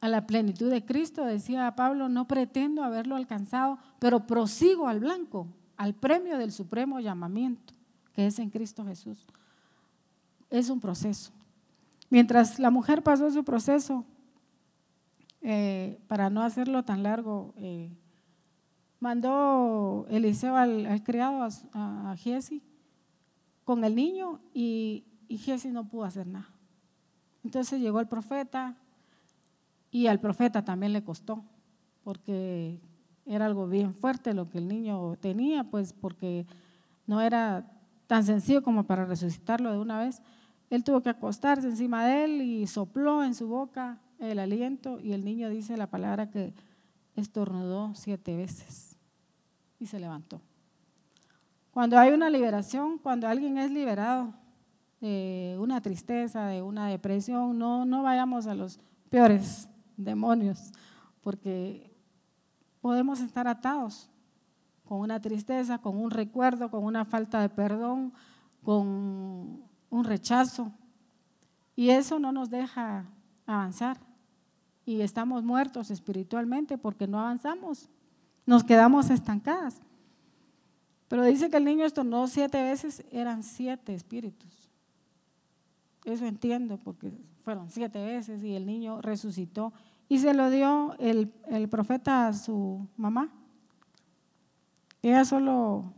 a 0.00 0.08
la 0.08 0.26
plenitud 0.26 0.68
de 0.68 0.84
Cristo. 0.84 1.24
Decía 1.24 1.76
Pablo, 1.76 2.08
no 2.08 2.26
pretendo 2.26 2.82
haberlo 2.82 3.14
alcanzado, 3.14 3.78
pero 4.00 4.26
prosigo 4.26 4.88
al 4.88 4.98
blanco, 4.98 5.46
al 5.76 5.94
premio 5.94 6.38
del 6.38 6.50
supremo 6.50 6.98
llamamiento 6.98 7.77
que 8.18 8.26
es 8.26 8.40
en 8.40 8.50
Cristo 8.50 8.84
Jesús. 8.84 9.24
Es 10.50 10.70
un 10.70 10.80
proceso. 10.80 11.30
Mientras 12.10 12.58
la 12.58 12.68
mujer 12.68 13.04
pasó 13.04 13.30
su 13.30 13.44
proceso, 13.44 14.04
eh, 15.40 16.00
para 16.08 16.28
no 16.28 16.42
hacerlo 16.42 16.84
tan 16.84 17.04
largo, 17.04 17.54
eh, 17.58 17.96
mandó 18.98 20.04
Eliseo 20.10 20.56
al, 20.56 21.00
criado, 21.04 21.44
a, 21.44 22.10
a 22.10 22.16
con 23.62 23.84
el 23.84 23.94
niño 23.94 24.40
y, 24.52 25.04
y 25.28 25.68
no 25.68 25.88
pudo 25.88 26.02
hacer 26.02 26.26
nada. 26.26 26.50
Entonces 27.44 27.80
llegó 27.80 28.00
el 28.00 28.08
profeta 28.08 28.74
y 29.92 30.08
al 30.08 30.18
profeta 30.18 30.64
también 30.64 30.92
le 30.92 31.04
costó, 31.04 31.44
porque 32.02 32.80
era 33.26 33.46
algo 33.46 33.68
bien 33.68 33.94
fuerte 33.94 34.34
lo 34.34 34.50
que 34.50 34.58
el 34.58 34.66
niño 34.66 35.14
tenía, 35.20 35.62
pues 35.62 35.92
porque 35.92 36.46
no 37.06 37.20
era 37.20 37.77
tan 38.08 38.24
sencillo 38.24 38.62
como 38.62 38.84
para 38.84 39.04
resucitarlo 39.04 39.70
de 39.70 39.78
una 39.78 40.00
vez. 40.00 40.20
Él 40.70 40.82
tuvo 40.82 41.02
que 41.02 41.10
acostarse 41.10 41.68
encima 41.68 42.04
de 42.06 42.24
él 42.24 42.42
y 42.42 42.66
sopló 42.66 43.22
en 43.22 43.34
su 43.34 43.46
boca 43.46 44.00
el 44.18 44.40
aliento 44.40 44.98
y 44.98 45.12
el 45.12 45.24
niño 45.24 45.48
dice 45.48 45.76
la 45.76 45.86
palabra 45.86 46.30
que 46.30 46.52
estornudó 47.14 47.94
siete 47.94 48.36
veces 48.36 48.96
y 49.78 49.86
se 49.86 50.00
levantó. 50.00 50.40
Cuando 51.70 51.98
hay 51.98 52.12
una 52.12 52.30
liberación, 52.30 52.98
cuando 52.98 53.28
alguien 53.28 53.58
es 53.58 53.70
liberado 53.70 54.32
de 55.00 55.56
una 55.60 55.80
tristeza, 55.80 56.46
de 56.46 56.62
una 56.62 56.88
depresión, 56.88 57.58
no, 57.58 57.84
no 57.84 58.02
vayamos 58.02 58.46
a 58.46 58.54
los 58.54 58.80
peores 59.10 59.68
demonios, 59.96 60.72
porque 61.20 61.92
podemos 62.80 63.20
estar 63.20 63.46
atados 63.46 64.10
con 64.88 65.00
una 65.00 65.20
tristeza, 65.20 65.76
con 65.76 65.98
un 65.98 66.10
recuerdo, 66.10 66.70
con 66.70 66.82
una 66.82 67.04
falta 67.04 67.42
de 67.42 67.50
perdón, 67.50 68.14
con 68.62 69.62
un 69.90 70.04
rechazo. 70.04 70.72
Y 71.76 71.90
eso 71.90 72.18
no 72.18 72.32
nos 72.32 72.48
deja 72.48 73.04
avanzar. 73.46 73.98
y 74.86 75.02
estamos 75.02 75.44
muertos 75.44 75.90
espiritualmente 75.90 76.78
porque 76.78 77.06
no 77.06 77.20
avanzamos, 77.20 77.90
nos 78.46 78.64
quedamos 78.64 79.10
estancadas. 79.10 79.82
Pero 81.08 81.22
dice 81.24 81.50
que 81.50 81.58
el 81.58 81.66
niño 81.66 81.84
estornudó 81.84 82.26
siete 82.26 82.62
veces, 82.62 83.04
eran 83.10 83.42
siete 83.42 83.94
espíritus. 83.94 84.70
Eso 86.06 86.24
entiendo, 86.24 86.78
porque 86.78 87.12
fueron 87.44 87.68
siete 87.68 88.02
veces 88.02 88.42
y 88.42 88.54
el 88.54 88.64
niño 88.64 89.02
resucitó. 89.02 89.74
Y 90.08 90.20
se 90.20 90.32
lo 90.32 90.48
dio 90.48 90.94
el, 90.98 91.30
el 91.48 91.68
profeta 91.68 92.28
a 92.28 92.32
su 92.32 92.88
mamá. 92.96 93.30
Ella 95.02 95.24
solo 95.24 95.92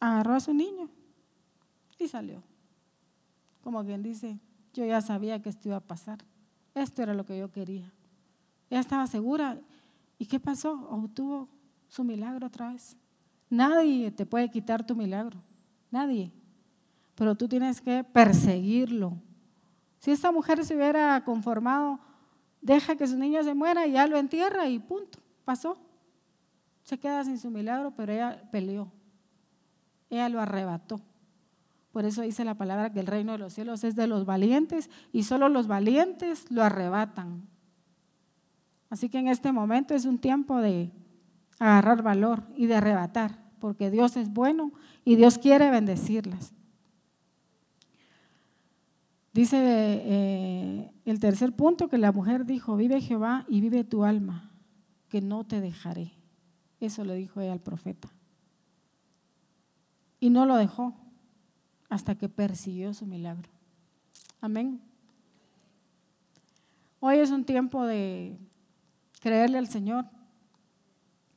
agarró 0.00 0.34
a 0.34 0.40
su 0.40 0.54
niño 0.54 0.88
y 1.98 2.08
salió. 2.08 2.42
Como 3.62 3.84
quien 3.84 4.02
dice, 4.02 4.38
yo 4.72 4.84
ya 4.84 5.00
sabía 5.00 5.40
que 5.40 5.48
esto 5.48 5.68
iba 5.68 5.76
a 5.76 5.80
pasar. 5.80 6.18
Esto 6.74 7.02
era 7.02 7.14
lo 7.14 7.24
que 7.24 7.38
yo 7.38 7.50
quería. 7.50 7.92
Ella 8.70 8.80
estaba 8.80 9.06
segura. 9.06 9.60
¿Y 10.18 10.26
qué 10.26 10.40
pasó? 10.40 10.88
Obtuvo 10.90 11.48
su 11.88 12.04
milagro 12.04 12.46
otra 12.46 12.72
vez. 12.72 12.96
Nadie 13.50 14.10
te 14.10 14.24
puede 14.24 14.50
quitar 14.50 14.84
tu 14.86 14.96
milagro. 14.96 15.38
Nadie. 15.90 16.32
Pero 17.14 17.34
tú 17.34 17.48
tienes 17.48 17.80
que 17.80 18.02
perseguirlo. 18.02 19.18
Si 19.98 20.10
esta 20.10 20.32
mujer 20.32 20.64
se 20.64 20.74
hubiera 20.74 21.22
conformado, 21.24 22.00
deja 22.60 22.96
que 22.96 23.06
su 23.06 23.18
niño 23.18 23.42
se 23.44 23.54
muera 23.54 23.86
y 23.86 23.92
ya 23.92 24.06
lo 24.06 24.16
entierra 24.16 24.68
y 24.68 24.78
punto. 24.78 25.18
Pasó. 25.44 25.76
Se 26.82 26.98
queda 26.98 27.24
sin 27.24 27.38
su 27.38 27.50
milagro, 27.50 27.92
pero 27.96 28.12
ella 28.12 28.42
peleó. 28.50 28.92
Ella 30.10 30.28
lo 30.28 30.40
arrebató. 30.40 31.00
Por 31.92 32.06
eso 32.06 32.22
dice 32.22 32.44
la 32.44 32.54
palabra 32.54 32.90
que 32.92 33.00
el 33.00 33.06
reino 33.06 33.32
de 33.32 33.38
los 33.38 33.52
cielos 33.52 33.84
es 33.84 33.94
de 33.94 34.06
los 34.06 34.24
valientes 34.24 34.90
y 35.12 35.24
solo 35.24 35.48
los 35.48 35.66
valientes 35.66 36.50
lo 36.50 36.62
arrebatan. 36.62 37.46
Así 38.88 39.08
que 39.08 39.18
en 39.18 39.28
este 39.28 39.52
momento 39.52 39.94
es 39.94 40.06
un 40.06 40.18
tiempo 40.18 40.58
de 40.58 40.90
agarrar 41.58 42.02
valor 42.02 42.42
y 42.56 42.66
de 42.66 42.76
arrebatar, 42.76 43.38
porque 43.58 43.90
Dios 43.90 44.16
es 44.16 44.32
bueno 44.32 44.72
y 45.04 45.16
Dios 45.16 45.38
quiere 45.38 45.70
bendecirlas. 45.70 46.52
Dice 49.32 49.56
eh, 49.58 50.90
el 51.04 51.20
tercer 51.20 51.54
punto 51.54 51.88
que 51.88 51.96
la 51.98 52.12
mujer 52.12 52.44
dijo, 52.44 52.76
vive 52.76 53.00
Jehová 53.00 53.46
y 53.48 53.60
vive 53.60 53.84
tu 53.84 54.04
alma, 54.04 54.50
que 55.08 55.22
no 55.22 55.44
te 55.44 55.60
dejaré. 55.60 56.12
Eso 56.82 57.04
le 57.04 57.14
dijo 57.14 57.40
ella 57.40 57.52
al 57.52 57.60
profeta. 57.60 58.08
Y 60.18 60.30
no 60.30 60.46
lo 60.46 60.56
dejó 60.56 60.96
hasta 61.88 62.16
que 62.16 62.28
persiguió 62.28 62.92
su 62.92 63.06
milagro. 63.06 63.48
Amén. 64.40 64.80
Hoy 66.98 67.18
es 67.18 67.30
un 67.30 67.44
tiempo 67.44 67.86
de 67.86 68.36
creerle 69.20 69.58
al 69.58 69.68
Señor, 69.68 70.06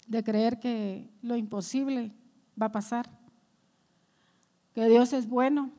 de 0.08 0.24
creer 0.24 0.60
que 0.60 1.12
lo 1.22 1.36
imposible 1.36 2.12
va 2.60 2.66
a 2.66 2.72
pasar, 2.72 3.08
que 4.74 4.90
Dios 4.90 5.14
es 5.14 5.30
bueno 5.30 5.70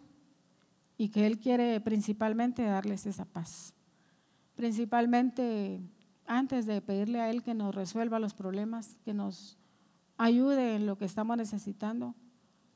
y 0.97 1.09
que 1.09 1.27
Él 1.27 1.41
quiere 1.41 1.81
principalmente 1.81 2.63
darles 2.63 3.05
esa 3.05 3.25
paz. 3.25 3.75
Principalmente 4.55 5.81
antes 6.27 6.67
de 6.67 6.81
pedirle 6.81 7.21
a 7.21 7.31
Él 7.31 7.43
que 7.43 7.55
nos 7.55 7.75
resuelva 7.75 8.19
los 8.19 8.35
problemas, 8.35 8.97
que 9.05 9.15
nos 9.15 9.59
ayude 10.17 10.77
en 10.77 10.87
lo 10.87 10.97
que 10.99 11.05
estamos 11.05 11.37
necesitando, 11.37 12.15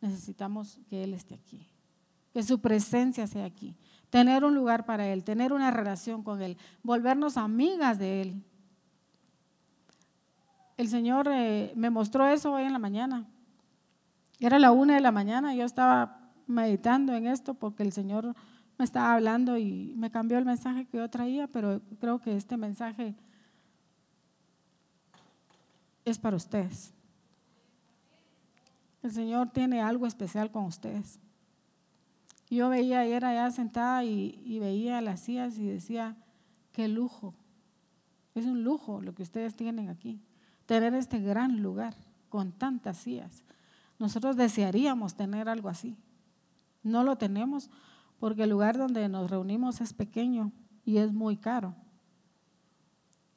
necesitamos 0.01 0.81
que 0.89 1.05
Él 1.05 1.15
esté 1.15 1.35
aquí 1.35 1.71
que 2.33 2.43
su 2.43 2.61
presencia 2.61 3.27
sea 3.27 3.45
aquí, 3.45 3.77
tener 4.09 4.45
un 4.45 4.55
lugar 4.55 4.87
para 4.87 5.07
Él, 5.07 5.25
tener 5.25 5.53
una 5.53 5.71
relación 5.71 6.23
con 6.23 6.41
Él, 6.43 6.57
volvernos 6.83 7.37
amigas 7.37 7.99
de 7.99 8.23
Él. 8.23 8.45
El 10.77 10.89
Señor 10.89 11.29
eh, 11.31 11.73
me 11.77 11.91
mostró 11.91 12.27
eso 12.27 12.53
hoy 12.53 12.63
en 12.63 12.73
la 12.73 12.79
mañana. 12.79 13.27
Era 14.39 14.59
la 14.59 14.73
una 14.73 14.95
de 14.95 15.01
la 15.01 15.13
mañana, 15.13 15.55
yo 15.55 15.65
estaba 15.65 16.31
meditando 16.47 17.15
en 17.15 17.27
esto 17.27 17.55
porque 17.55 17.83
el 17.83 17.93
Señor 17.93 18.35
me 18.79 18.85
estaba 18.85 19.13
hablando 19.13 19.59
y 19.59 19.93
me 19.97 20.11
cambió 20.11 20.39
el 20.39 20.47
mensaje 20.47 20.87
que 20.87 20.97
yo 20.97 21.11
traía, 21.11 21.47
pero 21.49 21.83
creo 21.99 22.19
que 22.21 22.37
este 22.37 22.57
mensaje 22.57 23.15
es 26.05 26.19
para 26.19 26.37
ustedes. 26.37 26.93
El 29.03 29.13
Señor 29.13 29.51
tiene 29.51 29.81
algo 29.81 30.07
especial 30.07 30.51
con 30.51 30.65
ustedes. 30.65 31.19
Yo 32.51 32.69
veía 32.69 33.01
ayer 33.01 33.25
allá 33.25 33.51
sentada 33.51 34.05
y, 34.05 34.59
veía 34.59 35.01
las 35.01 35.21
sillas 35.21 35.57
y 35.59 35.67
decía, 35.67 36.17
qué 36.73 36.89
lujo. 36.89 37.35
Es 38.35 38.45
un 38.45 38.65
lujo 38.65 39.01
lo 39.01 39.15
que 39.15 39.23
ustedes 39.23 39.55
tienen 39.55 39.89
aquí. 39.89 40.21
Tener 40.67 40.95
este 40.95 41.21
gran 41.21 41.63
lugar 41.63 41.95
con 42.29 42.53
tantas 42.53 42.99
sillas. 42.99 43.45
Nosotros 43.99 44.37
desearíamos 44.37 45.15
tener 45.15 45.49
algo 45.49 45.69
así. 45.69 45.97
No 46.83 47.05
lo 47.05 47.17
tenemos 47.17 47.71
porque 48.19 48.43
el 48.43 48.51
lugar 48.51 48.77
donde 48.77 49.09
nos 49.09 49.31
reunimos 49.31 49.81
es 49.81 49.93
pequeño 49.93 50.53
y 50.85 50.99
es 50.99 51.13
muy 51.13 51.37
caro. 51.37 51.75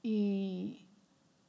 Y 0.01 0.85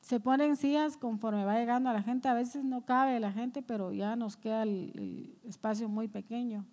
se 0.04 0.20
ponen 0.20 0.56
sillas 0.56 0.98
conforme 0.98 1.46
va 1.46 1.58
llegando 1.58 1.88
a 1.88 1.94
la 1.94 2.02
gente. 2.02 2.28
A 2.28 2.34
veces 2.34 2.62
no 2.62 2.82
cabe 2.82 3.18
la 3.20 3.32
gente, 3.32 3.62
pero 3.62 3.90
ya 3.90 4.16
nos 4.16 4.36
queda 4.36 4.64
el 4.64 5.34
espacio 5.44 5.88
muy 5.88 6.08
pequeño. 6.08 6.66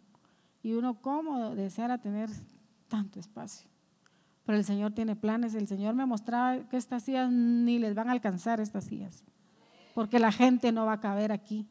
Y 0.62 0.74
uno 0.74 0.96
cómo 0.96 1.56
deseara 1.56 1.98
tener 1.98 2.30
tanto 2.90 3.22
espacio. 3.22 3.70
Pero 4.46 4.58
el 4.58 4.66
Señor 4.66 4.92
tiene 4.92 5.16
planes. 5.16 5.56
El 5.56 5.70
Señor 5.70 5.96
me 5.96 6.06
mostraba 6.06 6.68
que 6.68 6.76
estas 6.76 7.04
sillas 7.04 7.32
ni 7.32 7.80
les 7.80 7.96
van 7.96 8.10
a 8.10 8.12
alcanzar 8.12 8.60
estas 8.60 8.84
sillas. 8.84 9.24
Porque 9.96 10.20
la 10.20 10.34
gente 10.34 10.74
no 10.74 10.86
va 10.86 10.94
a 10.94 11.00
caber 11.00 11.32
aquí. 11.32 11.66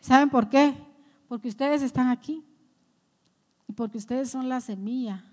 ¿Saben 0.00 0.28
por 0.30 0.48
qué? 0.48 0.74
Porque 1.28 1.46
ustedes 1.46 1.82
están 1.82 2.08
aquí. 2.08 2.44
Y 3.68 3.72
porque 3.72 3.98
ustedes 3.98 4.30
son 4.30 4.48
la 4.48 4.60
semilla. 4.60 5.24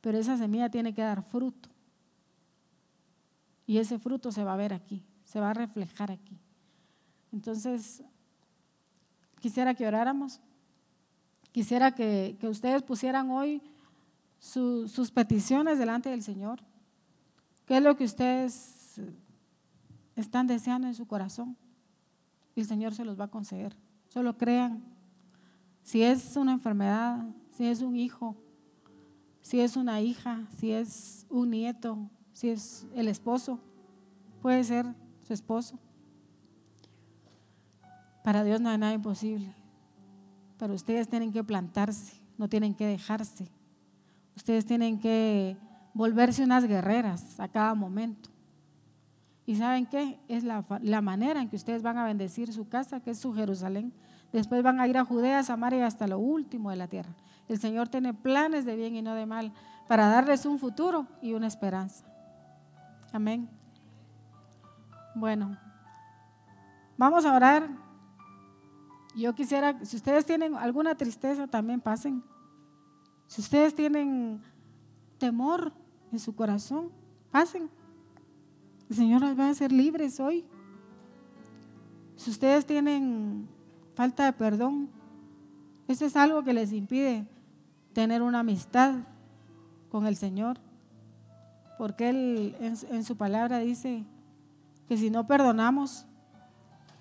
Pero 0.00 0.18
esa 0.18 0.36
semilla 0.36 0.70
tiene 0.70 0.92
que 0.92 1.02
dar 1.02 1.22
fruto. 1.22 1.71
Y 3.72 3.78
ese 3.78 3.98
fruto 3.98 4.30
se 4.30 4.44
va 4.44 4.52
a 4.52 4.56
ver 4.56 4.74
aquí, 4.74 5.02
se 5.24 5.40
va 5.40 5.48
a 5.48 5.54
reflejar 5.54 6.10
aquí. 6.10 6.38
Entonces, 7.32 8.02
quisiera 9.40 9.72
que 9.72 9.86
oráramos. 9.86 10.42
Quisiera 11.52 11.94
que, 11.94 12.36
ustedes 12.42 12.82
pusieran 12.82 13.30
hoy 13.30 13.62
sus 14.38 15.10
peticiones 15.10 15.78
delante 15.78 16.10
del 16.10 16.22
Señor. 16.22 16.60
¿Qué 17.64 17.78
es 17.78 17.82
lo 17.82 17.96
que 17.96 18.04
ustedes 18.04 19.00
están 20.16 20.46
deseando 20.46 20.86
en 20.86 20.94
su 20.94 21.06
corazón? 21.06 21.56
El 22.54 22.66
Señor 22.66 22.94
se 22.94 23.06
los 23.06 23.18
va 23.18 23.24
a 23.24 23.30
conceder. 23.30 23.74
Solo 24.10 24.36
crean. 24.36 24.84
Si 25.82 26.02
es 26.02 26.36
una 26.36 26.52
enfermedad, 26.52 27.24
si 27.56 27.64
es 27.64 27.80
un 27.80 27.96
hijo, 27.96 28.36
si 29.40 29.60
es 29.60 29.78
una 29.78 30.02
hija, 30.02 30.46
si 30.58 30.72
es 30.72 31.24
un 31.30 31.52
nieto, 31.52 32.10
si 32.32 32.50
es 32.50 32.86
el 32.94 33.08
esposo, 33.08 33.58
puede 34.40 34.64
ser 34.64 34.86
su 35.26 35.32
esposo. 35.32 35.78
Para 38.24 38.44
Dios 38.44 38.60
no 38.60 38.68
hay 38.70 38.78
nada 38.78 38.92
imposible. 38.92 39.54
Pero 40.58 40.74
ustedes 40.74 41.08
tienen 41.08 41.32
que 41.32 41.42
plantarse, 41.42 42.14
no 42.38 42.48
tienen 42.48 42.74
que 42.74 42.86
dejarse. 42.86 43.48
Ustedes 44.36 44.64
tienen 44.64 44.98
que 44.98 45.56
volverse 45.92 46.44
unas 46.44 46.64
guerreras 46.64 47.38
a 47.40 47.48
cada 47.48 47.74
momento. 47.74 48.30
¿Y 49.44 49.56
saben 49.56 49.86
qué? 49.86 50.20
Es 50.28 50.44
la, 50.44 50.62
manera 51.00 51.42
en 51.42 51.48
que 51.48 51.56
ustedes 51.56 51.82
van 51.82 51.98
a 51.98 52.04
bendecir 52.04 52.52
su 52.52 52.68
casa, 52.68 53.00
que 53.00 53.10
es 53.10 53.18
su 53.18 53.34
Jerusalén. 53.34 53.92
Después 54.32 54.62
van 54.62 54.80
a 54.80 54.86
ir 54.86 54.96
a 54.96 55.04
Judea, 55.04 55.42
Samaria 55.42 55.80
y 55.80 55.82
hasta 55.82 56.06
lo 56.06 56.18
último 56.18 56.70
de 56.70 56.76
la 56.76 56.86
tierra. 56.86 57.12
El 57.48 57.58
Señor 57.58 57.88
tiene 57.88 58.14
planes 58.14 58.64
de 58.64 58.76
bien 58.76 58.94
y 58.94 59.02
no 59.02 59.14
de 59.14 59.26
mal 59.26 59.52
para 59.88 60.06
darles 60.06 60.46
un 60.46 60.58
futuro 60.58 61.06
y 61.20 61.34
una 61.34 61.48
esperanza. 61.48 62.11
Amén. 63.12 63.48
Bueno, 65.14 65.56
vamos 66.96 67.24
a 67.26 67.34
orar 67.34 67.68
yo 69.14 69.34
quisiera, 69.34 69.84
si 69.84 69.96
ustedes 69.96 70.24
tienen 70.24 70.54
alguna 70.54 70.94
tristeza, 70.94 71.46
también 71.46 71.80
pasen. 71.80 72.22
Si 73.26 73.40
ustedes 73.40 73.74
tienen 73.74 74.40
temor 75.18 75.72
en 76.10 76.18
su 76.18 76.34
corazón, 76.34 76.90
pasen. 77.30 77.68
El 78.88 78.96
Señor 78.96 79.20
los 79.20 79.38
va 79.38 79.46
a 79.46 79.50
hacer 79.50 79.70
libres 79.70 80.18
hoy. 80.18 80.44
Si 82.16 82.30
ustedes 82.30 82.64
tienen 82.64 83.48
falta 83.94 84.24
de 84.24 84.32
perdón, 84.32 84.88
eso 85.88 86.06
es 86.06 86.16
algo 86.16 86.42
que 86.42 86.54
les 86.54 86.72
impide 86.72 87.26
tener 87.92 88.22
una 88.22 88.40
amistad 88.40 88.94
con 89.90 90.06
el 90.06 90.16
Señor. 90.16 90.58
Porque 91.82 92.10
Él 92.10 92.54
en, 92.60 93.02
su 93.02 93.16
palabra 93.16 93.58
dice 93.58 94.04
que 94.86 94.96
si 94.96 95.10
no 95.10 95.26
perdonamos, 95.26 96.06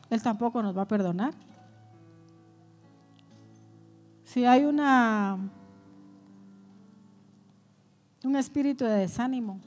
Él 0.09 0.23
tampoco 0.23 0.63
nos 0.63 0.75
va 0.75 0.81
a 0.81 0.87
perdonar. 0.87 1.35
Si 4.23 4.43
hay 4.43 4.65
una 4.65 5.37
un 8.23 8.35
espíritu 8.35 8.83
de 8.85 8.93
desánimo 8.93 9.59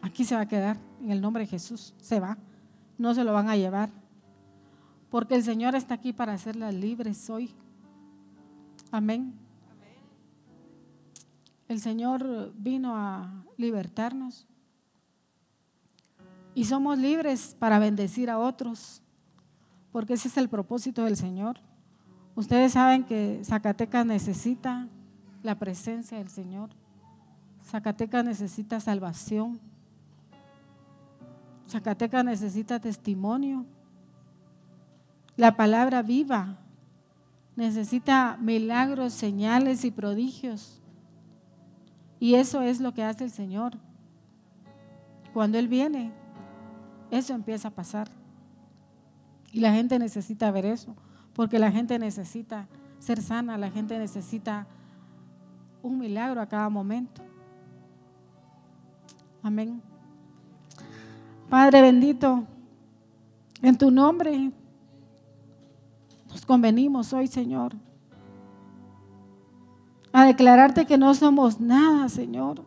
aquí 0.00 0.24
se 0.24 0.34
va 0.34 0.40
a 0.40 0.48
quedar, 0.48 0.78
en 1.02 1.10
el 1.10 1.20
nombre 1.20 1.42
de 1.42 1.50
Jesús, 1.50 1.92
se 2.00 2.20
va, 2.20 2.38
no 2.96 3.12
se 3.12 3.22
lo 3.22 3.34
van 3.34 3.50
a 3.50 3.56
llevar, 3.56 3.90
porque 5.10 5.34
el 5.34 5.42
Señor 5.42 5.74
está 5.74 5.92
aquí 5.92 6.14
para 6.14 6.32
hacerlas 6.32 6.72
libres 6.72 7.28
hoy. 7.28 7.54
Amén. 8.90 9.41
El 11.68 11.80
Señor 11.80 12.52
vino 12.56 12.96
a 12.96 13.44
libertarnos 13.56 14.46
y 16.54 16.64
somos 16.64 16.98
libres 16.98 17.56
para 17.58 17.78
bendecir 17.78 18.30
a 18.30 18.38
otros, 18.38 19.02
porque 19.90 20.14
ese 20.14 20.28
es 20.28 20.36
el 20.36 20.48
propósito 20.48 21.04
del 21.04 21.16
Señor. 21.16 21.60
Ustedes 22.34 22.72
saben 22.72 23.04
que 23.04 23.40
Zacatecas 23.44 24.04
necesita 24.06 24.88
la 25.42 25.58
presencia 25.58 26.18
del 26.18 26.28
Señor. 26.28 26.70
Zacatecas 27.64 28.24
necesita 28.24 28.80
salvación. 28.80 29.60
Zacatecas 31.68 32.24
necesita 32.24 32.80
testimonio. 32.80 33.64
La 35.36 35.56
palabra 35.56 36.02
viva 36.02 36.58
necesita 37.56 38.36
milagros, 38.40 39.12
señales 39.12 39.84
y 39.84 39.90
prodigios. 39.90 40.81
Y 42.22 42.36
eso 42.36 42.62
es 42.62 42.80
lo 42.80 42.94
que 42.94 43.02
hace 43.02 43.24
el 43.24 43.32
Señor. 43.32 43.72
Cuando 45.34 45.58
Él 45.58 45.66
viene, 45.66 46.12
eso 47.10 47.34
empieza 47.34 47.66
a 47.66 47.70
pasar. 47.72 48.08
Y 49.50 49.58
la 49.58 49.72
gente 49.72 49.98
necesita 49.98 50.48
ver 50.52 50.64
eso, 50.64 50.94
porque 51.34 51.58
la 51.58 51.72
gente 51.72 51.98
necesita 51.98 52.68
ser 53.00 53.20
sana, 53.20 53.58
la 53.58 53.72
gente 53.72 53.98
necesita 53.98 54.68
un 55.82 55.98
milagro 55.98 56.40
a 56.40 56.46
cada 56.46 56.68
momento. 56.68 57.22
Amén. 59.42 59.82
Padre 61.50 61.82
bendito, 61.82 62.44
en 63.62 63.76
tu 63.76 63.90
nombre 63.90 64.52
nos 66.28 66.46
convenimos 66.46 67.12
hoy, 67.12 67.26
Señor, 67.26 67.74
a 70.12 70.24
declararte 70.24 70.86
que 70.86 70.98
no 70.98 71.14
somos 71.14 71.60
nada, 71.60 72.08
Señor. 72.08 72.62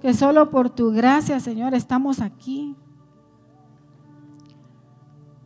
Que 0.00 0.14
solo 0.14 0.50
por 0.50 0.70
tu 0.70 0.92
gracia, 0.92 1.40
Señor, 1.40 1.74
estamos 1.74 2.20
aquí. 2.20 2.76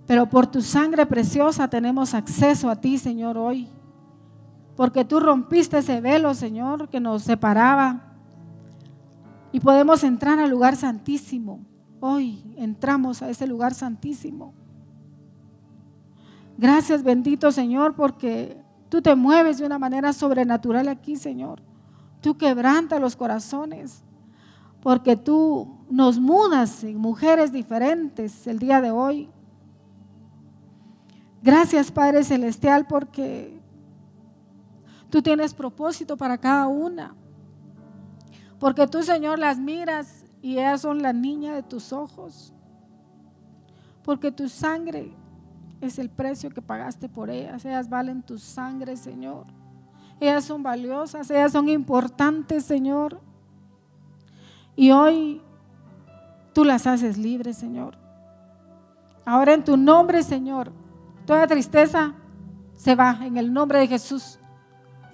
Pero 0.07 0.28
por 0.28 0.47
tu 0.47 0.62
sangre 0.62 1.07
preciosa 1.07 1.68
tenemos 1.68 2.14
acceso 2.14 2.70
a 2.70 2.76
ti, 2.76 2.99
Señor, 2.99 3.39
hoy. 3.39 3.68
Porque 4.76 5.05
tú 5.05 5.20
rompiste 5.20 5.78
ese 5.78 6.01
velo, 6.01 6.34
Señor, 6.34 6.89
que 6.89 7.01
nos 7.01 7.22
separaba. 7.22 8.14
Y 9.53 9.61
podemos 9.61 10.05
entrar 10.05 10.39
al 10.39 10.51
lugar 10.51 10.76
santísimo. 10.76 11.61
Hoy 12.01 12.43
entramos 12.57 13.22
a 13.22 13.30
ese 13.30 13.47
lugar 13.47 13.74
santísimo. 13.74 14.55
Gracias, 16.59 17.05
bendito 17.05 17.53
Señor, 17.53 17.95
porque 17.95 18.61
tú 18.89 19.03
te 19.03 19.14
mueves 19.14 19.59
de 19.59 19.66
una 19.66 19.78
manera 19.78 20.12
sobrenatural 20.12 20.89
aquí, 20.89 21.16
Señor. 21.16 21.61
Tú 22.20 22.36
quebrantas 22.36 23.01
los 23.01 23.16
corazones, 23.16 24.03
porque 24.82 25.16
tú 25.16 25.78
nos 25.91 26.18
mudas 26.18 26.82
en 26.84 26.99
mujeres 26.99 27.53
diferentes 27.53 28.47
el 28.47 28.59
día 28.59 28.80
de 28.80 28.91
hoy. 28.91 29.28
Gracias, 31.43 31.91
Padre 31.91 32.24
Celestial, 32.24 32.86
porque 32.86 33.61
tú 35.11 35.22
tienes 35.22 35.55
propósito 35.55 36.16
para 36.16 36.39
cada 36.39 36.66
una. 36.66 37.14
Porque 38.59 38.86
tú, 38.89 39.03
Señor, 39.03 39.39
las 39.39 39.59
miras 39.59 40.24
y 40.43 40.55
ellas 40.59 40.80
son 40.80 41.01
la 41.01 41.12
niña 41.12 41.55
de 41.55 41.62
tus 41.62 41.93
ojos. 41.93 42.53
Porque 44.03 44.32
tu 44.32 44.49
sangre 44.49 45.12
es 45.81 45.99
el 45.99 46.11
precio 46.11 46.51
que 46.51 46.62
pagaste 46.62 47.09
por 47.09 47.31
ellas. 47.31 47.64
Ellas 47.64 47.89
valen 47.89 48.22
tu 48.22 48.39
sangre, 48.39 48.97
Señor. 48.97 49.47
Ellas 50.20 50.45
son 50.45 50.62
valiosas, 50.62 51.31
ellas 51.31 51.53
son 51.53 51.68
importantes, 51.68 52.64
Señor. 52.64 53.20
Y 54.74 54.91
hoy 54.91 55.41
tú 56.53 56.64
las 56.64 56.87
haces 56.87 57.16
libres, 57.16 57.57
Señor. 57.57 57.97
Ahora 59.24 59.55
en 59.55 59.64
tu 59.64 59.76
nombre, 59.76 60.22
Señor, 60.22 60.72
toda 61.26 61.47
tristeza 61.47 62.14
se 62.74 62.95
va 62.95 63.18
en 63.22 63.37
el 63.37 63.53
nombre 63.53 63.79
de 63.81 63.87
Jesús. 63.87 64.39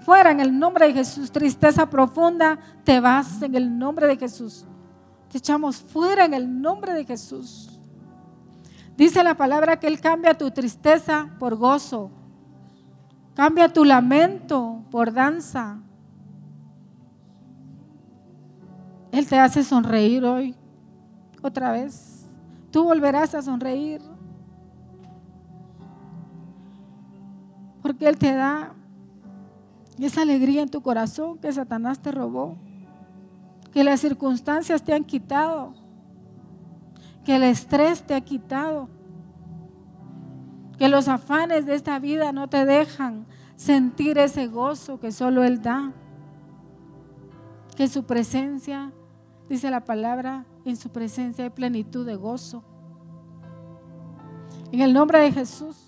Fuera 0.05 0.31
en 0.31 0.41
el 0.41 0.59
nombre 0.59 0.87
de 0.87 0.93
Jesús. 0.93 1.31
Tristeza 1.33 1.89
profunda, 1.89 2.59
te 2.85 3.01
vas 3.01 3.43
en 3.43 3.55
el 3.55 3.79
nombre 3.79 4.07
de 4.07 4.17
Jesús. 4.17 4.67
Te 5.31 5.39
echamos 5.39 5.79
fuera 5.79 6.27
en 6.27 6.35
el 6.35 6.61
nombre 6.61 6.93
de 6.93 7.05
Jesús. 7.05 7.74
Dice 8.97 9.25
la 9.25 9.35
palabra 9.35 9.79
que 9.79 9.87
Él 9.87 10.01
cambia 10.01 10.39
tu 10.39 10.51
tristeza 10.51 11.31
por 11.39 11.57
gozo. 11.57 12.11
Cambia 13.35 13.73
tu 13.73 13.85
lamento 13.85 14.85
por 14.91 15.13
danza. 15.13 15.79
Él 19.11 19.27
te 19.27 19.39
hace 19.39 19.65
sonreír 19.65 20.25
hoy. 20.25 20.55
Otra 21.43 21.73
vez. 21.73 22.27
Tú 22.71 22.85
volverás 22.85 23.35
a 23.35 23.43
sonreír. 23.43 24.01
Porque 27.83 28.09
Él 28.09 28.17
te 28.17 28.35
da 28.35 28.75
esa 29.99 30.23
alegría 30.23 30.63
en 30.63 30.69
tu 30.69 30.81
corazón 30.81 31.39
que 31.39 31.53
Satanás 31.53 32.01
te 32.01 32.11
robó, 32.11 32.57
que 33.73 33.85
las 33.85 34.01
circunstancias 34.01 34.83
te 34.83 34.93
han 34.93 35.05
quitado, 35.05 35.75
que 37.25 37.37
el 37.37 37.43
estrés 37.43 38.03
te 38.03 38.15
ha 38.15 38.21
quitado, 38.21 38.89
que 40.79 40.89
los 40.89 41.09
afanes 41.09 41.67
de 41.67 41.75
esta 41.75 41.99
vida 41.99 42.33
no 42.33 42.49
te 42.49 42.65
dejan 42.65 43.27
sentir 43.57 44.19
ese 44.19 44.47
gozo 44.47 44.99
que 45.01 45.13
solo 45.13 45.45
Él 45.45 45.63
da, 45.63 45.93
que 47.77 47.89
su 47.89 48.05
presencia, 48.05 48.93
dice 49.49 49.71
la 49.71 49.85
palabra, 49.85 50.45
en 50.65 50.77
su 50.77 50.91
presencia 50.91 51.45
hay 51.45 51.51
plenitud 51.51 52.07
de 52.07 52.17
gozo. 52.17 52.63
En 54.73 54.81
el 54.81 54.93
nombre 54.93 55.19
de 55.21 55.33
Jesús. 55.33 55.84